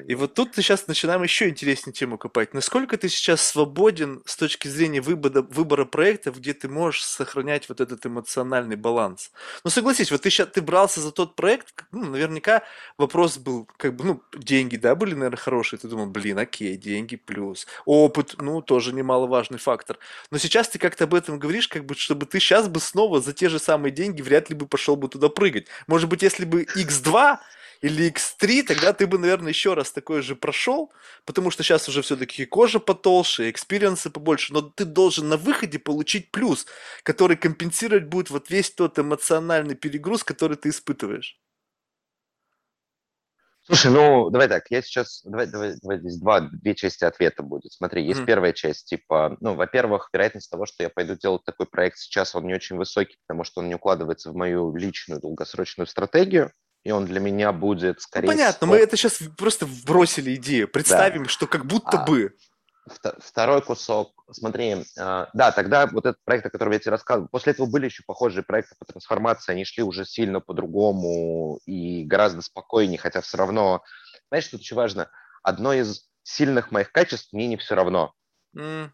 [0.07, 2.53] И вот тут ты сейчас начинаем еще интереснее тему копать.
[2.53, 7.82] Насколько ты сейчас свободен с точки зрения выбора, выбора проектов, где ты можешь сохранять вот
[7.82, 9.32] этот эмоциональный эмоциональный баланс.
[9.64, 12.64] Ну, согласись, вот ты сейчас ты брался за тот проект, ну, наверняка
[12.98, 15.80] вопрос был, как бы, ну, деньги, да, были, наверное, хорошие.
[15.80, 17.68] Ты думал, блин, окей, деньги плюс.
[17.86, 19.98] Опыт, ну, тоже немаловажный фактор.
[20.32, 23.34] Но сейчас ты как-то об этом говоришь, как бы, чтобы ты сейчас бы снова за
[23.34, 25.68] те же самые деньги вряд ли бы пошел бы туда прыгать.
[25.88, 27.38] Может быть, если бы X2
[27.81, 30.91] или X3, тогда ты бы, наверное, еще раз такое же прошел,
[31.26, 35.80] потому что сейчас уже все-таки кожа потолще, experience ы побольше, но ты должен на выходе
[35.80, 36.65] получить плюс,
[37.03, 41.39] который компенсировать будет вот весь тот эмоциональный перегруз, который ты испытываешь.
[43.68, 47.73] Слушай, ну давай так, я сейчас, давай, давай, давай здесь два, две части ответа будет.
[47.73, 48.26] Смотри, есть mm.
[48.26, 52.45] первая часть, типа, ну, во-первых, вероятность того, что я пойду делать такой проект сейчас, он
[52.45, 56.52] не очень высокий, потому что он не укладывается в мою личную долгосрочную стратегию
[56.86, 58.28] и он для меня будет скорее...
[58.28, 58.66] Ну, понятно, 100...
[58.68, 60.68] мы это сейчас просто бросили идею.
[60.68, 61.30] Представим, да.
[61.30, 62.36] что как будто а, бы...
[63.18, 67.53] Второй кусок, смотри, а, да, тогда вот этот проект, о котором я тебе рассказывал, после
[67.53, 72.99] этого были еще похожие проекты по трансформации, они шли уже сильно по-другому и гораздо спокойнее,
[72.99, 73.82] хотя все равно,
[74.30, 75.10] знаешь, что очень важно,
[75.41, 78.14] одно из сильных моих качеств мне не все равно.
[78.56, 78.91] Mm.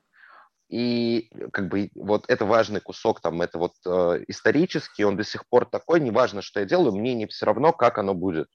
[0.72, 5.46] И как бы вот это важный кусок, там, это вот э, исторический, он до сих
[5.50, 8.48] пор такой, неважно, что я делаю, мне не все равно, как оно будет.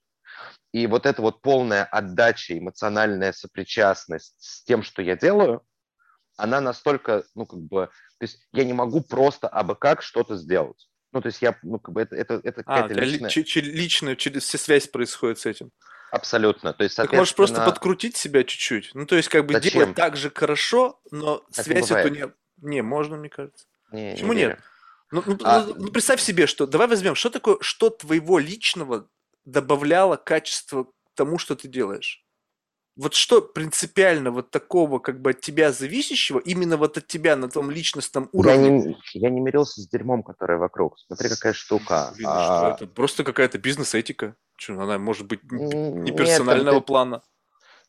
[0.72, 5.62] И вот эта вот полная отдача, эмоциональная сопричастность с тем, что я делаю,
[6.38, 10.88] она настолько, ну, как бы, то есть я не могу просто абы как что-то сделать.
[11.12, 13.62] Ну, то есть я, ну, как бы, это, это, это а, какая-то личная...
[13.62, 15.70] личная, через связь происходит с этим.
[16.10, 16.72] Абсолютно.
[16.72, 18.90] То есть, так можешь просто подкрутить себя чуть-чуть.
[18.94, 19.72] Ну, то есть, как бы Зачем?
[19.72, 22.32] делать так же хорошо, но так связь эту не...
[22.58, 23.66] Не, можно, мне кажется.
[23.92, 24.60] Не, Почему не нет?
[25.10, 25.64] Ну, ну, а...
[25.64, 26.66] ну, ну, представь себе, что...
[26.66, 29.08] Давай возьмем, что такое, что твоего личного
[29.44, 32.24] добавляло качество к тому, что ты делаешь?
[32.96, 37.50] Вот что принципиально вот такого как бы от тебя зависящего, именно вот от тебя на
[37.50, 38.64] том личностном уровне?
[38.64, 40.98] Я не, я не мирился с дерьмом, которое вокруг.
[41.06, 42.12] Смотри, какая штука.
[42.16, 42.74] Видно, а...
[42.74, 44.34] что это просто какая-то бизнес-этика.
[44.56, 47.22] Что, она может быть не персонального Нет, плана.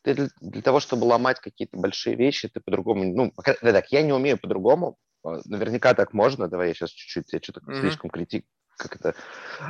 [0.02, 3.04] Ты для, для того, чтобы ломать какие-то большие вещи, ты по-другому...
[3.04, 4.96] Ну, так, я не умею по-другому.
[5.24, 6.48] А, наверняка так можно.
[6.48, 7.80] Давай я сейчас чуть-чуть, я что-то mm-hmm.
[7.80, 8.46] слишком критик,
[8.76, 9.14] как это,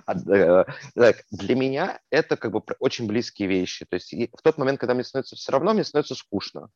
[0.06, 0.64] э,
[0.94, 3.86] так, для меня это как бы очень близкие вещи.
[3.86, 6.68] То есть в тот момент, когда мне становится все равно, мне становится скучно.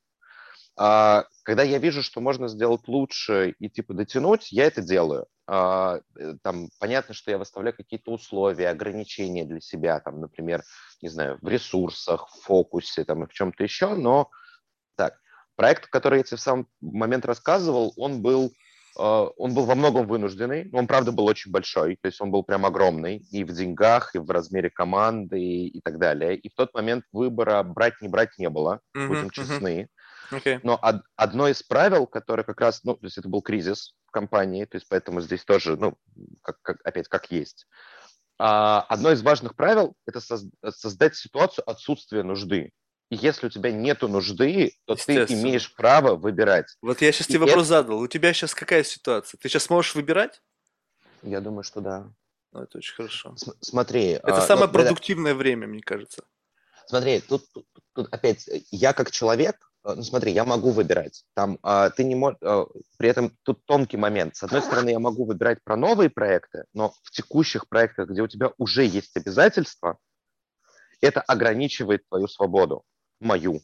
[0.77, 5.27] А, когда я вижу, что можно сделать лучше и типа дотянуть, я это делаю.
[5.47, 10.63] А, э, там понятно, что я выставляю какие-то условия, ограничения для себя, там, например,
[11.03, 14.31] не знаю, в ресурсах, в фокусе, там и в чем-то еще, но
[14.97, 15.19] так,
[15.57, 18.53] проект, который я тебе в самом момент рассказывал, он был
[18.99, 22.43] а, он был во многом вынужденный, он, правда, был очень большой, то есть он был
[22.45, 26.37] прям огромный и в деньгах, и в размере команды, и, и так далее.
[26.37, 29.83] И в тот момент выбора брать, не брать не было, будем честны.
[29.83, 30.02] Mm-hmm.
[30.33, 30.61] Okay.
[30.63, 34.11] Но од- одно из правил, которое как раз, ну, то есть это был кризис в
[34.11, 35.99] компании, то есть поэтому здесь тоже, ну,
[36.43, 37.67] как, как, опять, как есть.
[38.39, 42.73] А, одно из важных правил– это создать ситуацию отсутствия нужды.
[43.11, 46.77] И если у тебя нету нужды, то ты имеешь право выбирать.
[46.81, 47.83] Вот я сейчас и тебе вопрос это...
[47.83, 48.01] задал.
[48.01, 49.39] У тебя сейчас какая ситуация?
[49.39, 50.41] Ты сейчас можешь выбирать?
[51.23, 52.11] Я думаю, что да.
[52.53, 53.37] Ну, это очень хорошо.
[53.37, 54.13] С- смотри.
[54.13, 56.25] Это а, самое ну, продуктивное да, время, мне кажется.
[56.87, 57.45] Смотри, тут,
[57.93, 61.25] тут, опять, я как человек, ну смотри, я могу выбирать.
[61.35, 62.67] Там а, ты не можешь, а,
[62.99, 64.37] при этом тут тонкий момент.
[64.37, 68.29] С одной стороны, я могу выбирать про новые проекты, но в текущих проектах, где у
[68.29, 69.99] тебя уже есть обязательства,
[71.01, 72.85] это ограничивает твою свободу,
[73.21, 73.61] мою.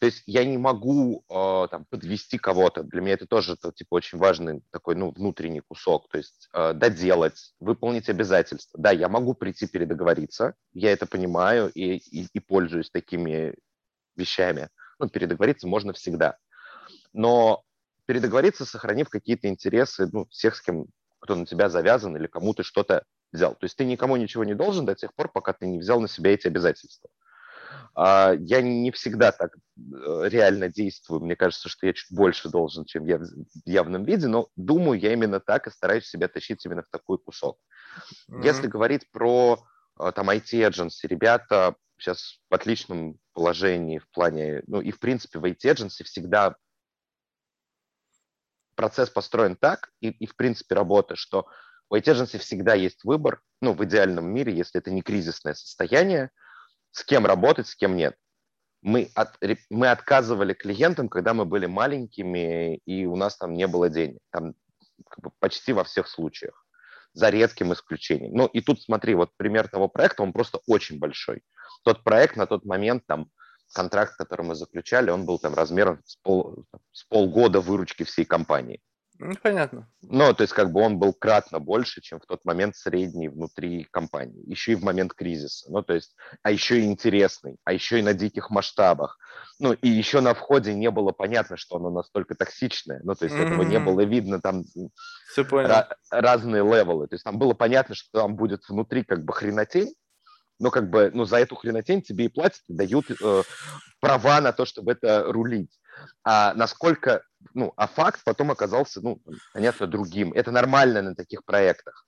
[0.00, 2.82] То есть я не могу э, там, подвести кого-то.
[2.82, 6.08] Для меня это тоже это, типа, очень важный такой ну, внутренний кусок.
[6.08, 8.78] То есть э, доделать, выполнить обязательства.
[8.80, 13.54] Да, я могу прийти передоговориться, я это понимаю и, и, и пользуюсь такими
[14.16, 14.68] вещами.
[14.98, 16.36] Ну, передоговориться можно всегда.
[17.12, 17.62] Но
[18.06, 20.86] передоговориться, сохранив какие-то интересы ну, всех, с кем
[21.20, 23.54] кто на тебя завязан или кому ты что-то взял.
[23.54, 26.08] То есть ты никому ничего не должен до тех пор, пока ты не взял на
[26.08, 27.10] себя эти обязательства.
[27.94, 31.20] А, я не всегда так э, реально действую.
[31.20, 33.24] Мне кажется, что я чуть больше должен, чем я в
[33.66, 37.58] явном виде, но думаю, я именно так и стараюсь себя тащить именно в такой кусок.
[38.30, 38.44] Mm-hmm.
[38.44, 39.58] Если говорить про
[40.00, 45.44] э, там IT-agency, ребята сейчас в отличном положении в плане, ну и в принципе в
[45.44, 46.56] IT-agency всегда
[48.74, 51.46] процесс построен так, и, и в принципе работа, что
[51.88, 56.30] у IT-agency всегда есть выбор, ну в идеальном мире, если это не кризисное состояние,
[56.90, 58.16] с кем работать, с кем нет.
[58.82, 59.38] Мы, от,
[59.70, 64.18] мы отказывали клиентам, когда мы были маленькими, и у нас там не было денег.
[64.30, 64.54] Там
[65.08, 66.66] как бы почти во всех случаях,
[67.12, 68.32] за редким исключением.
[68.34, 71.42] Ну и тут смотри, вот пример того проекта, он просто очень большой.
[71.84, 73.30] Тот проект на тот момент, там,
[73.74, 78.80] контракт, который мы заключали, он был там размером с, пол, с полгода выручки всей компании.
[79.20, 79.88] Ну, понятно.
[80.02, 83.84] Ну, то есть как бы он был кратно больше, чем в тот момент средний внутри
[83.90, 85.70] компании, еще и в момент кризиса.
[85.70, 89.18] Ну, то есть, а еще и интересный, а еще и на диких масштабах.
[89.58, 93.00] Ну, и еще на входе не было понятно, что оно настолько токсичное.
[93.02, 93.46] Ну, то есть mm-hmm.
[93.46, 94.64] этого не было видно, там
[95.32, 97.08] Все ra- разные левелы.
[97.08, 99.94] То есть там было понятно, что там будет внутри как бы хренотень,
[100.60, 103.42] но как бы, ну, за эту хренотень тебе и платят, и дают э,
[104.00, 105.72] права на то, чтобы это рулить.
[106.24, 107.22] А насколько,
[107.54, 109.20] ну, а факт потом оказался, ну,
[109.52, 110.32] понятно, другим.
[110.32, 112.07] Это нормально на таких проектах.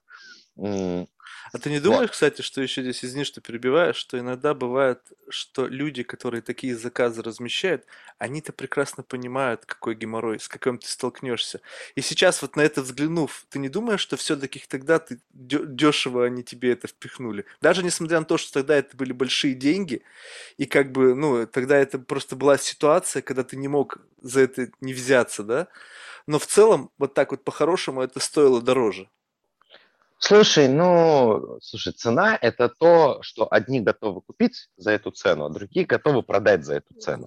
[1.53, 2.11] А ты не думаешь, вот.
[2.11, 7.23] кстати, что еще здесь, извини, что перебиваешь, что иногда бывает, что люди, которые такие заказы
[7.23, 7.87] размещают,
[8.19, 11.61] они-то прекрасно понимают, какой геморрой, с каким ты столкнешься.
[11.95, 16.45] И сейчас вот на это взглянув, ты не думаешь, что все-таки тогда ты дешево они
[16.45, 17.45] тебе это впихнули?
[17.61, 20.03] Даже несмотря на то, что тогда это были большие деньги,
[20.57, 24.69] и как бы, ну, тогда это просто была ситуация, когда ты не мог за это
[24.81, 25.69] не взяться, да?
[26.27, 29.09] Но в целом, вот так вот по-хорошему, это стоило дороже.
[30.23, 35.87] Слушай, ну, слушай, цена– это то, что одни готовы купить за эту цену, а другие
[35.87, 37.27] готовы продать за эту цену.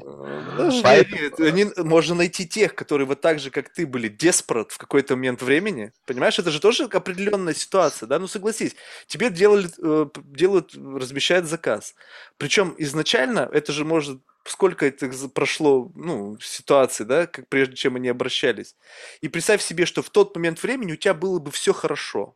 [0.52, 1.48] Подожди, Поэтому...
[1.48, 5.42] они, можно найти тех, которые вот так же, как ты, были деспорат в какой-то момент
[5.42, 5.92] времени.
[6.06, 8.20] Понимаешь, это же тоже определенная ситуация, да?
[8.20, 8.76] Ну, согласись,
[9.08, 11.96] тебе делали, э, делают, размещают заказ.
[12.38, 18.10] Причем изначально это же может сколько это прошло, ну, ситуаций, да, как прежде чем они
[18.10, 18.76] обращались.
[19.22, 22.36] И представь себе, что в тот момент времени у тебя было бы все хорошо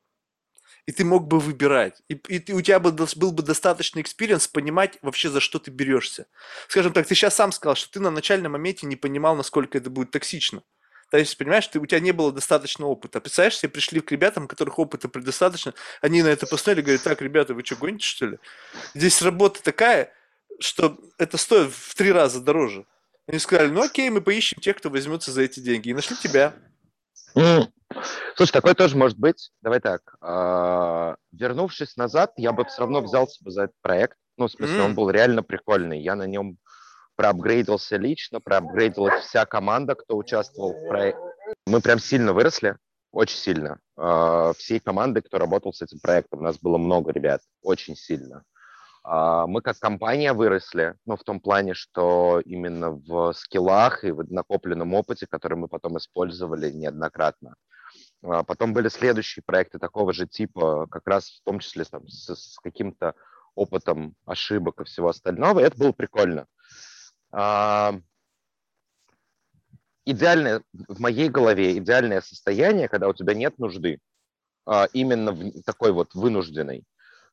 [0.87, 2.01] и ты мог бы выбирать.
[2.07, 5.69] И, и, и у тебя бы, был бы достаточный experience понимать вообще, за что ты
[5.69, 6.27] берешься.
[6.69, 9.89] Скажем так, ты сейчас сам сказал, что ты на начальном моменте не понимал, насколько это
[9.89, 10.63] будет токсично.
[11.11, 13.19] То есть, понимаешь, ты, у тебя не было достаточно опыта.
[13.19, 17.21] Представляешь, все пришли к ребятам, у которых опыта предостаточно, они на это посмотрели говорят, так,
[17.21, 18.39] ребята, вы что, гоните, что ли?
[18.93, 20.13] Здесь работа такая,
[20.59, 22.85] что это стоит в три раза дороже.
[23.27, 25.89] Они сказали, ну окей, мы поищем тех, кто возьмется за эти деньги.
[25.89, 26.55] И нашли тебя.
[28.35, 29.51] Слушай, такое тоже может быть.
[29.61, 30.01] Давай так.
[30.21, 34.17] Э, вернувшись назад, я бы все равно взялся бы за этот проект.
[34.37, 35.99] Ну, в смысле, он был реально прикольный.
[36.01, 36.57] Я на нем
[37.15, 41.21] проапгрейдился лично, проапгрейдилась вся команда, кто участвовал в проекте.
[41.65, 42.77] Мы прям сильно выросли,
[43.11, 43.79] очень сильно.
[43.97, 48.43] Э, всей команды, кто работал с этим проектом, у нас было много ребят, очень сильно.
[49.09, 54.29] А, мы как компания выросли, ну, в том плане, что именно в скиллах и в
[54.29, 57.55] накопленном опыте, который мы потом использовали неоднократно.
[58.21, 62.35] А, потом были следующие проекты такого же типа, как раз в том числе там, с,
[62.35, 63.15] с каким-то
[63.55, 66.45] опытом ошибок и всего остального, и это было прикольно.
[67.31, 67.93] А,
[70.03, 74.01] идеальное, в моей голове идеальное состояние, когда у тебя нет нужды,
[74.91, 76.83] именно в такой вот вынужденной,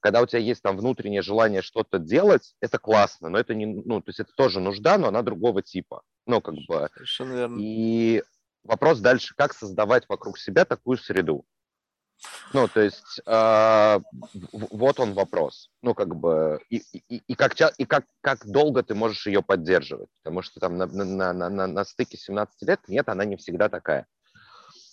[0.05, 4.03] когда у тебя есть там внутреннее желание что-то делать, это классно, но это не, ну,
[4.03, 6.03] то есть это тоже нужда, но она другого типа.
[6.27, 6.91] Ну, как бы.
[6.93, 7.57] Совершенно верно.
[7.59, 8.23] И
[8.65, 11.47] вопрос дальше, как создавать вокруг себя такую среду.
[12.53, 14.01] Ну, то есть э,
[14.53, 15.71] вот он вопрос.
[15.81, 20.11] Ну, как бы, и, и, и, как, и как, как долго ты можешь ее поддерживать?
[20.23, 23.71] Потому что там на, на, на, на, на стыке 17 лет, нет, она не всегда
[23.71, 24.07] такая.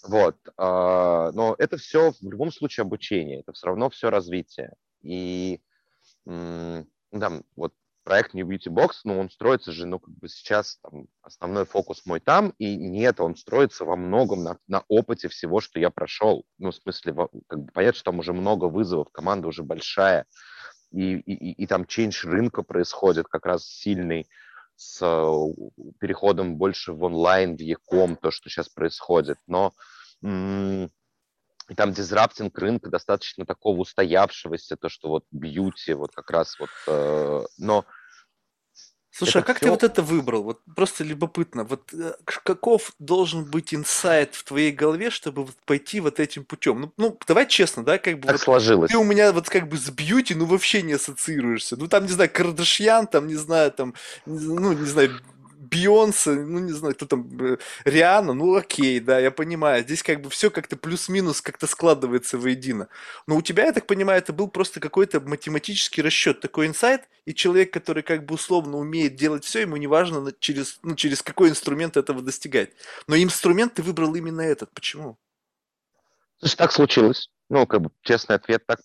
[0.07, 0.37] Вот.
[0.57, 4.73] Э, но это все в любом случае обучение, это все равно все развитие.
[5.01, 5.61] И
[6.25, 7.73] м, там, вот
[8.03, 12.05] проект New Beauty Box, ну, он строится же, ну, как бы сейчас там, основной фокус
[12.05, 16.45] мой там, и нет, он строится во многом на, на опыте всего, что я прошел.
[16.57, 17.13] Ну, в смысле,
[17.47, 20.25] как бы понятно, что там уже много вызовов, команда уже большая,
[20.91, 24.27] и, и, и там чейндж рынка происходит как раз сильный,
[24.75, 24.99] с
[25.99, 29.37] переходом больше в онлайн, в e-com, то, что сейчас происходит.
[29.45, 29.73] Но
[31.71, 36.69] и там disrupting рынка достаточно такого устоявшегося, то, что вот beauty, вот как раз вот,
[36.87, 37.85] э, но
[39.13, 39.65] Слушай, это а как все...
[39.65, 40.43] ты вот это выбрал?
[40.43, 41.63] Вот просто любопытно.
[41.63, 46.81] Вот э, каков должен быть инсайт в твоей голове, чтобы вот пойти вот этим путем?
[46.81, 48.91] Ну, ну давай честно, да, как бы так вот сложилось.
[48.91, 51.77] Ты у меня вот как бы с beauty, ну вообще не ассоциируешься.
[51.77, 53.95] Ну там не знаю Кардашьян, там не знаю там,
[54.25, 55.11] ну не знаю
[55.71, 59.83] Бейонсе, ну не знаю, кто там, э, Риана, ну окей, да, я понимаю.
[59.83, 62.89] Здесь как бы все как-то плюс-минус как-то складывается воедино.
[63.25, 67.33] Но у тебя, я так понимаю, это был просто какой-то математический расчет, такой инсайт, и
[67.33, 71.49] человек, который как бы условно умеет делать все, ему не важно через, ну, через какой
[71.49, 72.71] инструмент этого достигать.
[73.07, 74.71] Но инструмент ты выбрал именно этот.
[74.73, 75.17] Почему?
[76.39, 77.29] Слушай, так случилось.
[77.49, 78.81] Ну, как бы честный ответ, так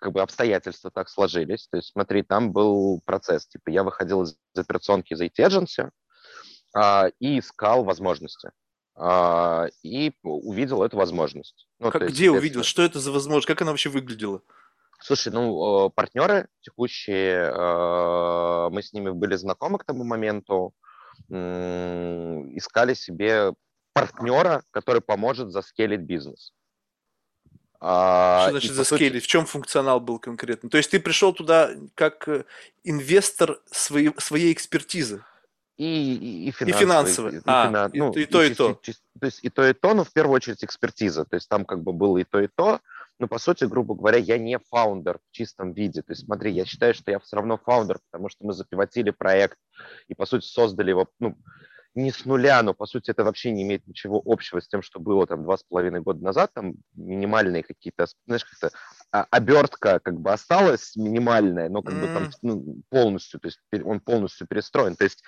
[0.00, 1.68] как бы обстоятельства так сложились.
[1.68, 3.46] То есть, смотри, там был процесс.
[3.46, 5.90] Типа, я выходил из операционки IT а,
[6.74, 8.50] и искал возможности.
[8.94, 11.66] А, и увидел эту возможность.
[11.78, 12.62] Ну, как, есть, где увидел?
[12.62, 13.46] Что это за возможность?
[13.46, 14.42] Как она вообще выглядела?
[15.00, 20.74] Слушай, ну, партнеры текущие, а, мы с ними были знакомы к тому моменту,
[21.28, 23.52] искали себе
[23.92, 26.52] партнера, который поможет заскелить бизнес.
[27.76, 29.12] Что значит заскелить?
[29.14, 29.24] Сути...
[29.24, 30.70] В чем функционал был конкретно?
[30.70, 32.44] То есть ты пришел туда как э,
[32.84, 35.24] инвестор своей, своей экспертизы?
[35.82, 36.80] И, и, и финансовый.
[36.80, 37.34] И финансовый.
[37.34, 37.90] И, а, финан...
[37.90, 38.74] и, ну, и, и то, и, и то.
[38.74, 41.24] то есть и то, и то, но в первую очередь экспертиза.
[41.24, 42.80] То есть там как бы было и то, и то.
[43.18, 46.02] Но по сути, грубо говоря, я не фаундер в чистом виде.
[46.02, 49.58] То есть смотри, я считаю, что я все равно фаундер, потому что мы запивотили проект
[50.08, 51.36] и по сути создали его, ну,
[51.94, 54.98] не с нуля, но по сути это вообще не имеет ничего общего с тем, что
[54.98, 58.70] было там два с половиной года назад, там минимальные какие-то, знаешь, как-то
[59.10, 62.00] а, обертка как бы осталась минимальная, но как mm.
[62.00, 64.96] бы там ну, полностью, то есть он полностью перестроен.
[64.96, 65.22] То есть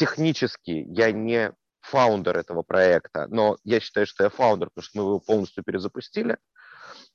[0.00, 1.52] технически я не
[1.82, 6.38] фаундер этого проекта, но я считаю, что я фаундер, потому что мы его полностью перезапустили.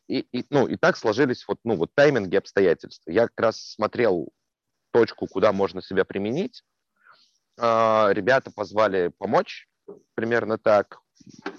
[0.07, 3.09] И, и, ну, и так сложились вот, ну, вот тайминги обстоятельства.
[3.09, 4.29] Я как раз смотрел
[4.91, 6.61] точку, куда можно себя применить.
[7.57, 9.67] А, ребята позвали помочь,
[10.13, 10.99] примерно так.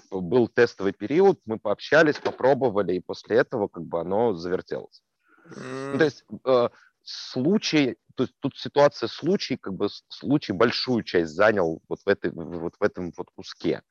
[0.09, 5.03] Был тестовый период, мы пообщались, попробовали, и после этого как бы оно завертелось.
[5.49, 5.91] Mm.
[5.91, 6.69] Ну, то есть э,
[7.07, 12.31] случай, то есть тут ситуация случай, как бы случай большую часть занял вот в, этой,
[12.31, 13.81] вот в этом вот куске.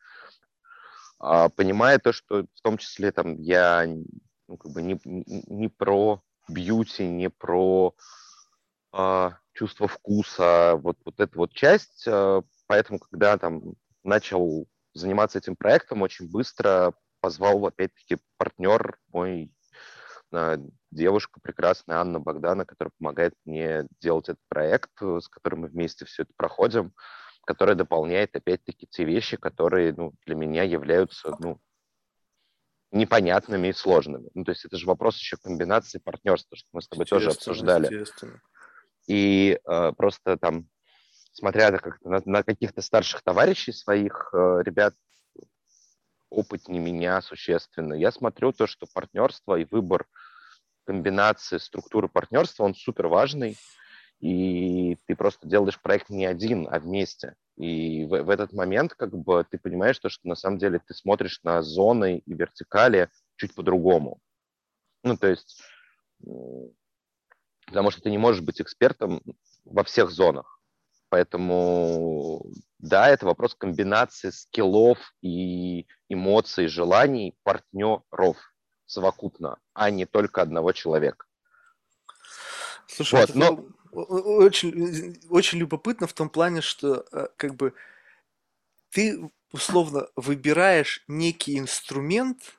[1.19, 3.87] А, понимая то, что в том числе там я
[4.49, 7.95] ну, как бы не, не про бьюти, не про
[8.93, 15.57] а, чувство вкуса, вот, вот эта вот часть, а, поэтому когда там начал заниматься этим
[15.57, 19.51] проектом, очень быстро позвал опять-таки партнер мой
[20.91, 26.05] девушка прекрасная Анна Богдана, которая помогает мне делать этот проект, э, с которым мы вместе
[26.05, 26.93] все это проходим,
[27.45, 31.61] которая дополняет опять-таки те вещи, которые ну, для меня являются ну,
[32.93, 34.29] непонятными и сложными.
[34.35, 38.05] Ну, то есть это же вопрос еще комбинации партнерства, что мы с тобой тоже обсуждали.
[39.07, 40.69] И э, просто там,
[41.33, 44.95] смотря на, на каких-то старших товарищей своих, э, ребят
[46.37, 47.95] опытнее меня существенно.
[47.95, 50.07] Я смотрю то, что партнерство и выбор
[50.85, 53.57] комбинации структуры партнерства, он супер важный,
[54.21, 57.35] и ты просто делаешь проект не один, а вместе.
[57.57, 60.95] И в, в этот момент как бы ты понимаешь то, что на самом деле ты
[60.95, 64.21] смотришь на зоны и вертикали чуть по-другому.
[65.03, 65.61] Ну, то есть,
[67.67, 69.23] потому что ты не можешь быть экспертом
[69.65, 70.61] во всех зонах.
[71.09, 72.45] Поэтому,
[72.79, 78.37] да, это вопрос комбинации скиллов и эмоций, желаний партнеров
[78.87, 81.27] совокупно, а не только одного человека.
[82.87, 83.67] Слушай, вот, но...
[83.93, 87.75] очень, очень любопытно в том плане, что э, как бы
[88.91, 92.59] ты условно выбираешь некий инструмент,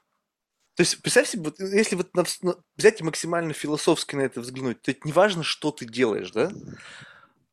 [0.76, 2.24] то есть, представь себе, вот, если вот на,
[2.76, 6.50] взять и максимально философски на это взглянуть, то это не важно, что ты делаешь, да?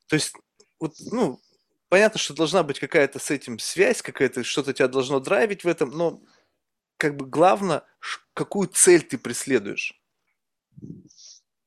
[0.08, 0.34] То есть,
[0.78, 1.40] вот, ну,
[1.94, 5.90] понятно, что должна быть какая-то с этим связь, какая-то, что-то тебя должно драйвить в этом,
[5.90, 6.20] но
[6.96, 7.84] как бы главное,
[8.34, 10.02] какую цель ты преследуешь.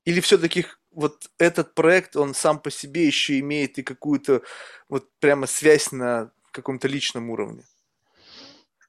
[0.03, 4.41] Или все-таки вот этот проект, он сам по себе еще имеет и какую-то
[4.89, 7.63] вот прямо связь на каком-то личном уровне?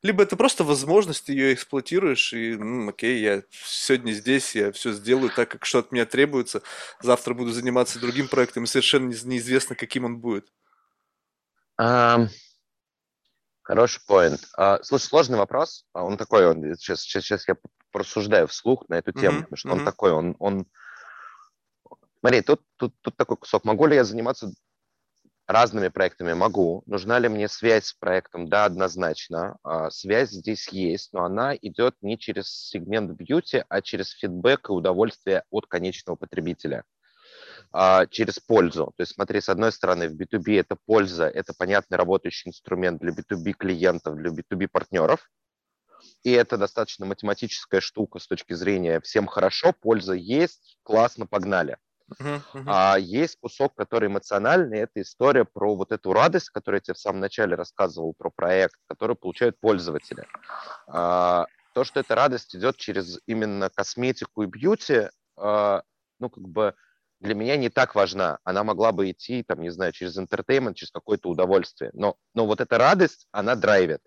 [0.03, 4.91] Либо это просто возможность, ты ее эксплуатируешь, и, ну, окей, я сегодня здесь, я все
[4.91, 6.63] сделаю так, как что от меня требуется,
[7.01, 10.53] завтра буду заниматься другим проектом, и совершенно неизвестно, каким он будет.
[13.63, 14.41] Хороший поинт.
[14.59, 15.85] Uh, слушай, сложный вопрос.
[15.93, 17.57] А он такой, он сейчас, сейчас, сейчас я
[17.93, 19.73] порассуждаю вслух на эту тему, uh-huh, потому что uh-huh.
[19.73, 20.67] он такой, он, он...
[22.21, 23.65] Смотри, тут, тут, тут такой кусок.
[23.65, 24.51] Могу ли я заниматься
[25.49, 26.83] разными проектами могу.
[26.87, 28.49] Нужна ли мне связь с проектом?
[28.49, 29.57] Да, однозначно.
[29.63, 34.73] А, связь здесь есть, но она идет не через сегмент бьюти, а через фидбэк и
[34.73, 36.85] удовольствие от конечного потребителя
[37.73, 38.93] а, через пользу.
[38.97, 43.13] То есть смотри, с одной стороны, в B2B это польза, это понятный работающий инструмент для
[43.13, 45.31] B2B клиентов, для B2B партнеров.
[46.23, 51.77] И это достаточно математическая штука с точки зрения всем хорошо, польза есть, классно, погнали.
[52.11, 52.65] Uh-huh, uh-huh.
[52.67, 56.99] А есть кусок, который эмоциональный, это история про вот эту радость, которую я тебе в
[56.99, 60.27] самом начале рассказывал, про проект, который получают пользователи.
[60.87, 65.83] А, то, что эта радость идет через именно косметику и бьюти, а,
[66.19, 66.75] ну, как бы
[67.21, 68.39] для меня не так важна.
[68.45, 71.91] Она могла бы идти, там, не знаю, через интертеймент, через какое-то удовольствие.
[71.95, 74.01] Но, но вот эта радость, она драйвит.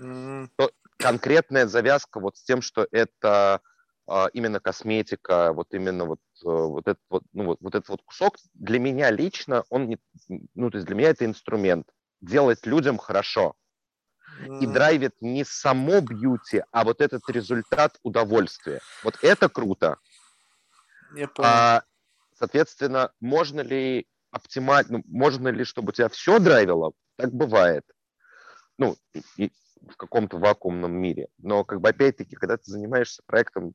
[0.00, 0.48] Mm.
[0.56, 3.60] То, конкретная завязка вот с тем, что это
[4.06, 8.02] а, именно косметика, вот именно вот, э, вот, этот, вот, ну, вот, вот этот вот
[8.02, 9.98] кусок, для меня лично, он не,
[10.54, 11.86] ну, то есть для меня это инструмент.
[12.20, 13.54] Делать людям хорошо.
[14.60, 18.80] И драйвит не само бьюти, а вот этот результат удовольствия.
[19.04, 19.98] Вот это круто.
[21.14, 21.48] Я понял.
[21.48, 21.82] А,
[22.34, 26.92] соответственно, можно ли оптимально, ну, можно ли, чтобы у тебя все драйвило?
[27.16, 27.84] Так бывает.
[28.78, 28.96] Ну,
[29.36, 29.50] и,
[29.88, 31.28] в каком-то вакуумном мире.
[31.38, 33.74] Но, как бы, опять-таки, когда ты занимаешься проектом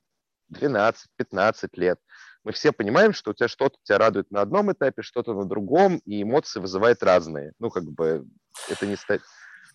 [0.53, 1.99] 12-15 лет.
[2.44, 5.98] Мы все понимаем, что у тебя что-то тебя радует на одном этапе, что-то на другом,
[6.06, 7.53] и эмоции вызывает разные.
[7.60, 8.26] Ну, как бы
[8.69, 9.22] это не стать...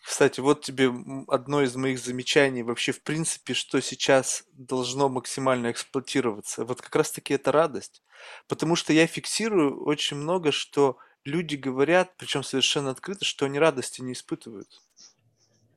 [0.05, 0.93] Кстати, вот тебе
[1.29, 6.65] одно из моих замечаний вообще в принципе, что сейчас должно максимально эксплуатироваться.
[6.67, 8.03] Вот как раз-таки это радость.
[8.47, 14.03] Потому что я фиксирую очень много, что люди говорят, причем совершенно открыто, что они радости
[14.03, 14.69] не испытывают.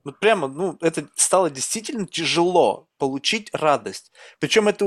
[0.07, 4.13] Вот прямо, ну, это стало действительно тяжело получить радость.
[4.39, 4.85] Причем это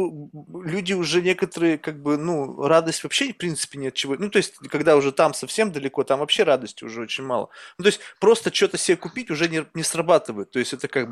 [0.64, 4.16] люди уже некоторые, как бы, ну, радость вообще, в принципе, нет чего.
[4.18, 7.50] Ну, то есть, когда уже там совсем далеко, там вообще радости уже очень мало.
[7.76, 10.52] Ну, то есть, просто что-то себе купить уже не, не срабатывает.
[10.52, 11.10] То есть, это как,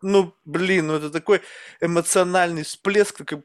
[0.00, 1.42] ну, блин, ну, это такой
[1.82, 3.40] эмоциональный всплеск, как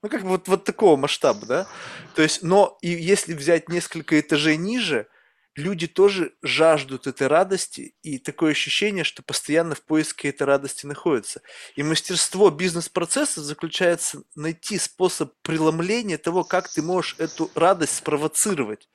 [0.00, 1.66] ну, как бы вот, вот такого масштаба, да?
[2.14, 5.08] То есть, но и если взять несколько этажей ниже–
[5.54, 11.42] люди тоже жаждут этой радости, и такое ощущение, что постоянно в поиске этой радости находятся.
[11.76, 18.88] И мастерство бизнес-процесса заключается найти способ преломления того, как ты можешь эту радость спровоцировать.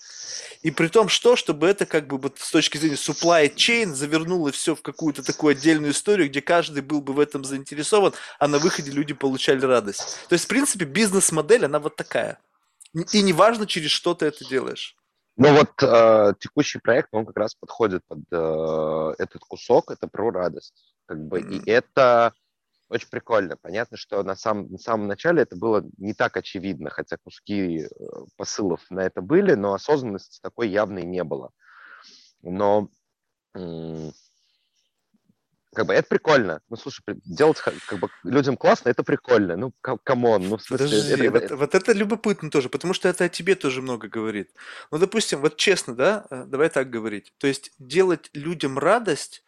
[0.64, 4.52] И при том, что, чтобы это как бы вот с точки зрения supply chain завернуло
[4.52, 8.58] все в какую-то такую отдельную историю, где каждый был бы в этом заинтересован, а на
[8.58, 10.18] выходе люди получали радость.
[10.28, 12.40] То есть, в принципе, бизнес-модель, она вот такая.
[13.12, 14.96] И неважно, через что ты это делаешь.
[15.38, 20.32] Ну вот э, текущий проект, он как раз подходит под э, этот кусок, это про
[20.32, 20.96] радость.
[21.06, 21.64] Как бы, mm-hmm.
[21.64, 22.34] И это
[22.90, 23.56] очень прикольно.
[23.56, 27.88] Понятно, что на, самом на самом начале это было не так очевидно, хотя куски э,
[28.36, 31.52] посылов на это были, но осознанности такой явной не было.
[32.42, 32.90] Но
[35.78, 36.60] как бы это прикольно.
[36.70, 39.56] Ну, слушай, делать как бы людям классно, это прикольно.
[39.56, 40.88] Ну, come on, ну, в смысле...
[40.88, 41.56] Подожди, это, вот, это...
[41.56, 44.50] вот это любопытно тоже, потому что это о тебе тоже много говорит.
[44.90, 47.32] Ну, допустим, вот честно, да, э, давай так говорить.
[47.38, 49.44] То есть делать людям радость,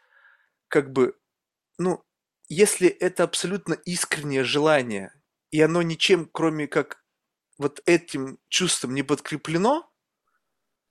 [0.68, 1.16] как бы,
[1.80, 2.06] ну,
[2.48, 5.12] если это абсолютно искреннее желание,
[5.50, 7.04] и оно ничем, кроме как
[7.58, 9.89] вот этим чувством не подкреплено,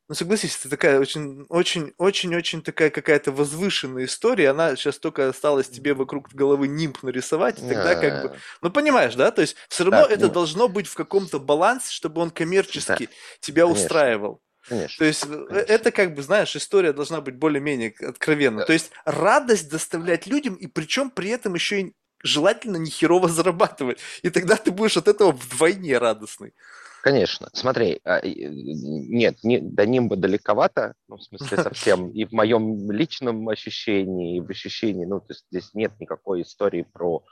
[0.09, 4.51] ну, согласись, это такая очень, очень, очень, очень такая какая-то возвышенная история.
[4.51, 8.37] Она сейчас только осталось тебе вокруг головы нимб нарисовать, и тогда как бы...
[8.63, 9.31] Ну, понимаешь, да?
[9.31, 10.33] То есть все равно да, это ну...
[10.33, 13.85] должно быть в каком-то балансе, чтобы он коммерчески да, тебя конечно.
[13.85, 14.41] устраивал.
[14.67, 14.99] Конечно.
[14.99, 15.73] То есть э, конечно.
[15.73, 18.61] это как бы, знаешь, история должна быть более-менее откровенна.
[18.61, 18.67] Да.
[18.67, 23.99] То есть радость доставлять людям, и причем при этом еще и желательно не херово зарабатывать.
[24.23, 26.55] И тогда ты будешь от этого вдвойне радостный.
[27.03, 27.49] Конечно.
[27.53, 33.49] Смотри, а, нет, не, до нимба далековато, ну, в смысле совсем, и в моем личном
[33.49, 37.25] ощущении, и в ощущении, ну, то есть здесь нет никакой истории про,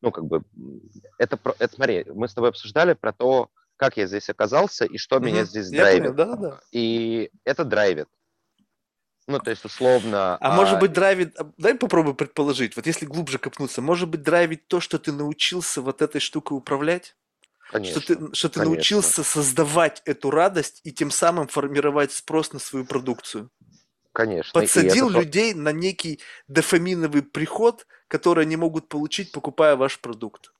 [0.00, 0.42] ну, как бы,
[1.18, 4.98] это, про, это смотри, мы с тобой обсуждали про то, как я здесь оказался и
[4.98, 6.14] что меня здесь драйвит.
[6.16, 6.60] да, да.
[6.72, 8.08] И это драйвит.
[9.28, 10.36] Ну, то есть, условно...
[10.36, 11.38] А, а может быть драйвит...
[11.38, 15.82] А, дай попробуй предположить, вот если глубже копнуться, может быть драйвит то, что ты научился
[15.82, 17.14] вот этой штукой управлять?
[17.70, 22.58] Конечно, что ты, что ты научился создавать эту радость и тем самым формировать спрос на
[22.58, 23.50] свою продукцию.
[24.12, 24.58] Конечно.
[24.58, 25.20] Подсадил это...
[25.20, 30.52] людей на некий дофаминовый приход, который они могут получить, покупая ваш продукт.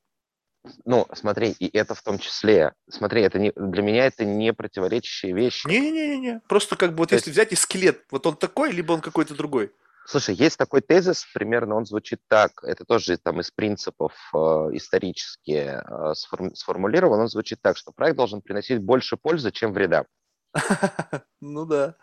[0.84, 2.74] Ну, смотри, и это в том числе.
[2.90, 5.66] Смотри, это не, для меня это не противоречащие вещи.
[5.66, 7.38] Не-не-не, просто как бы вот То если есть...
[7.38, 9.72] взять и скелет, вот он такой, либо он какой-то другой.
[10.10, 14.38] Слушай, есть такой тезис, примерно он звучит так, это тоже там из принципов э,
[14.72, 20.06] исторически э, сформ, сформулирован, он звучит так, что проект должен приносить больше пользы, чем вреда.
[21.42, 21.94] Ну да.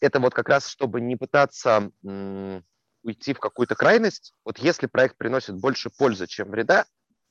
[0.00, 5.58] Это вот как раз, чтобы не пытаться уйти в какую-то крайность, вот если проект приносит
[5.58, 6.84] больше пользы, чем вреда,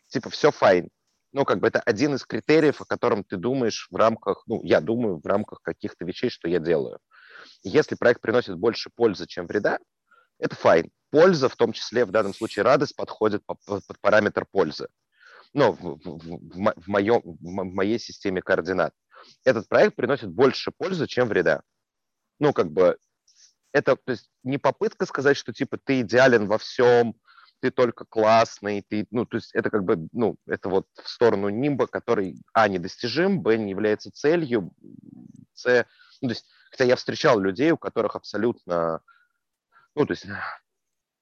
[0.08, 0.90] типа все fine.
[1.32, 4.82] Ну, как бы это один из критериев, о котором ты думаешь в рамках, ну, я
[4.82, 6.98] думаю в рамках каких-то вещей, что я делаю.
[7.64, 9.80] Если проект приносит больше пользы, чем вреда,
[10.40, 10.92] это fine.
[11.10, 13.60] Польза, в том числе в данном случае радость, подходит под,
[14.02, 14.88] параметр пользы.
[15.54, 18.94] Ну, в, в, в, моем, в моей системе координат.
[19.44, 21.62] Этот проект приносит больше пользы, чем вреда.
[22.40, 22.98] Ну, как бы,
[23.72, 27.16] это то есть, не попытка сказать, что типа ты идеален во всем,
[27.60, 31.50] ты только классный, ты, ну, то есть это как бы, ну, это вот в сторону
[31.50, 34.72] нимба, который, а, недостижим, б, не является целью,
[35.54, 35.86] с,
[36.22, 39.02] ну, то есть Хотя я встречал людей, у которых абсолютно,
[39.96, 40.26] ну, то есть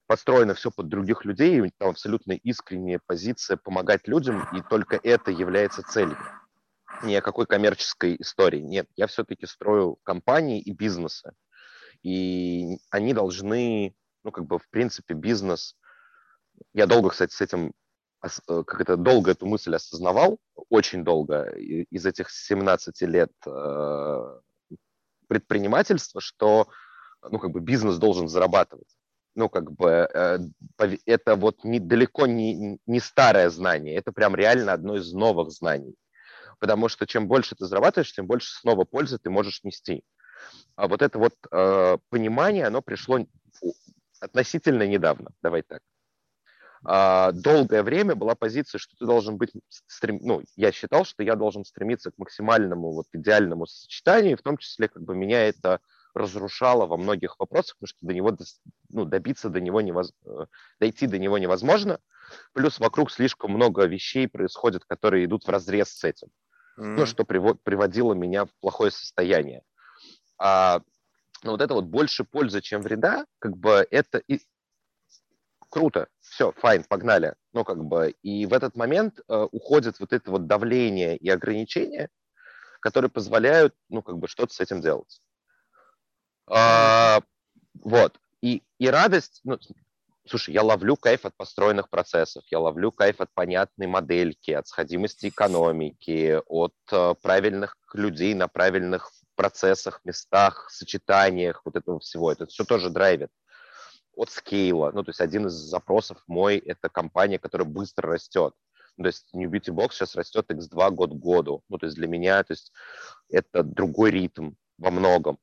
[0.06, 5.30] построено все под других людей, и там абсолютно искренняя позиция помогать людям, и только это
[5.30, 6.18] является целью.
[7.02, 8.60] Ни о какой коммерческой истории.
[8.60, 11.32] Нет, я все-таки строю компании и бизнесы.
[12.02, 13.94] И они должны,
[14.24, 15.76] ну, как бы, в принципе, бизнес...
[16.72, 17.74] Я долго, кстати, с этим
[18.22, 20.38] э, как это долго эту мысль осознавал,
[20.70, 24.40] очень долго, из этих 17 лет э,
[25.28, 26.68] предпринимательства, что
[27.22, 28.88] ну, как бы бизнес должен зарабатывать.
[29.34, 30.38] Ну, как бы э,
[31.04, 35.94] это вот не, далеко не, не старое знание, это прям реально одно из новых знаний.
[36.58, 40.02] Потому что чем больше ты зарабатываешь, тем больше снова пользы ты можешь нести.
[40.74, 43.18] А вот это вот э, понимание, оно пришло
[44.20, 45.80] относительно недавно, давай так.
[46.88, 49.50] А, долгое время была позиция, что ты должен быть,
[49.88, 50.20] стрем...
[50.22, 54.86] ну, я считал, что я должен стремиться к максимальному вот идеальному сочетанию, в том числе
[54.86, 55.80] как бы меня это
[56.14, 58.36] разрушало во многих вопросах, потому что до него,
[58.88, 60.12] ну, добиться до него невоз...
[60.26, 60.46] Э,
[60.78, 61.98] дойти до него невозможно,
[62.52, 66.28] плюс вокруг слишком много вещей происходит, которые идут в разрез с этим,
[66.78, 66.84] mm-hmm.
[66.98, 67.60] ну, что привод...
[67.64, 69.62] приводило меня в плохое состояние.
[70.38, 70.80] А
[71.42, 74.40] но вот это вот больше пользы, чем вреда, как бы это и
[75.76, 77.34] круто, все, файн, погнали.
[77.52, 82.08] Ну, как бы, и в этот момент э, уходит вот это вот давление и ограничения,
[82.80, 85.20] которые позволяют, ну, как бы, что-то с этим делать.
[86.46, 87.20] А,
[87.84, 88.18] вот.
[88.40, 89.58] И, и радость, ну,
[90.26, 95.28] слушай, я ловлю кайф от построенных процессов, я ловлю кайф от понятной модельки, от сходимости
[95.28, 102.32] экономики, от э, правильных людей на правильных процессах, местах, сочетаниях, вот этого всего.
[102.32, 103.28] Это все тоже драйвит
[104.16, 104.90] от скейла.
[104.92, 108.54] Ну, то есть один из запросов мой– это компания, которая быстро растет.
[108.96, 111.62] Ну, то есть New Beauty Box сейчас растет x2 год к году.
[111.68, 112.72] Ну, то есть для меня то есть
[113.28, 115.38] это другой ритм во многом.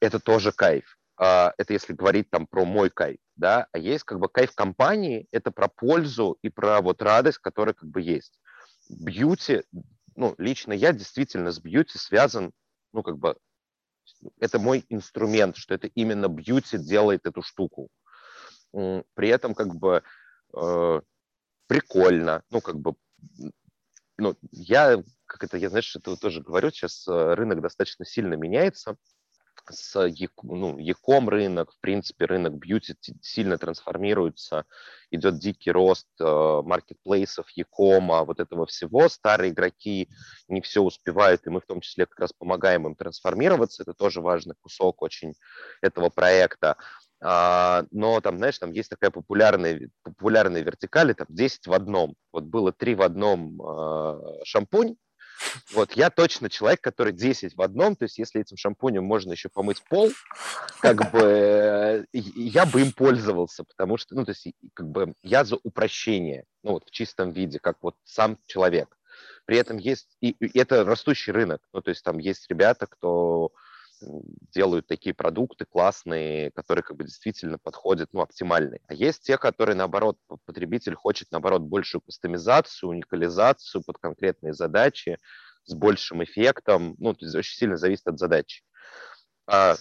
[0.00, 0.98] Это тоже кайф.
[1.16, 5.28] А, это если говорить там про мой кайф, да, а есть как бы кайф компании,
[5.30, 8.40] это про пользу и про вот радость, которая как бы есть.
[8.88, 9.62] Бьюти,
[10.16, 12.52] ну, лично я действительно с бьюти связан,
[12.92, 13.36] ну, как бы
[14.40, 17.88] это мой инструмент, что это именно бьюти делает эту штуку.
[18.72, 20.02] При этом как бы
[20.56, 21.00] э,
[21.68, 22.94] прикольно, ну как бы,
[24.18, 28.96] ну я, как это, я знаешь, это тоже говорю, сейчас э, рынок достаточно сильно меняется,
[29.72, 30.10] с
[30.42, 34.64] ну, Яком рынок, в принципе, рынок бьюти сильно трансформируется,
[35.10, 36.24] идет дикий рост э,
[36.64, 39.08] маркетплейсов, Якома, вот этого всего.
[39.08, 40.08] Старые игроки
[40.48, 43.82] не все успевают, и мы в том числе как раз помогаем им трансформироваться.
[43.82, 45.34] Это тоже важный кусок очень
[45.80, 46.76] этого проекта.
[47.22, 52.16] А, но там, знаешь, там есть такая популярная, популярная вертикаль, там 10 в одном.
[52.32, 54.96] Вот было 3 в одном э, шампунь,
[55.72, 59.48] вот, я точно человек, который 10 в одном, то есть если этим шампунем можно еще
[59.48, 60.10] помыть пол,
[60.80, 65.56] как бы я бы им пользовался, потому что, ну, то есть как бы я за
[65.62, 68.96] упрощение, ну, вот в чистом виде, как вот сам человек.
[69.46, 73.52] При этом есть, и, и это растущий рынок, ну, то есть там есть ребята, кто
[74.54, 78.80] делают такие продукты классные, которые как бы действительно подходят, ну, оптимальные.
[78.86, 85.18] А есть те, которые, наоборот, потребитель хочет, наоборот, большую кастомизацию, уникализацию под конкретные задачи
[85.64, 86.94] с большим эффектом.
[86.98, 88.62] Ну, то есть очень сильно зависит от задачи.
[89.46, 89.76] А,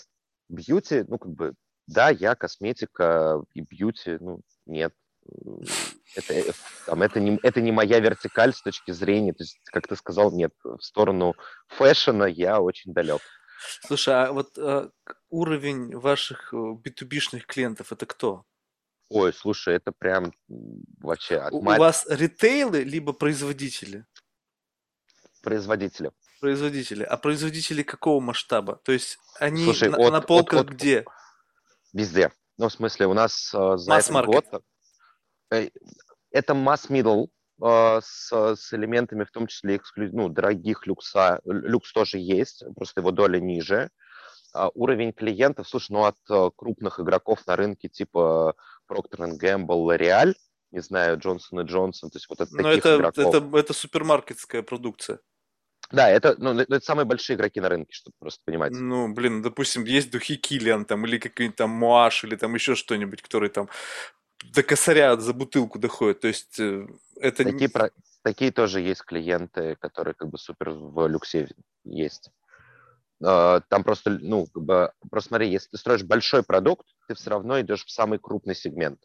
[0.50, 1.54] бьюти, ну, как бы,
[1.88, 4.94] да, я косметика и бьюти, ну, нет.
[6.16, 6.52] Это, э,
[6.86, 10.32] там, это, не, это не моя вертикаль с точки зрения, то есть, как ты сказал,
[10.32, 11.36] нет, в сторону
[11.68, 13.22] фэшена я очень далек.
[13.86, 14.92] Слушай, а вот а,
[15.30, 18.46] уровень ваших B2B-шных э, клиентов это кто?
[19.10, 20.34] Ой, слушай, это прям
[21.00, 21.38] вообще...
[21.38, 24.06] От У, у вас ритейлы, либо производители?
[25.44, 26.12] Производители.
[26.40, 27.04] Производители.
[27.04, 28.78] А производители какого масштаба?
[28.84, 31.06] То есть они слушай, на, от, на полках от, от, где?
[31.94, 32.32] Везде.
[32.58, 34.46] Ну, в смысле, у нас э, за этот год...
[35.52, 35.70] Э,
[36.32, 37.28] это масс-мидл, э,
[37.64, 40.10] с, с элементами, в том числе эксклю...
[40.12, 41.40] ну, дорогих люкса.
[41.46, 43.90] Люкс тоже есть, просто его доля ниже.
[44.54, 48.56] А уровень клиентов, слушай, ну от крупных игроков на рынке типа
[48.90, 50.36] Procter Gamble, L'Oreal,
[50.72, 53.36] не знаю, Джонсон и Джонсон, то есть вот от Но таких это, игроков.
[53.36, 55.20] Это, это супермаркетская продукция.
[55.92, 58.72] Да, это, ну, это самые большие игроки на рынке, чтобы просто понимать.
[58.74, 63.22] Ну, блин, допустим, есть духи Киллиан там, или какой-нибудь там Муаш, или там еще что-нибудь,
[63.22, 63.70] который там
[64.54, 66.22] до косаря за бутылку доходит.
[66.22, 66.88] То есть э,
[67.20, 67.44] это...
[67.44, 67.92] Такие, про...
[68.24, 71.50] Такие тоже есть клиенты, которые как бы супер в люксе
[71.84, 72.30] есть.
[73.24, 77.30] А, там просто, ну, как бы, просто смотри, если ты строишь большой продукт, ты все
[77.30, 79.00] равно идешь в самый крупный сегмент.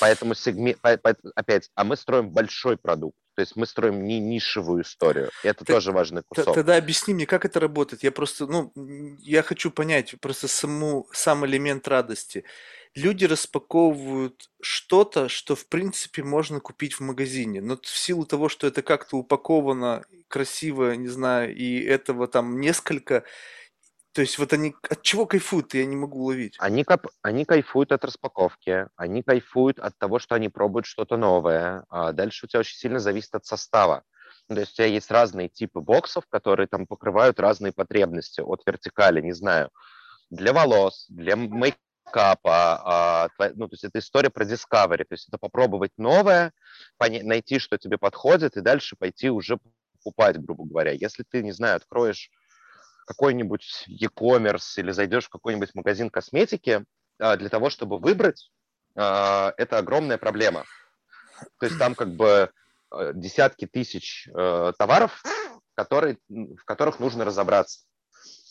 [0.00, 3.16] Поэтому сегмент, опять, а мы строим большой продукт.
[3.40, 5.30] То есть мы строим не нишевую историю.
[5.42, 6.54] И это Ты, тоже важный кусок.
[6.54, 8.02] Тогда объясни мне, как это работает.
[8.02, 8.70] Я просто, ну,
[9.18, 12.44] я хочу понять просто саму, сам элемент радости
[12.94, 17.60] люди распаковывают что-то, что в принципе можно купить в магазине.
[17.60, 23.24] Но в силу того, что это как-то упаковано красиво, не знаю, и этого там несколько,
[24.12, 26.56] то есть вот они от чего кайфуют, я не могу уловить.
[26.58, 31.84] Они, кап, они кайфуют от распаковки, они кайфуют от того, что они пробуют что-то новое.
[31.88, 34.02] А дальше у тебя очень сильно зависит от состава.
[34.48, 39.20] То есть у тебя есть разные типы боксов, которые там покрывают разные потребности от вертикали,
[39.20, 39.70] не знаю,
[40.28, 41.76] для волос, для мейк
[42.10, 46.52] капа, а, ну, то есть это история про discovery, то есть это попробовать новое,
[46.98, 49.58] найти, что тебе подходит, и дальше пойти уже
[50.02, 50.90] покупать, грубо говоря.
[50.90, 52.30] Если ты, не знаю, откроешь
[53.10, 56.84] какой-нибудь e-commerce или зайдешь в какой-нибудь магазин косметики,
[57.18, 58.52] а, для того, чтобы выбрать,
[58.94, 60.64] а, это огромная проблема.
[61.58, 62.52] То есть там как бы
[63.14, 65.22] десятки тысяч товаров,
[65.74, 67.80] которые, в которых нужно разобраться.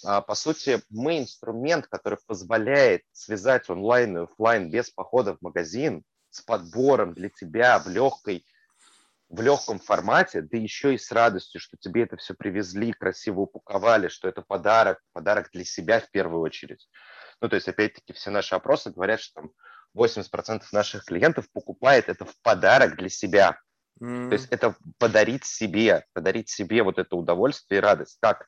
[0.04, 6.04] А, по сути, мы инструмент, который позволяет связать онлайн и офлайн без похода в магазин
[6.32, 8.46] с подбором для тебя в легкой
[9.30, 14.08] в легком формате, да еще и с радостью, что тебе это все привезли, красиво упаковали,
[14.08, 16.90] что это подарок, подарок для себя в первую очередь.
[17.42, 19.52] Ну, то есть, опять-таки, все наши опросы говорят, что там
[19.96, 23.60] 80% наших клиентов покупает это в подарок для себя.
[24.02, 24.30] Mm.
[24.30, 28.48] То есть это подарить себе, подарить себе вот это удовольствие и радость, как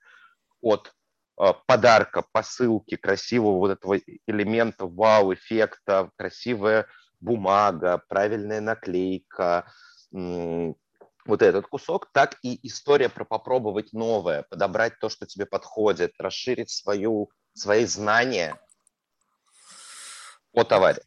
[0.61, 0.93] от
[1.41, 3.97] Э, подарка, посылки, красивого вот этого
[4.27, 6.85] элемента вау-эффекта, красивая
[7.19, 9.65] бумага, правильная наклейка,
[10.11, 16.69] вот этот кусок, так и история про попробовать новое, подобрать то, что тебе подходит, расширить
[16.69, 18.59] свою, свои знания
[20.53, 21.01] о товаре.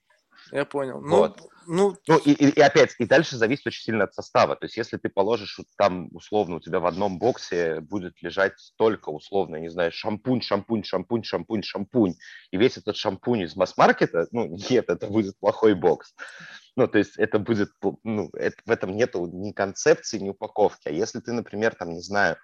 [0.52, 1.00] Я понял.
[1.00, 1.40] Ну, вот.
[1.66, 4.54] Ну, ну и, и, и опять, и дальше зависит очень сильно от состава.
[4.54, 9.08] То есть, если ты положишь там, условно, у тебя в одном боксе будет лежать только,
[9.08, 12.14] условно, не знаю, шампунь, шампунь, шампунь, шампунь, шампунь,
[12.50, 16.14] и весь этот шампунь из масс-маркета, ну, нет, это будет плохой бокс.
[16.76, 17.70] Ну, то есть, это будет,
[18.02, 20.88] ну, это, в этом нету ни концепции, ни упаковки.
[20.88, 22.36] А если ты, например, там, не знаю,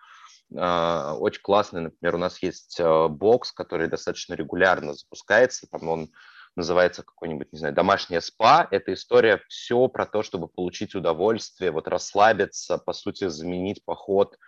[0.52, 6.11] Uh, очень классный, например, у нас есть uh, бокс, который достаточно регулярно запускается, там он
[6.57, 8.66] называется какой-нибудь, не знаю, домашняя спа.
[8.73, 14.39] Это история все про то, чтобы получить удовольствие, вот расслабиться, по сути, заменить поход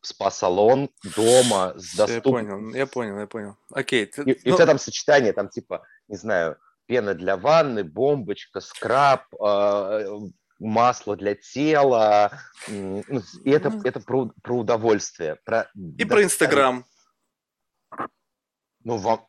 [0.00, 2.46] в спа-салон дома с доступным...
[2.46, 3.56] Я понял, я понял, я понял.
[3.70, 4.06] Окей.
[4.06, 4.32] Ты, и, ну...
[4.32, 6.56] и у тебя там сочетание, там типа, не знаю,
[6.90, 10.18] пена для ванны, бомбочка, скраб, э,
[10.58, 12.32] масло для тела.
[12.66, 13.04] Ну,
[13.44, 15.36] и это, это про, про удовольствие.
[15.44, 16.84] Про, и да, про Инстаграм.
[18.82, 19.24] Ну, вам,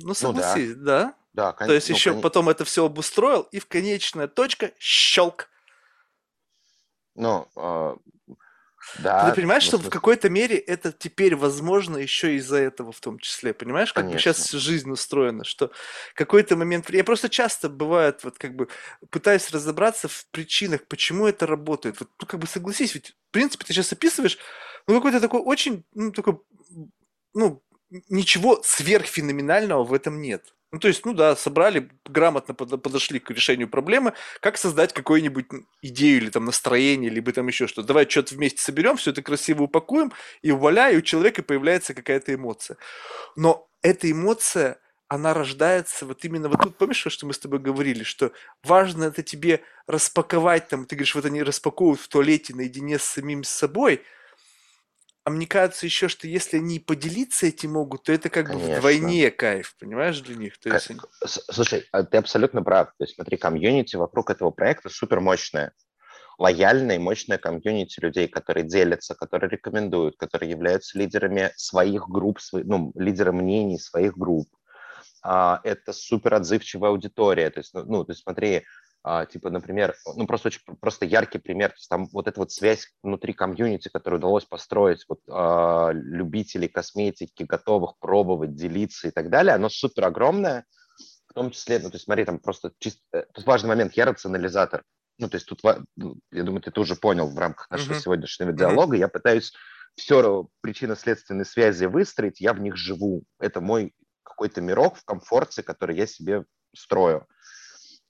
[0.00, 1.02] ну, согласись, ну, да.
[1.04, 1.14] да.
[1.34, 1.68] Да, конечно.
[1.68, 2.22] То есть ну, еще кон...
[2.22, 5.48] потом это все обустроил, и в конечная точка щелк.
[7.14, 7.96] Ну, э,
[8.98, 9.30] да.
[9.30, 13.18] Ты понимаешь, ну, что в какой-то мере это теперь возможно еще из-за этого в том
[13.18, 14.32] числе, понимаешь, как Конечно.
[14.32, 15.70] сейчас жизнь устроена, что
[16.14, 16.90] какой-то момент...
[16.90, 18.68] Я просто часто бывает, вот как бы
[19.10, 22.00] пытаюсь разобраться в причинах, почему это работает.
[22.00, 24.38] Вот, ну, как бы согласись, ведь в принципе ты сейчас описываешь,
[24.86, 26.40] ну, какой-то такой очень, ну, такой,
[27.34, 27.62] ну,
[28.08, 30.54] ничего сверхфеноменального в этом нет.
[30.74, 35.46] Ну, то есть, ну да, собрали, грамотно подошли к решению проблемы, как создать какую-нибудь
[35.82, 37.86] идею или там настроение, либо там еще что-то.
[37.86, 42.34] Давай что-то вместе соберем, все это красиво упакуем, и вуаля, и у человека появляется какая-то
[42.34, 42.76] эмоция.
[43.36, 48.02] Но эта эмоция, она рождается вот именно вот тут, помнишь, что мы с тобой говорили,
[48.02, 48.32] что
[48.64, 53.44] важно это тебе распаковать, там, ты говоришь, вот они распаковывают в туалете наедине с самим
[53.44, 54.02] собой,
[55.24, 58.68] а мне кажется еще, что если они поделиться этим могут, то это как Конечно.
[58.68, 60.58] бы вдвойне кайф, понимаешь, для них.
[60.58, 60.90] То есть,
[61.24, 62.88] Слушай, а ты абсолютно прав.
[62.98, 65.72] То есть смотри, комьюнити вокруг этого проекта супер мощное.
[66.36, 72.92] Лояльное и мощное комьюнити людей, которые делятся, которые рекомендуют, которые являются лидерами своих групп, ну,
[72.94, 74.48] лидеры мнений своих групп.
[75.22, 77.48] А, это супер отзывчивая аудитория.
[77.48, 78.64] То есть, ну, ну, то есть смотри,
[79.06, 81.70] а, типа, например, ну, просто очень пр- просто яркий пример.
[81.70, 86.68] То есть там вот эта вот связь внутри комьюнити, которую удалось построить, вот а, любителей
[86.68, 90.64] косметики, готовых пробовать, делиться и так далее, оно супер огромное.
[91.28, 93.00] В том числе, ну, то есть смотри, там просто чисто...
[93.12, 94.82] э, Тут важный момент, я рационализатор.
[95.18, 95.60] Ну, то есть тут,
[95.96, 98.00] ну, я думаю, ты тоже понял в рамках нашего Мгм.
[98.00, 99.52] сегодняшнего диалога, я пытаюсь
[99.96, 103.24] все причинно-следственные связи выстроить, я в них живу.
[103.38, 106.44] Это мой какой-то мирок в комфорте, который я себе
[106.74, 107.26] строю.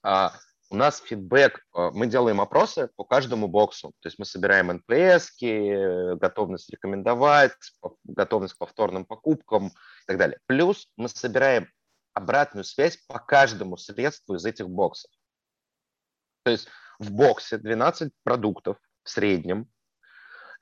[0.01, 0.33] А,
[0.69, 3.93] у нас фидбэк, а, мы делаем опросы по каждому боксу.
[3.99, 7.53] То есть мы собираем NPS, э, готовность рекомендовать,
[8.03, 10.39] готовность к повторным покупкам и так далее.
[10.47, 11.69] Плюс мы собираем
[12.13, 15.11] обратную связь по каждому средству из этих боксов.
[16.43, 16.67] То есть
[16.99, 19.69] в боксе 12 продуктов в среднем,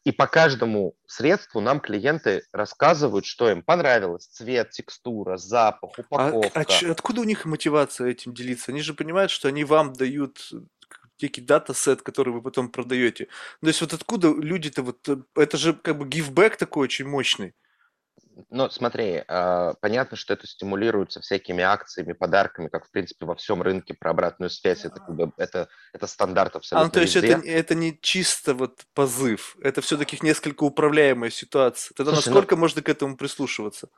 [0.06, 4.28] и по каждому средству нам клиенты рассказывают, что им понравилось.
[4.28, 6.60] Цвет, текстура, запах, А, упаковка.
[6.60, 8.72] а чё- откуда у них мотивация этим делиться?
[8.72, 10.58] Они же понимают, что они вам дают э,
[11.22, 13.28] некий датасет, который вы потом продаете.
[13.62, 15.08] То есть вот откуда люди-то вот...
[15.08, 17.54] э, Это же как бы гивбэк такой очень мощный.
[18.50, 23.62] Ну, смотри, а, понятно, что это стимулируется всякими акциями, подарками, как, в принципе, во всем
[23.62, 24.86] рынке про обратную связь.
[24.86, 25.02] Это,
[25.38, 27.34] это, это стандарт А, абсолютно ну то есть везде.
[27.34, 31.94] это, это не чисто вот позыв, это все-таки несколько управляемая ситуация.
[31.96, 33.90] Тогда Слушай, ну- насколько можно к этому прислушиваться?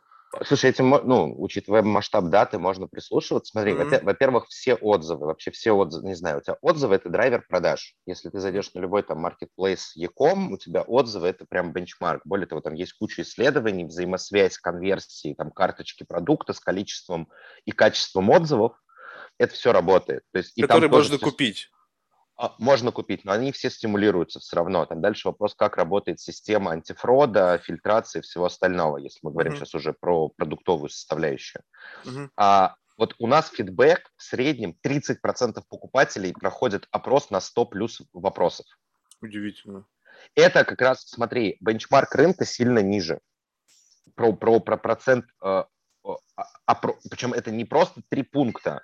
[0.44, 3.52] Слушай, этим, ну, учитывая масштаб даты, можно прислушиваться.
[3.52, 7.46] Смотри, во- во-первых, все отзывы, вообще все отзывы, не знаю, у тебя отзывы– это драйвер
[7.48, 7.96] продаж.
[8.06, 12.22] Если ты зайдешь на любой там marketplace e-com, у тебя отзывы– это прям бенчмарк.
[12.26, 17.30] Более того, там есть куча исследований, взаимосвязь конверсии, там карточки продукта с количеством
[17.66, 18.74] и качеством отзывов.
[19.38, 20.24] Это все работает.
[20.32, 21.70] То есть, и там Который можно всё- купить.
[22.38, 24.86] А, Можно купить, но они все стимулируются все равно.
[24.86, 29.60] Там дальше вопрос, как работает система антифрода, фильтрации и всего остального, если мы говорим Мгм.
[29.60, 31.64] сейчас уже про продуктовую составляющую.
[32.04, 32.32] Мгм.
[32.36, 38.66] А вот у нас фидбэк в среднем 30% покупателей проходят опрос на 100 плюс вопросов.
[39.22, 39.86] Удивительно.
[40.36, 43.20] Это как раз, смотри, бенчмарк рынка сильно ниже.
[44.16, 45.64] Про, про, про процент, э,
[46.04, 46.76] а- а
[47.10, 48.82] причем это не просто три пункта,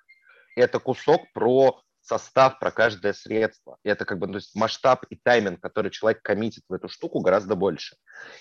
[0.56, 3.78] это кусок про состав, про каждое средство.
[3.84, 7.22] И это как бы то есть масштаб и тайминг, который человек коммитит в эту штуку,
[7.22, 7.96] гораздо больше.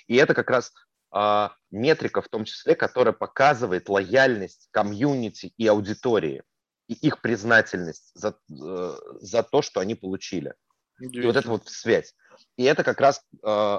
[0.06, 0.72] И это как раз
[1.12, 6.42] а, метрика в том числе, которая показывает лояльность комьюнити и аудитории,
[6.86, 10.54] и их признательность за, э, за то, что они получили.
[11.00, 12.14] И вот это вот связь.
[12.56, 13.78] И это как раз, э,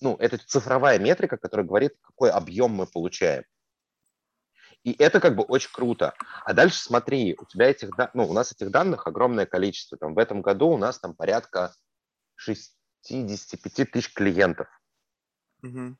[0.00, 3.44] ну, это цифровая метрика, которая говорит, какой объем мы получаем.
[4.84, 6.14] И это как бы очень круто.
[6.44, 9.96] А дальше смотри, у тебя этих, ну, у нас этих данных огромное количество.
[9.96, 11.72] Там в этом году у нас там порядка
[12.36, 14.68] 65 тысяч клиентов.
[15.62, 15.98] Мгм.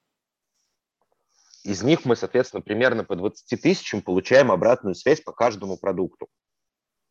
[1.63, 6.27] Из них мы, соответственно, примерно по 20 тысячам получаем обратную связь по каждому продукту.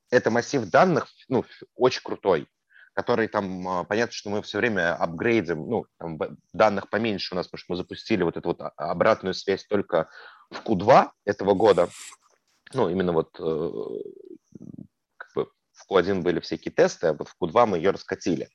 [0.09, 1.45] Это массив данных, ну,
[1.75, 2.49] очень крутой,
[2.91, 6.19] который там, а, понятно, что мы все время апгрейдим, ну, там
[6.51, 10.09] данных поменьше у нас, потому что мы запустили вот эту вот а- обратную связь только
[10.51, 11.89] в Q2 этого года.
[12.73, 13.71] Ну, именно вот э,
[15.17, 18.49] как бы в Q1 были всякие тесты, а вот в Q2 мы ее раскатили.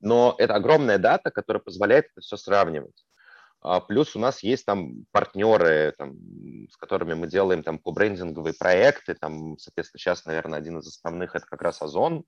[0.00, 3.04] Но это огромная data, которая позволяет это все сравнивать.
[3.60, 6.16] А, Плюс у нас есть там партнеры, там,
[6.70, 9.14] с которыми мы делаем там кобрендинговые проекты.
[9.14, 12.24] Там, соответственно, сейчас, наверное, один из основных это как раз Озон.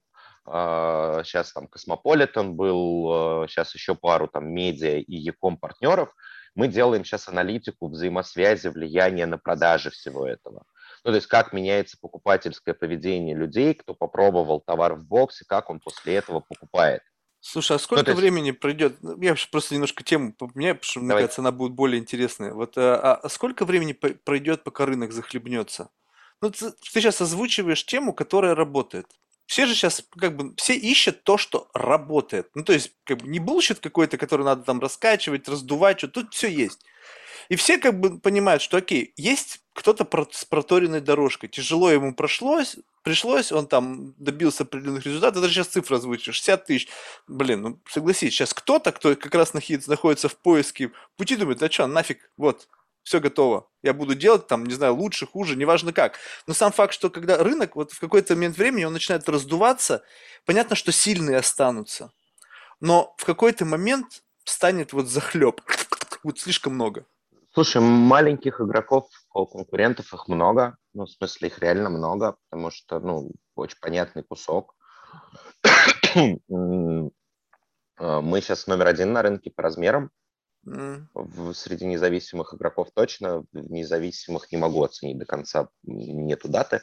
[0.47, 6.15] Сейчас там Космополитен был, сейчас еще пару там медиа и e-com партнеров.
[6.57, 10.65] Мы делаем сейчас аналитику взаимосвязи, влияния на продажи всего этого.
[11.05, 15.79] Ну, то есть как меняется покупательское поведение людей, кто попробовал товар в боксе, как он
[15.81, 17.03] после этого покупает.
[17.41, 18.97] Слушай, а сколько то есть- времени пройдет?
[19.03, 21.23] Ну, Я просто немножко тему поменяю, потому что, мне Давай.
[21.25, 22.53] кажется, она будет более интересная.
[22.55, 25.91] Вот, а, а сколько времени пройдет, пока рынок захлебнется?
[26.41, 29.07] Ну, ты, сейчас озвучиваешь тему, которая работает.
[29.47, 32.51] Все же сейчас, как бы, все ищут то, что работает.
[32.55, 36.35] Ну, то есть, как бы, не bullshit какой-то, который надо там раскачивать, раздувать, что тут
[36.35, 36.81] все есть.
[37.49, 42.77] И все как бы понимают, что окей, есть кто-то с проторенной дорожкой, тяжело ему прошлось,
[43.03, 46.89] пришлось, он там добился определенных результатов, даже сейчас цифра озвучишь, 60 тысяч.
[47.29, 51.87] Блин, ну согласись, сейчас кто-то, кто как раз находится, в поиске пути, думает, а что,
[51.87, 52.69] нафиг, вот,
[53.07, 53.69] все готово.
[53.85, 56.19] Я буду делать там, не знаю, лучше, хуже, неважно как.
[56.49, 60.03] Но сам факт, что когда рынок вот в какой-то момент времени он начинает раздуваться,
[60.45, 62.11] понятно, что сильные останутся.
[62.81, 65.63] Но в какой-то момент станет вот захлеб.
[66.25, 67.07] Вот слишком много.
[67.55, 70.77] Слушай, маленьких игроков, конкурентов их много.
[70.93, 74.75] Ну, в смысле, их реально много, потому что, ну, очень понятный кусок.
[77.99, 80.11] А, мы сейчас номер один на рынке по размерам.
[80.67, 81.07] Mm.
[81.15, 86.83] В, среди независимых игроков точно, в независимых не могу оценить до конца, нету даты.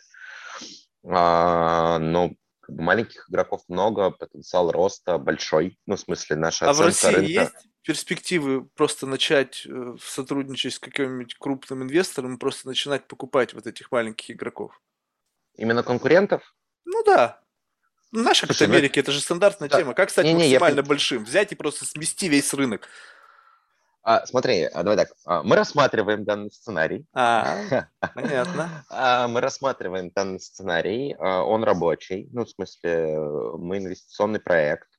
[1.05, 2.31] А, но
[2.61, 7.10] как бы, маленьких игроков много, потенциал роста большой, ну, в смысле, наша А в России
[7.10, 7.30] рынка...
[7.30, 13.91] есть перспективы просто начать э, сотрудничать с каким-нибудь крупным инвестором, просто начинать покупать вот этих
[13.91, 14.80] маленьких игроков?
[15.55, 16.55] Именно конкурентов?
[16.85, 17.41] Ну да.
[18.14, 19.80] Ну, наша как ну Америки, это же стандартная да.
[19.80, 19.93] тема.
[19.93, 20.84] Как стать не, не, максимально я...
[20.84, 21.26] большим?
[21.26, 22.88] Взять и просто смести весь рынок.
[24.05, 25.13] А, смотри, а, давай так.
[25.25, 27.05] А, мы рассматриваем данный сценарий.
[27.13, 28.69] А, понятно.
[28.89, 31.15] А, мы рассматриваем данный сценарий.
[31.15, 32.27] Он рабочий.
[32.34, 33.17] Ну, в смысле,
[33.57, 34.89] мы инвестиционный проект.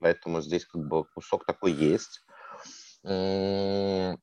[0.00, 2.24] Поэтому здесь как бы кусок такой есть.
[3.04, 4.18] Ну,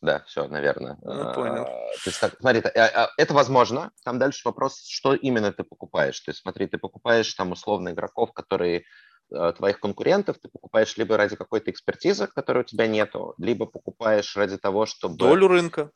[0.00, 0.96] да, все, наверное.
[1.02, 1.64] Ну, понял.
[1.64, 3.90] То есть, так, смотри, это возможно.
[4.04, 6.18] Там дальше вопрос, что именно ты покупаешь.
[6.20, 8.84] То есть, смотри, ты покупаешь там условно игроков, которые
[9.30, 14.58] твоих конкурентов ты покупаешь либо ради какой-то экспертизы, которой у тебя нету, либо покупаешь ради
[14.58, 15.16] того, чтобы...
[15.16, 15.90] Долю рынка.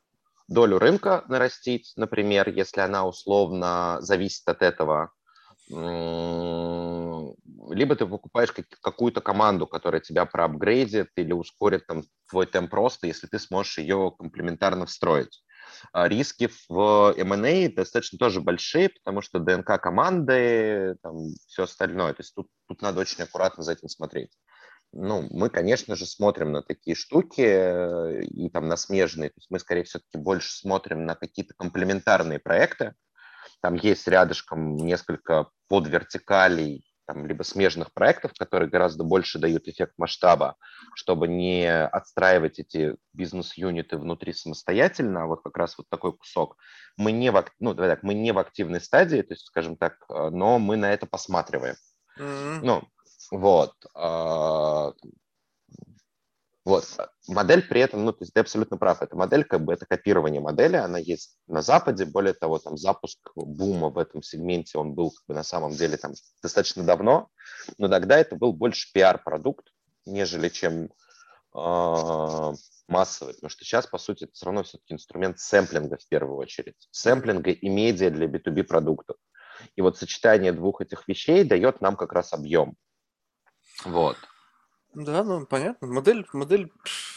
[0.47, 5.11] Долю рынка нарастить, например, если она условно зависит от этого.
[5.69, 7.35] Либо
[7.95, 8.51] ты покупаешь
[8.81, 14.11] какую-то команду, которая тебя проапгрейдит или ускорит там, твой темп роста, если ты сможешь ее
[14.17, 15.43] комплементарно встроить.
[15.91, 22.13] А, риски в M&A достаточно тоже большие, потому что ДНК команды, там, все остальное.
[22.13, 24.31] То есть тут, тут надо очень аккуратно за этим смотреть.
[24.91, 29.29] Ну, мы, конечно же, смотрим на такие штуки э, и там на смежные.
[29.29, 32.95] То есть мы, скорее, все-таки больше смотрим на какие-то комплементарные проекты.
[33.61, 40.57] Там есть рядышком несколько подвертикалей, там, либо смежных проектов, которые гораздо больше дают эффект масштаба,
[40.93, 46.55] чтобы не отстраивать эти бизнес-юниты внутри самостоятельно, а вот как раз вот такой кусок.
[46.97, 49.95] Мы не в, ну, давай так, мы не в активной стадии, то есть, скажем так,
[50.07, 51.77] э, но мы на это посматриваем.
[52.19, 52.59] Mm-hmm.
[52.61, 52.83] Ну,
[53.31, 53.73] вот.
[56.69, 57.09] А, вот.
[57.27, 60.41] Модель при этом, ну, то есть ты абсолютно прав, эта модель, как бы это копирование
[60.41, 65.11] модели, она есть на Западе, более того, там запуск бума в этом сегменте, он был
[65.11, 67.29] как бы, на самом деле там достаточно давно,
[67.77, 69.67] но тогда это был больше пиар-продукт,
[70.05, 70.89] нежели чем
[71.55, 72.53] э,
[72.87, 76.87] массовый, потому что сейчас, по сути, это все равно все-таки инструмент сэмплинга в первую очередь,
[76.91, 79.17] сэмплинга и медиа для B2B продуктов.
[79.75, 82.75] И вот сочетание двух этих вещей дает нам как раз объем.
[83.83, 84.17] Вот.
[84.95, 85.87] Да, ну понятно.
[85.87, 86.71] Модель, модель,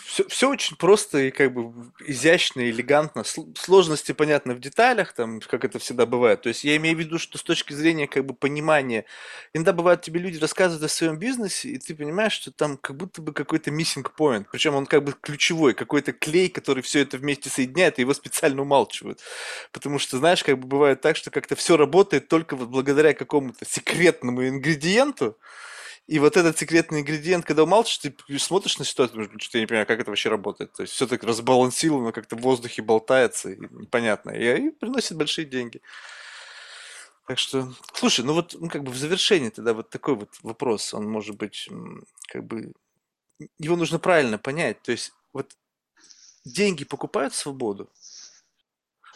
[0.05, 1.73] все, все очень просто и как бы
[2.07, 3.25] изящно, элегантно.
[3.57, 6.43] Сложности, понятно, в деталях, там, как это всегда бывает.
[6.43, 9.07] То есть я имею в виду, что с точки зрения как бы понимания,
[9.55, 13.23] иногда бывает, тебе люди рассказывают о своем бизнесе, и ты понимаешь, что там как будто
[13.23, 17.49] бы какой-то missing point, причем он как бы ключевой, какой-то клей, который все это вместе
[17.49, 19.21] соединяет, и его специально умалчивают.
[19.73, 23.65] Потому что, знаешь, как бы бывает так, что как-то все работает только вот благодаря какому-то
[23.65, 25.39] секретному ингредиенту,
[26.07, 29.87] и вот этот секретный ингредиент, когда умалчиваешь, ты смотришь на ситуацию, что я не понимаю,
[29.87, 30.73] как это вообще работает.
[30.73, 34.31] То есть все так разбалансировано, как-то в воздухе болтается, и непонятно.
[34.31, 35.81] И, и приносит большие деньги.
[37.29, 40.93] Так что, слушай, ну вот, ну как бы в завершении тогда вот такой вот вопрос,
[40.93, 41.69] он может быть,
[42.27, 42.73] как бы,
[43.59, 44.83] его нужно правильно понять.
[44.83, 45.53] То есть вот
[46.45, 47.89] деньги покупают свободу?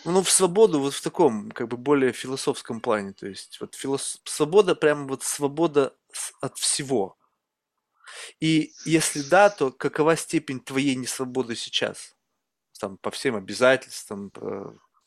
[0.05, 3.13] Ну, в свободу вот в таком, как бы, более философском плане.
[3.13, 4.21] То есть, вот филос...
[4.25, 5.95] свобода, прямо вот свобода
[6.41, 7.17] от всего.
[8.41, 12.15] И если да, то какова степень твоей несвободы сейчас?
[12.79, 14.31] Там, по всем обязательствам,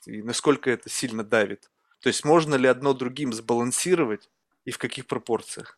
[0.05, 1.69] и насколько это сильно давит?
[2.01, 4.29] То есть можно ли одно другим сбалансировать
[4.65, 5.77] и в каких пропорциях?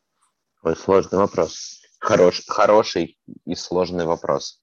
[0.63, 1.81] Ой, сложный вопрос.
[1.99, 4.60] Хорош, хороший и сложный вопрос.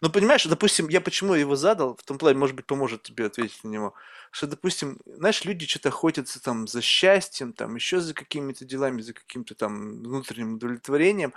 [0.00, 3.62] Ну, понимаешь, допустим, я почему его задал, в том плане, может быть, поможет тебе ответить
[3.64, 3.94] на него,
[4.30, 9.12] что, допустим, знаешь, люди что-то охотятся там за счастьем, там еще за какими-то делами, за
[9.12, 11.32] каким-то там внутренним удовлетворением,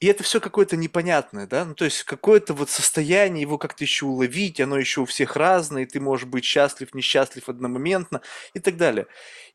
[0.00, 4.06] и это все какое-то непонятное, да, ну, то есть какое-то вот состояние, его как-то еще
[4.06, 8.20] уловить, оно еще у всех разное, и ты можешь быть счастлив, несчастлив одномоментно
[8.54, 9.06] и так далее.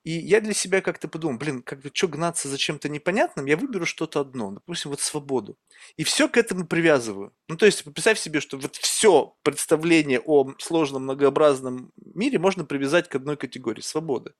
[0.03, 3.57] И я для себя как-то подумал, блин, как бы что гнаться за чем-то непонятным, я
[3.57, 5.57] выберу что-то одно, допустим, вот свободу.
[5.97, 7.33] И все к этому привязываю.
[7.47, 13.09] Ну, то есть представь себе, что вот все представление о сложном, многообразном мире можно привязать
[13.09, 14.33] к одной категории– свободы.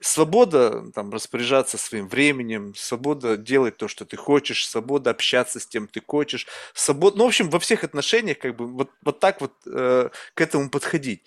[0.00, 5.86] свобода там распоряжаться своим временем, свобода делать то, что ты хочешь, свобода общаться с тем,
[5.88, 9.52] ты хочешь, свобода, ну, в общем, во всех отношениях как бы вот, вот так вот
[9.66, 11.22] э, к этому подходить.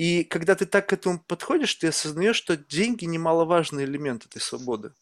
[0.00, 4.94] И когда ты так к этому подходишь, ты осознаешь, что деньги немаловажный элемент этой свободы.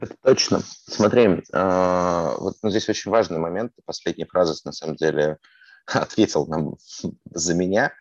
[0.00, 0.62] Это точно.
[0.88, 3.72] Смотри, э, вот ну, здесь очень важный момент.
[3.84, 5.38] Последняя фраза, на самом деле,
[5.86, 6.74] ответил нам
[7.30, 7.92] за меня.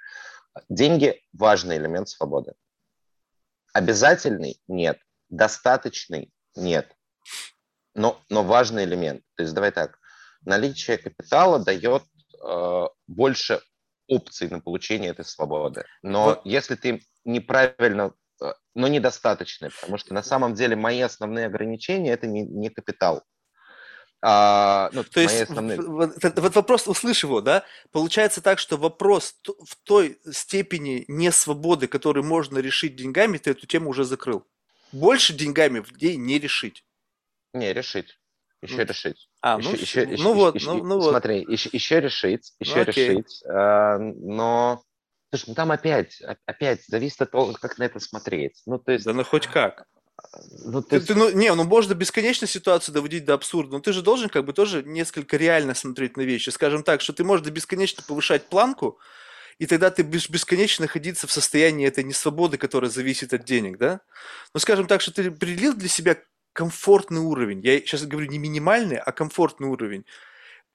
[0.67, 2.53] Деньги– важный элемент свободы.
[3.71, 4.97] Обязательный– нет.
[5.29, 6.91] Достаточный– нет.
[7.93, 9.21] Но, но важный элемент.
[9.35, 9.99] То есть давай так.
[10.41, 12.01] Наличие капитала дает
[12.43, 13.61] э, больше
[14.07, 15.85] опций на получение этой свободы.
[16.01, 16.41] Но вот.
[16.45, 22.27] если ты неправильно Э, но недостаточные, потому что на самом деле мои основные ограничения это
[22.27, 23.23] не, не капитал.
[24.21, 25.79] А, ну, то есть основные...
[25.79, 32.23] вот, вот вопрос, услышь его, да, получается так, что вопрос в той степени несвободы, который
[32.23, 34.45] можно решить деньгами, ты эту тему уже закрыл.
[34.91, 36.85] Больше деньгами в день не решить.
[37.53, 38.19] Не, решить.
[38.65, 39.29] Еще ну, решить.
[39.41, 41.51] А, еще, ну, еще, ну еще, вот, еще, ну, ну смотри, вот.
[41.51, 44.81] еще, еще решить, еще ну, решить, э, но
[45.31, 48.61] Слушай, ну там опять, опять зависит от того, как на это смотреть.
[48.65, 49.05] Ну, то есть...
[49.05, 49.85] Да ну хоть как.
[50.63, 51.07] Ну, ты, есть...
[51.07, 54.45] ты, ну, не, ну можно бесконечно ситуацию доводить до абсурда, но ты же должен как
[54.45, 56.51] бы тоже несколько реально смотреть на вещи.
[56.51, 58.99] Скажем так, что ты можешь бесконечно повышать планку,
[59.57, 64.01] и тогда ты будешь бесконечно находиться в состоянии этой несвободы, которая зависит от денег, да?
[64.53, 66.17] Ну, скажем так, что ты определил для себя
[66.55, 67.59] комфортный уровень.
[67.61, 70.05] Я сейчас говорю не минимальный, а комфортный уровень.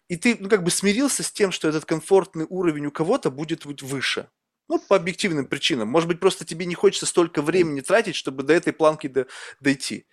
[0.09, 3.65] И ты, ну, как бы смирился с тем, что этот комфортный уровень у кого-то будет
[3.65, 4.29] выше.
[4.69, 5.89] Ну, по объективным причинам.
[5.89, 9.27] Может быть, просто тебе не хочется столько времени тратить, чтобы до этой планки до,
[9.61, 10.07] дойти.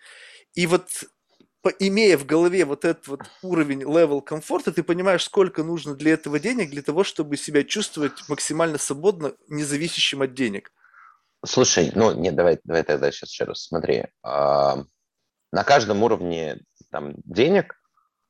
[0.55, 0.87] И вот
[1.79, 6.39] имея в голове вот этот вот уровень, level комфорта, ты понимаешь, сколько нужно для этого
[6.39, 10.71] денег, для того, чтобы себя чувствовать максимально свободно, независящим от денег.
[11.45, 14.05] Слушай, ну, нет, давай, давай тогда сейчас еще раз смотри.
[15.57, 16.59] На каждом уровне
[16.91, 17.81] там, денег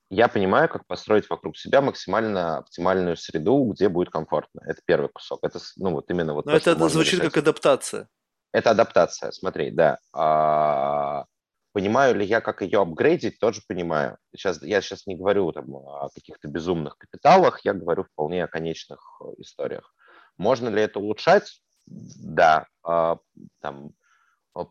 [0.10, 4.62] я понимаю, как построить вокруг себя максимально оптимальную среду, где будет комфортно.
[4.66, 5.40] Это первый кусок.
[5.44, 7.34] Это, ну, вот именно вот Но то, это звучит решать.
[7.34, 8.08] как адаптация.
[8.54, 9.98] Это адаптация, смотри, да.
[10.14, 11.26] А,
[11.74, 14.18] понимаю ли я, как ее апгрейдить, тоже понимаю.
[14.34, 19.02] Сейчас, я сейчас не говорю там, о каких-то безумных капиталах, я говорю вполне о конечных
[19.20, 19.94] э, историях.
[20.38, 21.62] Можно ли это улучшать?
[21.86, 22.68] Да.
[22.84, 23.18] А,
[23.60, 23.91] там,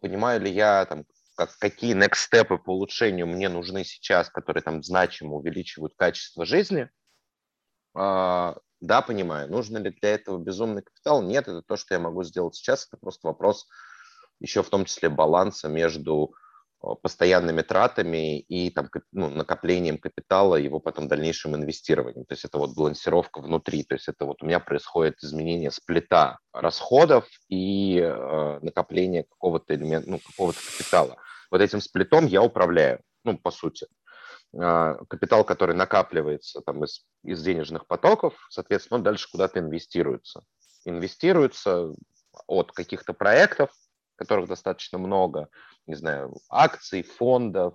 [0.00, 1.04] понимаю ли я, там,
[1.36, 6.90] как, какие next степы по улучшению мне нужны сейчас, которые там значимо увеличивают качество жизни,
[7.94, 9.50] а, да, понимаю.
[9.50, 11.22] Нужно ли для этого безумный капитал?
[11.22, 12.86] Нет, это то, что я могу сделать сейчас.
[12.88, 13.66] Это просто вопрос
[14.40, 16.34] еще в том числе баланса между
[16.82, 22.26] Э, постоянными тратами и там, ну, накоплением капитала, его потом дальнейшим инвестированием.
[22.26, 23.82] То есть это вот балансировка внутри.
[23.82, 30.10] То есть это вот у меня происходит изменение сплита расходов и э, накопление какого-то элемента,
[30.10, 31.16] ну, какого-то капитала.
[31.50, 33.86] Вот этим сплитом я управляю, ну, по сути.
[34.52, 40.42] Э, капитал, который накапливается там из, из денежных потоков, соответственно, он дальше куда-то инвестируется.
[40.84, 41.92] Инвестируется
[42.46, 43.70] от каких-то проектов,
[44.16, 45.48] которых достаточно много,
[45.86, 47.74] не знаю, акций, фондов,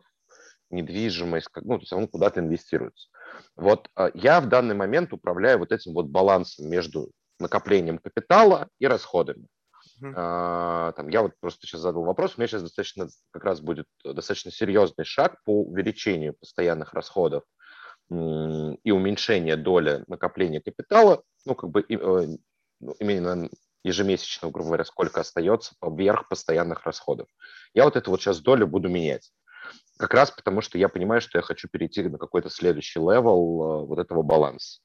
[0.69, 3.10] недвижимость, ну, то есть он куда-то инвестируется.
[3.56, 8.88] Вот а, я в данный момент управляю вот этим вот балансом между накоплением капитала и
[8.88, 9.48] расходами.
[10.02, 10.14] Uh-huh.
[10.15, 13.86] А, там, я вот просто сейчас задал вопрос, у меня сейчас достаточно, как раз будет
[14.03, 17.44] достаточно серьезный шаг по увеличению постоянных расходов
[18.10, 22.28] и уменьшение доли накопления капитала, ну, как бы э,
[22.82, 23.49] ну, именно
[23.84, 27.28] ежемесячно, грубо говоря, сколько остается поверх постоянных расходов.
[27.73, 29.32] Я вот эту вот сейчас долю буду менять.
[29.98, 33.86] Как раз потому, что я понимаю, что я хочу перейти на какой-то следующий level э,
[33.86, 34.82] вот этого баланса.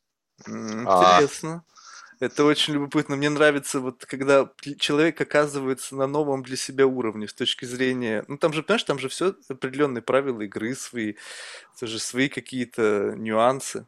[0.46, 1.64] А интересно.
[1.66, 1.75] А...
[2.18, 3.16] Это очень любопытно.
[3.16, 8.24] Мне нравится, вот когда человек оказывается на новом для себя уровне с точки зрения...
[8.26, 11.14] Ну, там же, понимаешь, там же все определенные правила игры свои,
[11.76, 13.86] это же свои какие-то нюансы.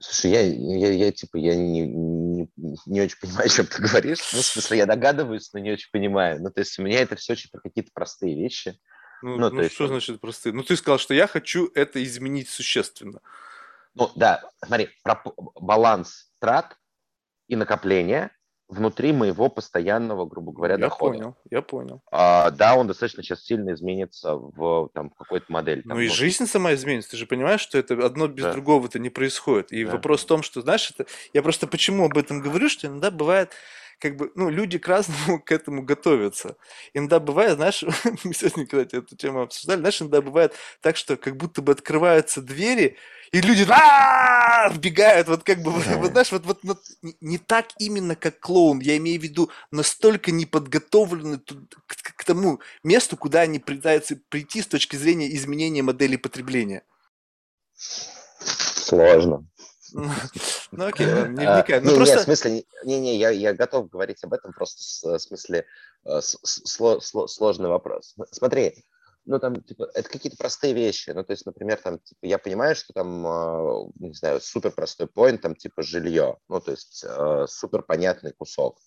[0.00, 2.48] Слушай, я, я, я типа, я не, не,
[2.86, 4.32] не очень понимаю, о чем ты говоришь.
[4.32, 6.42] Ну, в смысле, я догадываюсь, но не очень понимаю.
[6.42, 8.76] Ну, то есть у меня это все очень про какие-то простые вещи.
[9.22, 9.76] Ну, ну, ну есть...
[9.76, 10.52] что значит простые?
[10.52, 13.20] Ну, ты сказал, что я хочу это изменить существенно.
[13.94, 15.22] Ну, да, смотри, про
[15.54, 16.76] баланс трат
[17.52, 18.30] и накопления
[18.66, 21.16] внутри моего постоянного, грубо говоря, я дохода.
[21.16, 22.02] Я понял, я понял.
[22.10, 25.82] А, да, он достаточно сейчас сильно изменится в там, какой-то модели.
[25.82, 26.16] Там, ну и может...
[26.16, 27.10] жизнь сама изменится.
[27.10, 28.52] Ты же понимаешь, что это одно без да.
[28.54, 29.70] другого-то не происходит.
[29.70, 29.92] И да.
[29.92, 31.04] вопрос в том, что, знаешь, это...
[31.34, 33.50] я просто почему об этом говорю, что иногда бывает,
[34.02, 36.56] как бы, ну, люди к разному к этому готовятся.
[36.92, 37.84] Иногда бывает, знаешь,
[38.24, 42.42] мы сегодня, кстати, эту тему обсуждали, знаешь, иногда бывает так, что как будто бы открываются
[42.42, 42.96] двери,
[43.30, 46.80] и люди «А, вбегают, вот как бы, вот, знаешь, вот, вот, вот
[47.20, 53.16] не так именно, как клоун, я имею в виду настолько неподготовлены к, к тому месту,
[53.16, 56.82] куда они пытаются прийти с точки зрения изменения модели потребления.
[57.72, 59.46] Сложно.
[60.72, 61.80] Ну окей, не а, вникай.
[61.80, 62.14] Ну просто...
[62.14, 65.66] Нет, в смысле, не-не, я, я готов говорить об этом, просто в смысле
[66.06, 68.14] э, сложный вопрос.
[68.30, 68.84] Смотри,
[69.24, 71.10] ну, там, типа, это какие-то простые вещи.
[71.10, 75.06] Ну, то есть, например, там, типа, я понимаю, что там, э, не знаю, супер простой
[75.06, 76.38] поинт, там, типа, жилье.
[76.48, 78.78] Ну, то есть, э, супер понятный кусок.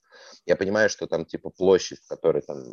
[0.45, 2.63] Я понимаю, что там, типа, площадь, в которой там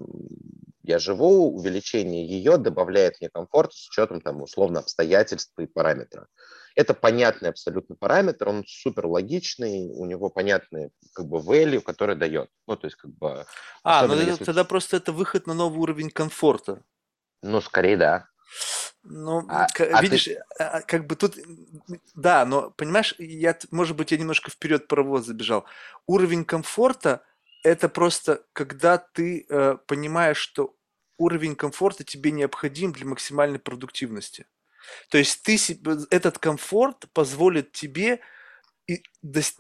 [0.83, 6.27] я живу, увеличение ее добавляет мне комфорт с учетом, там, условно, обстоятельств и параметра.
[6.75, 12.51] Это понятный абсолютно параметр, он супер логичный, у него понятный, как бы, value, который дает.
[12.67, 13.47] Ну, то есть, как бы...
[13.83, 14.45] А, ну, если...
[14.45, 16.83] тогда просто это выход на новый уровень комфорта.
[17.43, 18.29] Ну, скорее, да.
[19.05, 20.43] Ну, а, к, а видишь, ты...
[20.59, 21.37] А, а, как бы тут,
[22.15, 25.65] да, но понимаешь, я, может быть, я немножко вперед паровоз забежал.
[26.07, 27.23] Уровень комфорта–
[27.65, 30.77] это просто, когда ты э, понимаешь, что
[31.19, 34.47] уровень комфорта тебе необходим для максимальной продуктивности.
[35.11, 35.59] То есть ты
[36.11, 38.21] этот комфорт позволит тебе
[38.89, 39.03] и,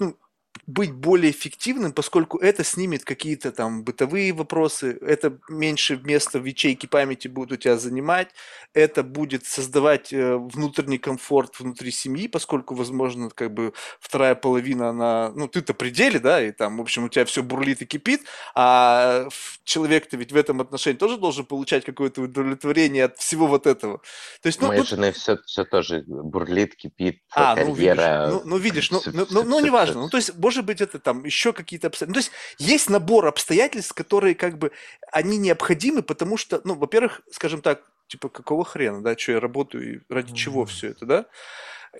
[0.00, 0.16] ну,
[0.66, 6.86] быть более эффективным, поскольку это снимет какие-то там бытовые вопросы, это меньше места в ячейке
[6.86, 8.28] памяти будут у тебя занимать,
[8.72, 15.32] это будет создавать э, внутренний комфорт внутри семьи, поскольку, возможно, как бы вторая половина, она,
[15.34, 18.22] ну, ты-то пределе, да, и там, в общем, у тебя все бурлит и кипит,
[18.54, 19.28] а
[19.64, 23.98] человек-то ведь в этом отношении тоже должен получать какое-то удовлетворение от всего вот этого.
[24.42, 24.90] То есть, ну, Моей тут...
[24.90, 28.40] жены все, все тоже бурлит, кипит, а, карьера.
[28.44, 30.02] Ну, видишь, ну, ну, видишь, ну, ну, ну, ну, неважно.
[30.02, 32.06] Ну, то есть, может быть, это там еще какие-то обстоятельства.
[32.06, 34.72] Ну, то есть есть набор обстоятельств, которые как бы,
[35.12, 39.94] они необходимы, потому что, ну, во-первых, скажем так, типа, какого хрена, да, что я работаю
[39.94, 40.36] и ради mm-hmm.
[40.36, 41.26] чего все это, да?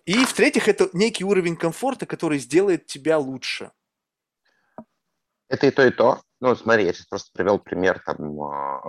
[0.04, 3.70] И в-третьих, это некий уровень комфорта, который сделает тебя лучше.
[5.48, 6.20] Это и то, и то.
[6.40, 8.80] Ну, смотри, я сейчас просто привел пример там а,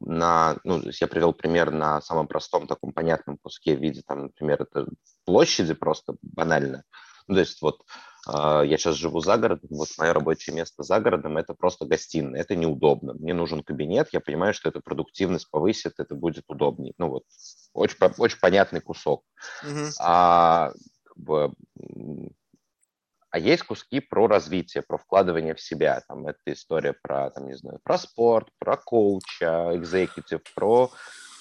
[0.00, 4.62] на, ну, я привел пример на самом простом таком понятном куске в виде, там, например,
[4.62, 4.86] это
[5.24, 6.84] площади просто банально.
[7.26, 7.82] Ну, то есть вот
[8.26, 12.40] а, я сейчас живу за городом, вот мое рабочее место за городом, это просто гостиная,
[12.40, 13.14] это неудобно.
[13.14, 16.94] Мне нужен кабинет, я понимаю, что эта продуктивность повысит, это будет удобнее.
[16.98, 17.24] Ну вот,
[17.72, 19.24] очень, очень понятный кусок.
[19.64, 19.90] Mm-hmm.
[20.00, 20.72] А,
[23.30, 26.00] а есть куски про развитие, про вкладывание в себя.
[26.08, 30.90] Там это история про, там, не знаю, про спорт, про коуча, экзекутив, про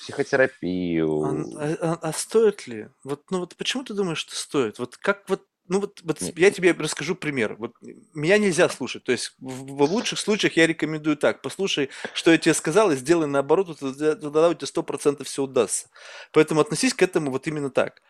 [0.01, 1.55] психотерапию.
[1.57, 2.89] А, а, а стоит ли?
[3.03, 4.79] Вот, ну вот почему ты думаешь, что стоит?
[4.79, 7.55] Вот как вот ну вот, вот я тебе расскажу пример.
[7.55, 7.73] Вот
[8.13, 9.03] меня нельзя слушать.
[9.03, 11.41] То есть в, в лучших случаях я рекомендую так.
[11.41, 15.43] Послушай, что я тебе сказал, и сделай наоборот, тогда, тогда у тебя сто процентов все
[15.43, 15.87] удастся.
[16.31, 18.01] Поэтому относись к этому вот именно так.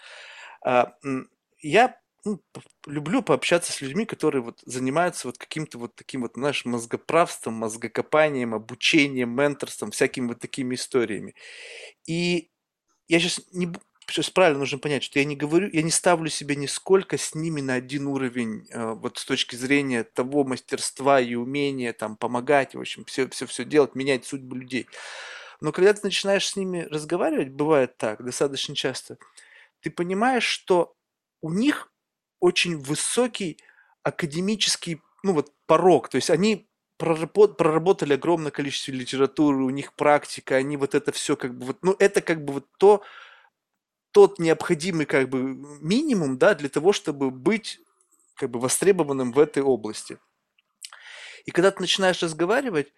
[0.66, 0.94] А,
[1.60, 2.42] я ну,
[2.88, 8.54] люблю пообщаться с людьми, которые вот занимаются вот каким-то вот таким вот, знаешь, мозгоправством, мозгокопанием,
[8.54, 11.36] обучением, менторством, всякими вот такими историями.
[12.08, 12.50] И
[13.08, 13.72] я сейчас не,
[14.08, 17.62] сейчас правильно нужно понять, что я не говорю, я не ставлю себя нисколько с ними
[17.62, 22.80] на один уровень, э, вот с точки зрения того мастерства и умения там помогать, в
[22.80, 24.88] общем, все, все, все делать, менять судьбу людей.
[25.62, 29.18] Но когда ты начинаешь с ними разговаривать, бывает так, достаточно часто,
[29.82, 30.96] ты понимаешь, что
[31.42, 31.92] у них
[32.40, 33.58] очень высокий
[34.04, 36.68] академический, ну вот порог, то есть они
[36.98, 41.96] проработали огромное количество литературы, у них практика, они вот это все как бы вот, ну
[42.00, 43.04] это как бы вот то,
[44.14, 45.42] тот необходимый как бы
[45.82, 47.82] минимум, да, для того, чтобы быть
[48.36, 50.20] как бы востребованным в этой области.
[51.46, 52.94] И когда ты начинаешь разговаривать,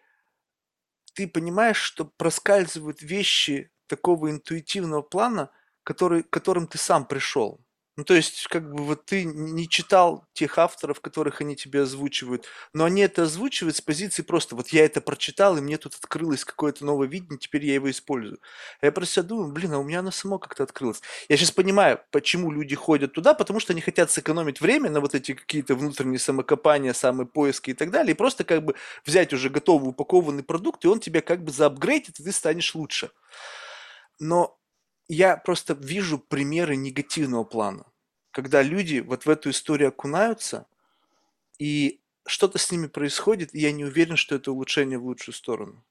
[1.14, 5.52] ты понимаешь, что проскальзывают вещи такого интуитивного плана,
[5.84, 7.65] который, к которым ты сам пришел.
[7.98, 12.46] Ну, то есть, как бы вот ты не читал тех авторов, которых они тебе озвучивают,
[12.74, 16.44] но они это озвучивают с позиции просто, вот я это прочитал, и мне тут открылось
[16.44, 18.40] какое-то новое видение, теперь я его использую.
[18.82, 21.02] А я просто себя думаю, блин, а у меня оно само как-то открылось.
[21.30, 25.16] Я сейчас понимаю, почему люди ходят туда, потому что они хотят сэкономить время на вот
[25.16, 29.50] эти какие-то внутренние самокопания, самые поиски и так далее, и просто как бы взять уже
[29.50, 33.10] готовый упакованный продукт, и он тебя как бы заапгрейдит, и ты станешь лучше.
[34.20, 34.58] Но
[35.08, 37.86] я просто вижу примеры негативного плана,
[38.32, 40.68] когда люди вот в эту историю окунаются,
[41.60, 45.84] и что-то с ними происходит, и я не уверен, что это улучшение в лучшую сторону.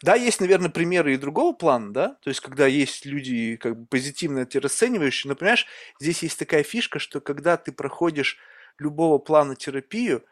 [0.00, 3.86] Да, есть, наверное, примеры и другого плана, да, то есть когда есть люди как бы
[3.86, 5.66] позитивно это расценивающие, но, понимаешь,
[6.00, 8.38] здесь есть такая фишка, что когда ты проходишь
[8.78, 10.24] любого плана терапию,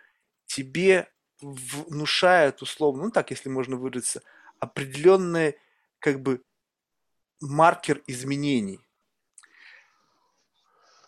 [0.47, 1.09] тебе
[1.41, 4.23] внушает условно, ну так, если можно выразиться,
[4.61, 5.57] определенный
[5.99, 6.43] как бы
[7.41, 8.81] маркер изменений.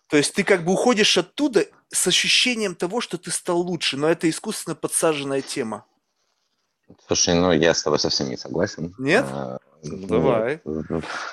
[0.09, 4.09] То есть ты как бы уходишь оттуда с ощущением того, что ты стал лучше, но
[4.09, 5.87] это искусственно подсаженная тема.
[7.07, 8.95] Слушай, ну я с тобой совсем не согласен.
[8.99, 9.25] Нет?
[9.29, 10.61] А, ну, давай.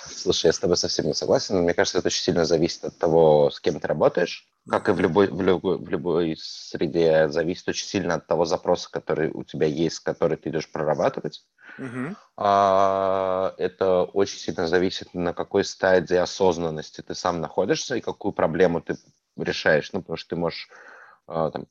[0.06, 1.62] Слушай, я с тобой совсем не согласен.
[1.62, 4.48] Мне кажется, это очень сильно зависит от того, с кем ты работаешь.
[4.70, 8.90] Как и в любой, в любой, в любой среде, зависит очень сильно от того запроса,
[8.92, 11.46] который у тебя есть, который ты идешь прорабатывать.
[11.78, 12.16] Угу.
[12.38, 18.82] А, это очень сильно зависит, на какой стадии осознанности ты сам находишься и какую проблему
[18.82, 18.98] ты
[19.38, 19.92] решаешь.
[19.94, 20.70] Ну, потому что ты можешь
[21.28, 21.68] а, там,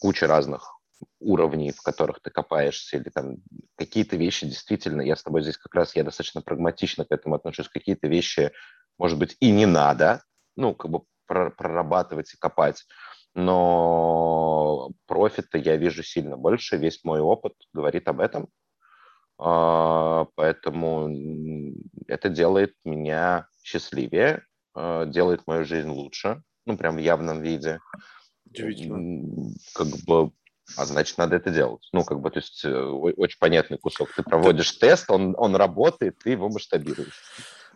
[0.00, 0.80] куча разных
[1.20, 3.36] уровней, в которых ты копаешься, или там
[3.76, 7.68] какие-то вещи действительно, я с тобой здесь как раз, я достаточно прагматично к этому отношусь,
[7.68, 8.52] какие-то вещи,
[8.98, 10.22] может быть, и не надо,
[10.56, 12.84] ну, как бы прорабатывать и копать,
[13.34, 18.48] но профита я вижу сильно больше, весь мой опыт говорит об этом,
[19.38, 21.74] а, поэтому
[22.06, 24.44] это делает меня счастливее,
[24.74, 27.80] а, делает мою жизнь лучше, ну, прям в явном виде.
[29.74, 30.32] Как бы
[30.76, 31.86] а значит, надо это делать.
[31.92, 34.12] Ну, как бы, то есть, э, очень понятный кусок.
[34.14, 37.22] Ты проводишь тест, он, он работает, ты его масштабируешь.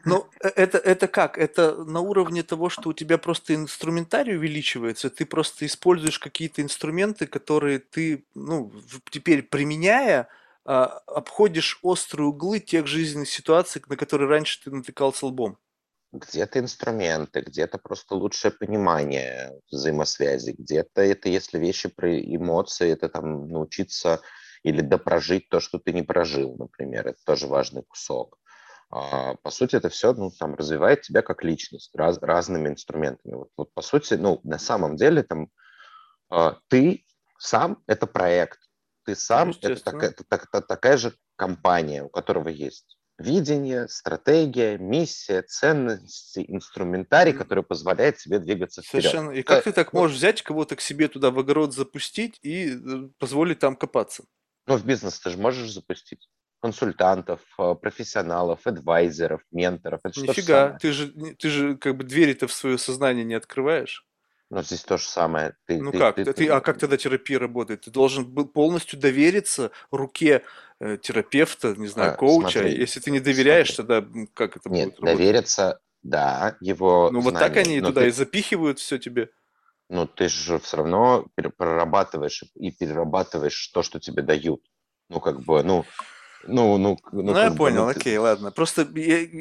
[0.04, 1.38] Ну, э, это, это как?
[1.38, 7.26] Это на уровне того, что у тебя просто инструментарий увеличивается, ты просто используешь какие-то инструменты,
[7.26, 8.72] которые ты, ну,
[9.10, 10.28] теперь применяя,
[10.64, 15.58] а, обходишь острые углы тех жизненных ситуаций, на которые раньше ты натыкался лбом
[16.12, 23.48] где-то инструменты, где-то просто лучшее понимание взаимосвязи, где-то это, если вещи про эмоции, это там
[23.48, 24.20] научиться
[24.62, 28.38] или допрожить то, что ты не прожил, например, это тоже важный кусок.
[28.90, 33.34] А, по сути, это все ну, там, развивает тебя как личность раз, разными инструментами.
[33.34, 35.48] Вот, вот по сути, ну, на самом деле там
[36.30, 37.04] а, ты
[37.38, 38.58] сам– это проект,
[39.04, 44.78] ты сам– это, так, это, так, это такая же компания, у которого есть видение, стратегия,
[44.78, 49.04] миссия, ценности, инструментарий, который позволяет тебе двигаться вперед.
[49.04, 49.30] Совершенно.
[49.32, 53.08] И как ты так можешь взять кого-то к себе туда в огород запустить и э,
[53.18, 54.24] позволить там копаться?
[54.66, 56.28] Ну, в бизнес ты же можешь запустить
[56.60, 60.00] консультантов, э, профессионалов, адвайзеров, менторов.
[60.04, 64.04] Это Нифига, ты же, ты же как бы двери-то в свое сознание не открываешь.
[64.50, 65.54] Но здесь то же самое.
[65.66, 66.16] Ты, ну ты, как?
[66.16, 67.82] Ты, ты, ты, а как тогда терапия работает?
[67.82, 70.42] Ты должен был полностью довериться руке
[70.80, 72.60] э, терапевта, не знаю, а, коуча.
[72.60, 73.94] Смотри, Если ты не доверяешь, смотри.
[73.94, 75.18] тогда как это Нет, будет работать?
[75.18, 78.08] довериться, да, его Ну вот так они туда ты...
[78.08, 79.28] и запихивают все тебе.
[79.90, 81.26] Ну ты же все равно
[81.56, 84.62] прорабатываешь и перерабатываешь то, что тебе дают.
[85.10, 85.84] Ну как бы, ну
[86.46, 88.52] ну, ну, ну, ну я понял, бы, окей, ладно.
[88.52, 88.88] Просто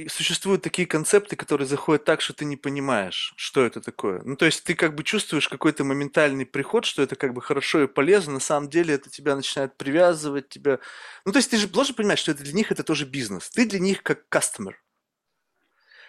[0.09, 4.21] существуют такие концепты, которые заходят так, что ты не понимаешь, что это такое.
[4.25, 7.83] Ну, то есть ты как бы чувствуешь какой-то моментальный приход, что это как бы хорошо
[7.83, 10.79] и полезно, на самом деле это тебя начинает привязывать, тебя...
[11.23, 13.49] Ну, то есть ты же должен понимать, что это для них это тоже бизнес.
[13.49, 14.81] Ты для них как кастомер.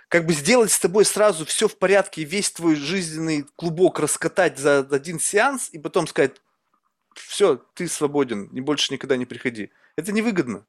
[0.09, 4.78] Как бы сделать с тобой сразу все в порядке, весь твой жизненный клубок раскатать за
[4.78, 6.40] один сеанс и потом сказать,
[7.15, 9.70] все, ты свободен, не больше никогда не приходи.
[9.97, 10.65] Это невыгодно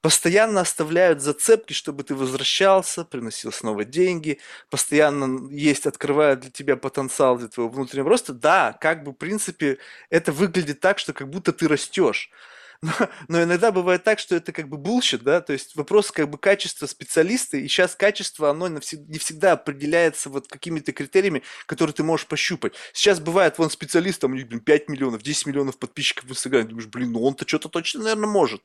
[0.00, 4.38] постоянно оставляют зацепки, чтобы ты возвращался, приносил снова деньги,
[4.70, 8.32] постоянно есть, открывают для тебя потенциал для твоего внутреннего роста.
[8.32, 9.78] Да, как бы в принципе
[10.10, 12.30] это выглядит так, что как будто ты растешь.
[12.82, 12.92] Но,
[13.28, 16.36] но иногда бывает так, что это как бы bullshit, да, то есть вопрос как бы
[16.36, 22.26] качества специалиста, и сейчас качество, оно не всегда определяется вот какими-то критериями, которые ты можешь
[22.26, 22.74] пощупать.
[22.92, 26.68] Сейчас бывает, вон специалист, там у них, блин, 5 миллионов, 10 миллионов подписчиков в Инстаграме,
[26.68, 28.62] думаешь, блин, ну он-то что-то точно, наверное, может.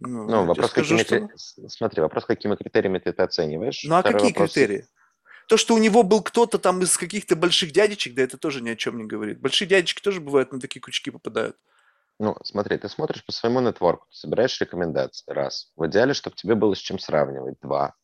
[0.00, 1.68] Ну, ну вопрос, скажу, какими, что...
[1.68, 3.84] смотри, вопрос, какими критериями ты это оцениваешь.
[3.84, 4.52] Ну, а Второй какие вопрос...
[4.52, 4.86] критерии?
[5.46, 8.70] То, что у него был кто-то там из каких-то больших дядечек, да это тоже ни
[8.70, 9.40] о чем не говорит.
[9.40, 11.56] Большие дядечки тоже бывают на такие крючки попадают.
[12.18, 15.72] Ну, смотри, ты смотришь по своему нетворку, ты собираешь рекомендации, раз.
[15.74, 17.94] В идеале, чтобы тебе было с чем сравнивать, два.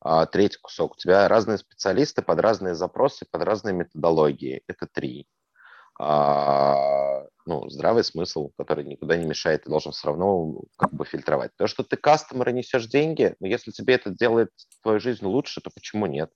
[0.00, 0.94] А, третий кусок.
[0.94, 5.26] У тебя разные специалисты под разные запросы, под разные методологии, это три.
[6.02, 11.54] А, ну, здравый смысл, который никуда не мешает, ты должен все равно как бы фильтровать.
[11.56, 14.50] То, что ты кастомеры несешь деньги, но если тебе это делает
[14.82, 16.30] твою жизнь лучше, то почему нет?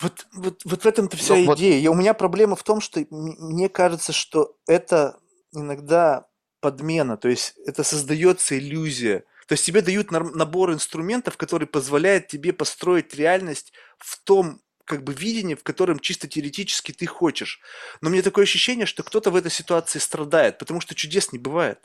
[0.00, 1.90] Вот, вот, вот в этом-то вся ну, идея.
[1.90, 1.96] Вот...
[1.96, 5.18] У меня проблема в том, что мне кажется, что это
[5.52, 6.26] иногда
[6.60, 9.24] подмена, то есть это создается иллюзия.
[9.48, 15.14] То есть тебе дают набор инструментов, который позволяет тебе построить реальность в том как бы
[15.14, 17.60] видение, в котором чисто теоретически ты хочешь.
[18.00, 21.80] Но мне такое ощущение, что кто-то в этой ситуации страдает, потому что чудес не бывает.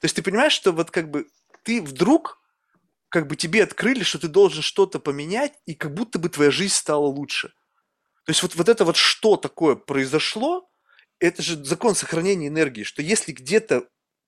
[0.00, 1.28] То есть ты понимаешь, что вот как бы
[1.62, 2.40] ты вдруг
[3.08, 6.74] как бы тебе открыли, что ты должен что-то поменять, и как будто бы твоя жизнь
[6.74, 7.50] стала лучше.
[8.24, 10.68] То есть вот, вот это вот что такое произошло,
[11.20, 13.86] это же закон сохранения энергии, что если где-то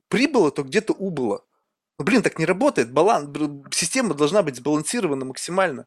[0.08, 1.44] прибыло, то где-то убыло.
[1.98, 2.92] Ну, блин, так не работает.
[2.92, 3.28] Баланс,
[3.72, 5.86] система должна быть сбалансирована максимально.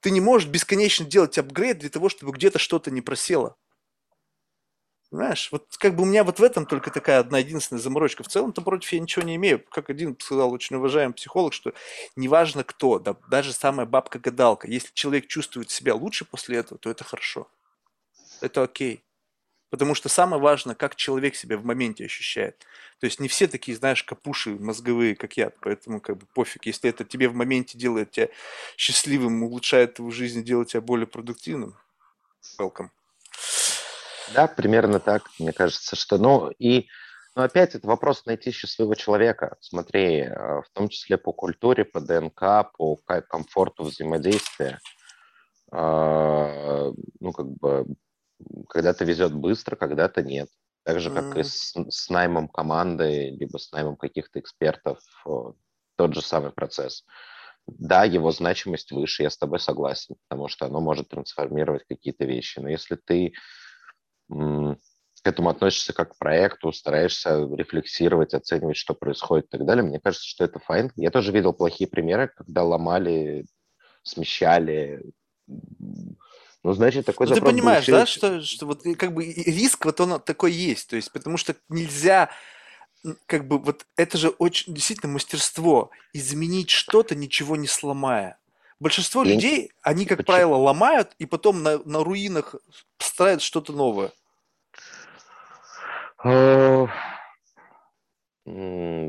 [0.00, 3.56] Ты не можешь бесконечно делать апгрейд для того, чтобы где-то что-то не просело.
[5.10, 8.22] Понимаешь, вот как бы у меня вот в этом только такая одна единственная заморочка.
[8.22, 9.58] В целом-то против я ничего не имею.
[9.70, 11.72] Как один сказал очень уважаемый психолог, что
[12.14, 17.02] неважно кто, да, даже самая бабка-гадалка, если человек чувствует себя лучше после этого, то это
[17.02, 17.48] хорошо.
[18.40, 19.02] Это окей.
[19.70, 22.66] Потому что самое важное, как человек себя в моменте ощущает.
[22.98, 26.66] То есть не все такие, знаешь, капуши мозговые, как я, поэтому как бы пофиг.
[26.66, 28.28] Если это тебе в моменте делает тебя
[28.76, 31.76] счастливым, улучшает твою жизнь, делает тебя более продуктивным,
[32.58, 32.88] welcome.
[34.34, 36.88] Да, примерно так, мне кажется, что, ну, и,
[37.34, 39.56] ну, опять это вопрос найти счастливого человека.
[39.60, 42.96] Смотри, э, в том числе по культуре, по ДНК, по
[43.28, 44.78] комфорту взаимодействия.
[45.72, 47.86] А, ну, как бы,
[48.68, 50.48] когда-то везет быстро, когда-то нет.
[50.82, 54.98] Так же, как и с, с наймом команды, либо с наймом каких-то экспертов,
[55.96, 57.04] тот же самый процесс.
[57.66, 62.58] Да, его значимость выше, я с тобой согласен, потому что оно может трансформировать какие-то вещи.
[62.58, 63.34] Но если ты
[64.28, 69.84] к этому относишься как к проекту, стараешься рефлексировать, оценивать, что происходит и так далее.
[69.84, 70.90] Мне кажется, что это файн.
[70.96, 73.44] Я тоже видел плохие примеры, когда ломали,
[74.02, 75.04] смещали.
[76.62, 80.20] Ну, значит, такой ну, Ты понимаешь, да, что, что вот как бы риск вот он
[80.20, 80.88] такой есть.
[80.88, 82.30] То есть, потому что нельзя
[83.26, 88.38] как бы вот это же очень действительно мастерство изменить что-то, ничего не сломая.
[88.78, 89.34] Большинство Я...
[89.34, 90.34] людей, они, как Почему?
[90.34, 92.54] правило, ломают и потом на, на руинах
[92.98, 94.12] строят что-то новое.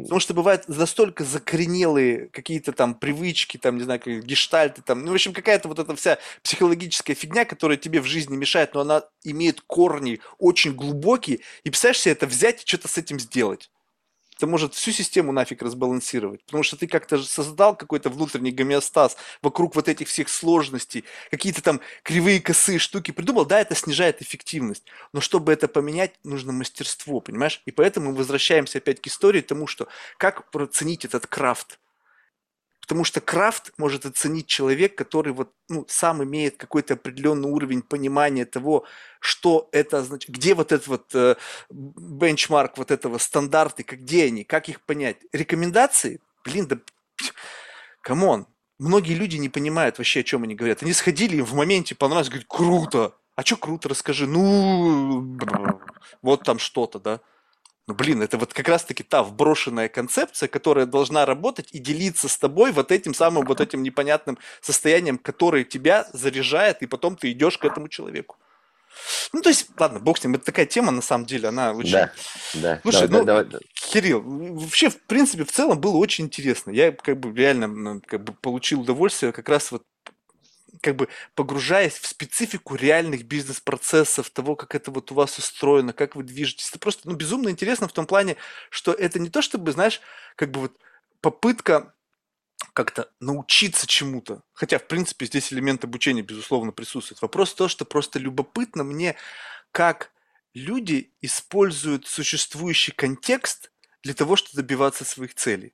[0.04, 5.12] Потому что бывают настолько закоренелые какие-то там привычки, там, не знаю, как гештальты, там, ну,
[5.12, 9.04] в общем, какая-то вот эта вся психологическая фигня, которая тебе в жизни мешает, но она
[9.24, 13.70] имеет корни очень глубокие, и представляешь себе это взять и что-то с этим сделать
[14.42, 19.76] это может всю систему нафиг разбалансировать, потому что ты как-то создал какой-то внутренний гомеостаз вокруг
[19.76, 25.22] вот этих всех сложностей, какие-то там кривые косые штуки придумал, да, это снижает эффективность, но
[25.22, 27.62] чтобы это поменять, нужно мастерство, понимаешь?
[27.68, 29.88] И поэтому мы возвращаемся опять к истории, тому, что
[30.18, 31.78] как проценить этот крафт,
[32.92, 38.44] Потому что крафт может оценить человек, который вот, ну, сам имеет какой-то определенный уровень понимания
[38.44, 38.84] того,
[39.22, 41.38] что это значит, где вот этот вот э,
[41.70, 45.16] бенчмарк вот этого стандарты, как, где они, как их понять.
[45.32, 46.80] Рекомендации, блин, да,
[48.02, 48.46] come on,
[48.78, 50.84] многие люди не понимают вообще, о чем они говорят.
[50.84, 53.16] Они сходили, им в моменте понравилось, говорят, круто.
[53.38, 54.28] А что круто, расскажи.
[54.28, 55.38] Ну,
[56.22, 57.22] вот там что-то, да.
[57.88, 62.38] Ну, блин, это вот как раз-таки та вброшенная концепция, которая должна работать и делиться с
[62.38, 67.58] тобой вот этим самым вот этим непонятным состоянием, которое тебя заряжает, и потом ты идешь
[67.58, 68.38] к этому человеку.
[69.34, 71.92] Ну, то есть, ладно, бог с ним, это такая тема, на самом деле, она очень...
[71.92, 72.12] Да,
[72.56, 72.80] да.
[72.84, 73.62] Слушай, давай, ну, давай, давай.
[73.74, 76.72] Кирилл, вообще, в принципе, в целом было очень интересно.
[76.72, 79.84] Я как бы реально как бы получил удовольствие как раз вот
[80.82, 86.16] как бы погружаясь в специфику реальных бизнес-процессов, того, как это вот у вас устроено, как
[86.16, 86.70] вы движетесь.
[86.70, 88.36] Это просто ну, безумно интересно в том плане,
[88.70, 90.02] что это не то, чтобы, знаешь,
[90.36, 90.78] как бы вот
[91.22, 91.94] попытка
[92.74, 94.44] как-то научиться чему-то.
[94.54, 97.22] Хотя, в принципе, здесь элемент обучения, безусловно, присутствует.
[97.22, 99.16] Вопрос в том, что просто любопытно мне,
[99.72, 100.12] как
[100.54, 103.72] люди используют существующий контекст
[104.04, 105.74] для того, чтобы добиваться своих целей.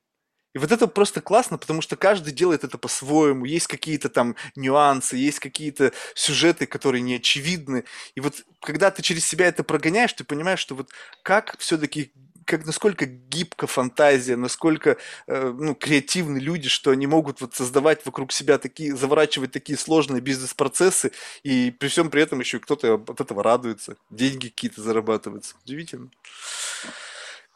[0.58, 3.44] И вот это просто классно, потому что каждый делает это по-своему.
[3.44, 7.84] Есть какие-то там нюансы, есть какие-то сюжеты, которые не очевидны.
[8.16, 10.90] И вот когда ты через себя это прогоняешь, ты понимаешь, что вот
[11.22, 12.10] как все-таки
[12.44, 14.96] как насколько гибка фантазия, насколько
[15.28, 20.20] э, ну, креативны люди, что они могут вот создавать вокруг себя такие, заворачивать такие сложные
[20.20, 21.12] бизнес-процессы,
[21.44, 25.54] и при всем при этом еще кто-то от этого радуется, деньги какие-то зарабатываются.
[25.64, 26.08] Удивительно.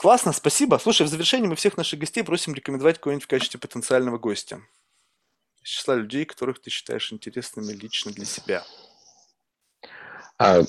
[0.02, 0.78] Классно, спасибо.
[0.78, 4.60] Слушай, в завершении мы всех наших гостей просим рекомендовать кого-нибудь в качестве потенциального гостя.
[5.62, 8.64] Из числа людей, которых ты считаешь интересными лично для себя.
[10.38, 10.62] А,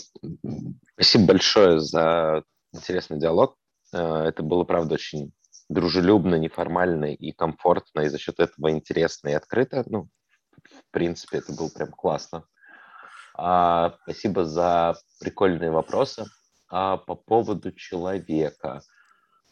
[0.93, 2.43] спасибо большое за
[2.73, 3.57] интересный диалог.
[3.91, 5.33] А, это было, правда, очень
[5.67, 9.83] дружелюбно, неформально и комфортно, и за счет этого интересно и открыто.
[9.87, 10.09] Ну,
[10.61, 12.45] в принципе, это было прям классно.
[13.35, 16.25] А, спасибо за прикольные вопросы.
[16.69, 18.83] А по поводу человека.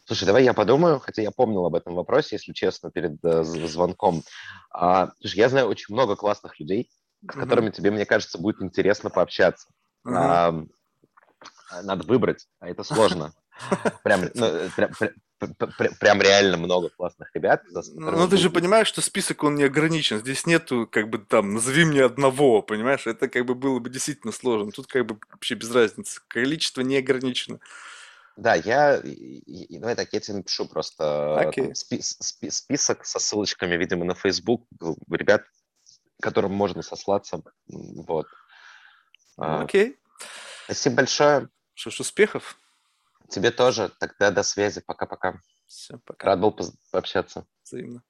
[0.04, 4.22] Слушай, давай я подумаю, хотя я помнил об этом вопросе, если честно, перед э, звонком.
[4.70, 6.90] А, слушай, я знаю очень много классных людей,
[7.22, 7.40] с mm-hmm.
[7.40, 9.68] которыми тебе, мне кажется, будет интересно пообщаться.
[10.06, 10.68] Mm-hmm.
[11.70, 13.32] А, надо выбрать, а это сложно.
[14.02, 14.90] Прям, ну, прям,
[16.00, 17.62] прям реально много классных ребят.
[17.94, 20.18] Ну, ты же понимаешь, что список, он не ограничен.
[20.18, 23.06] Здесь нету, как бы, там, назови мне одного, понимаешь?
[23.06, 24.72] Это, как бы, было бы действительно сложно.
[24.72, 26.20] Тут, как бы, вообще без разницы.
[26.28, 27.58] Количество не ограничено.
[28.36, 29.00] Да, я,
[29.68, 31.04] давай так, я тебе напишу просто
[31.38, 31.66] okay.
[31.66, 34.66] там, спи, спи, список со ссылочками, видимо, на Facebook
[35.10, 35.44] ребят,
[36.20, 37.42] которым можно сослаться.
[37.66, 38.26] Вот.
[39.36, 39.90] А, окей.
[39.90, 39.96] Okay.
[40.64, 41.48] Спасибо большое.
[41.74, 42.56] Что ж, успехов.
[43.28, 43.90] Тебе тоже.
[43.98, 44.80] Тогда до связи.
[44.80, 45.40] Пока-пока.
[45.66, 46.26] Все, пока.
[46.26, 46.56] Рад был
[46.90, 47.46] пообщаться.
[47.64, 48.02] Взаимно.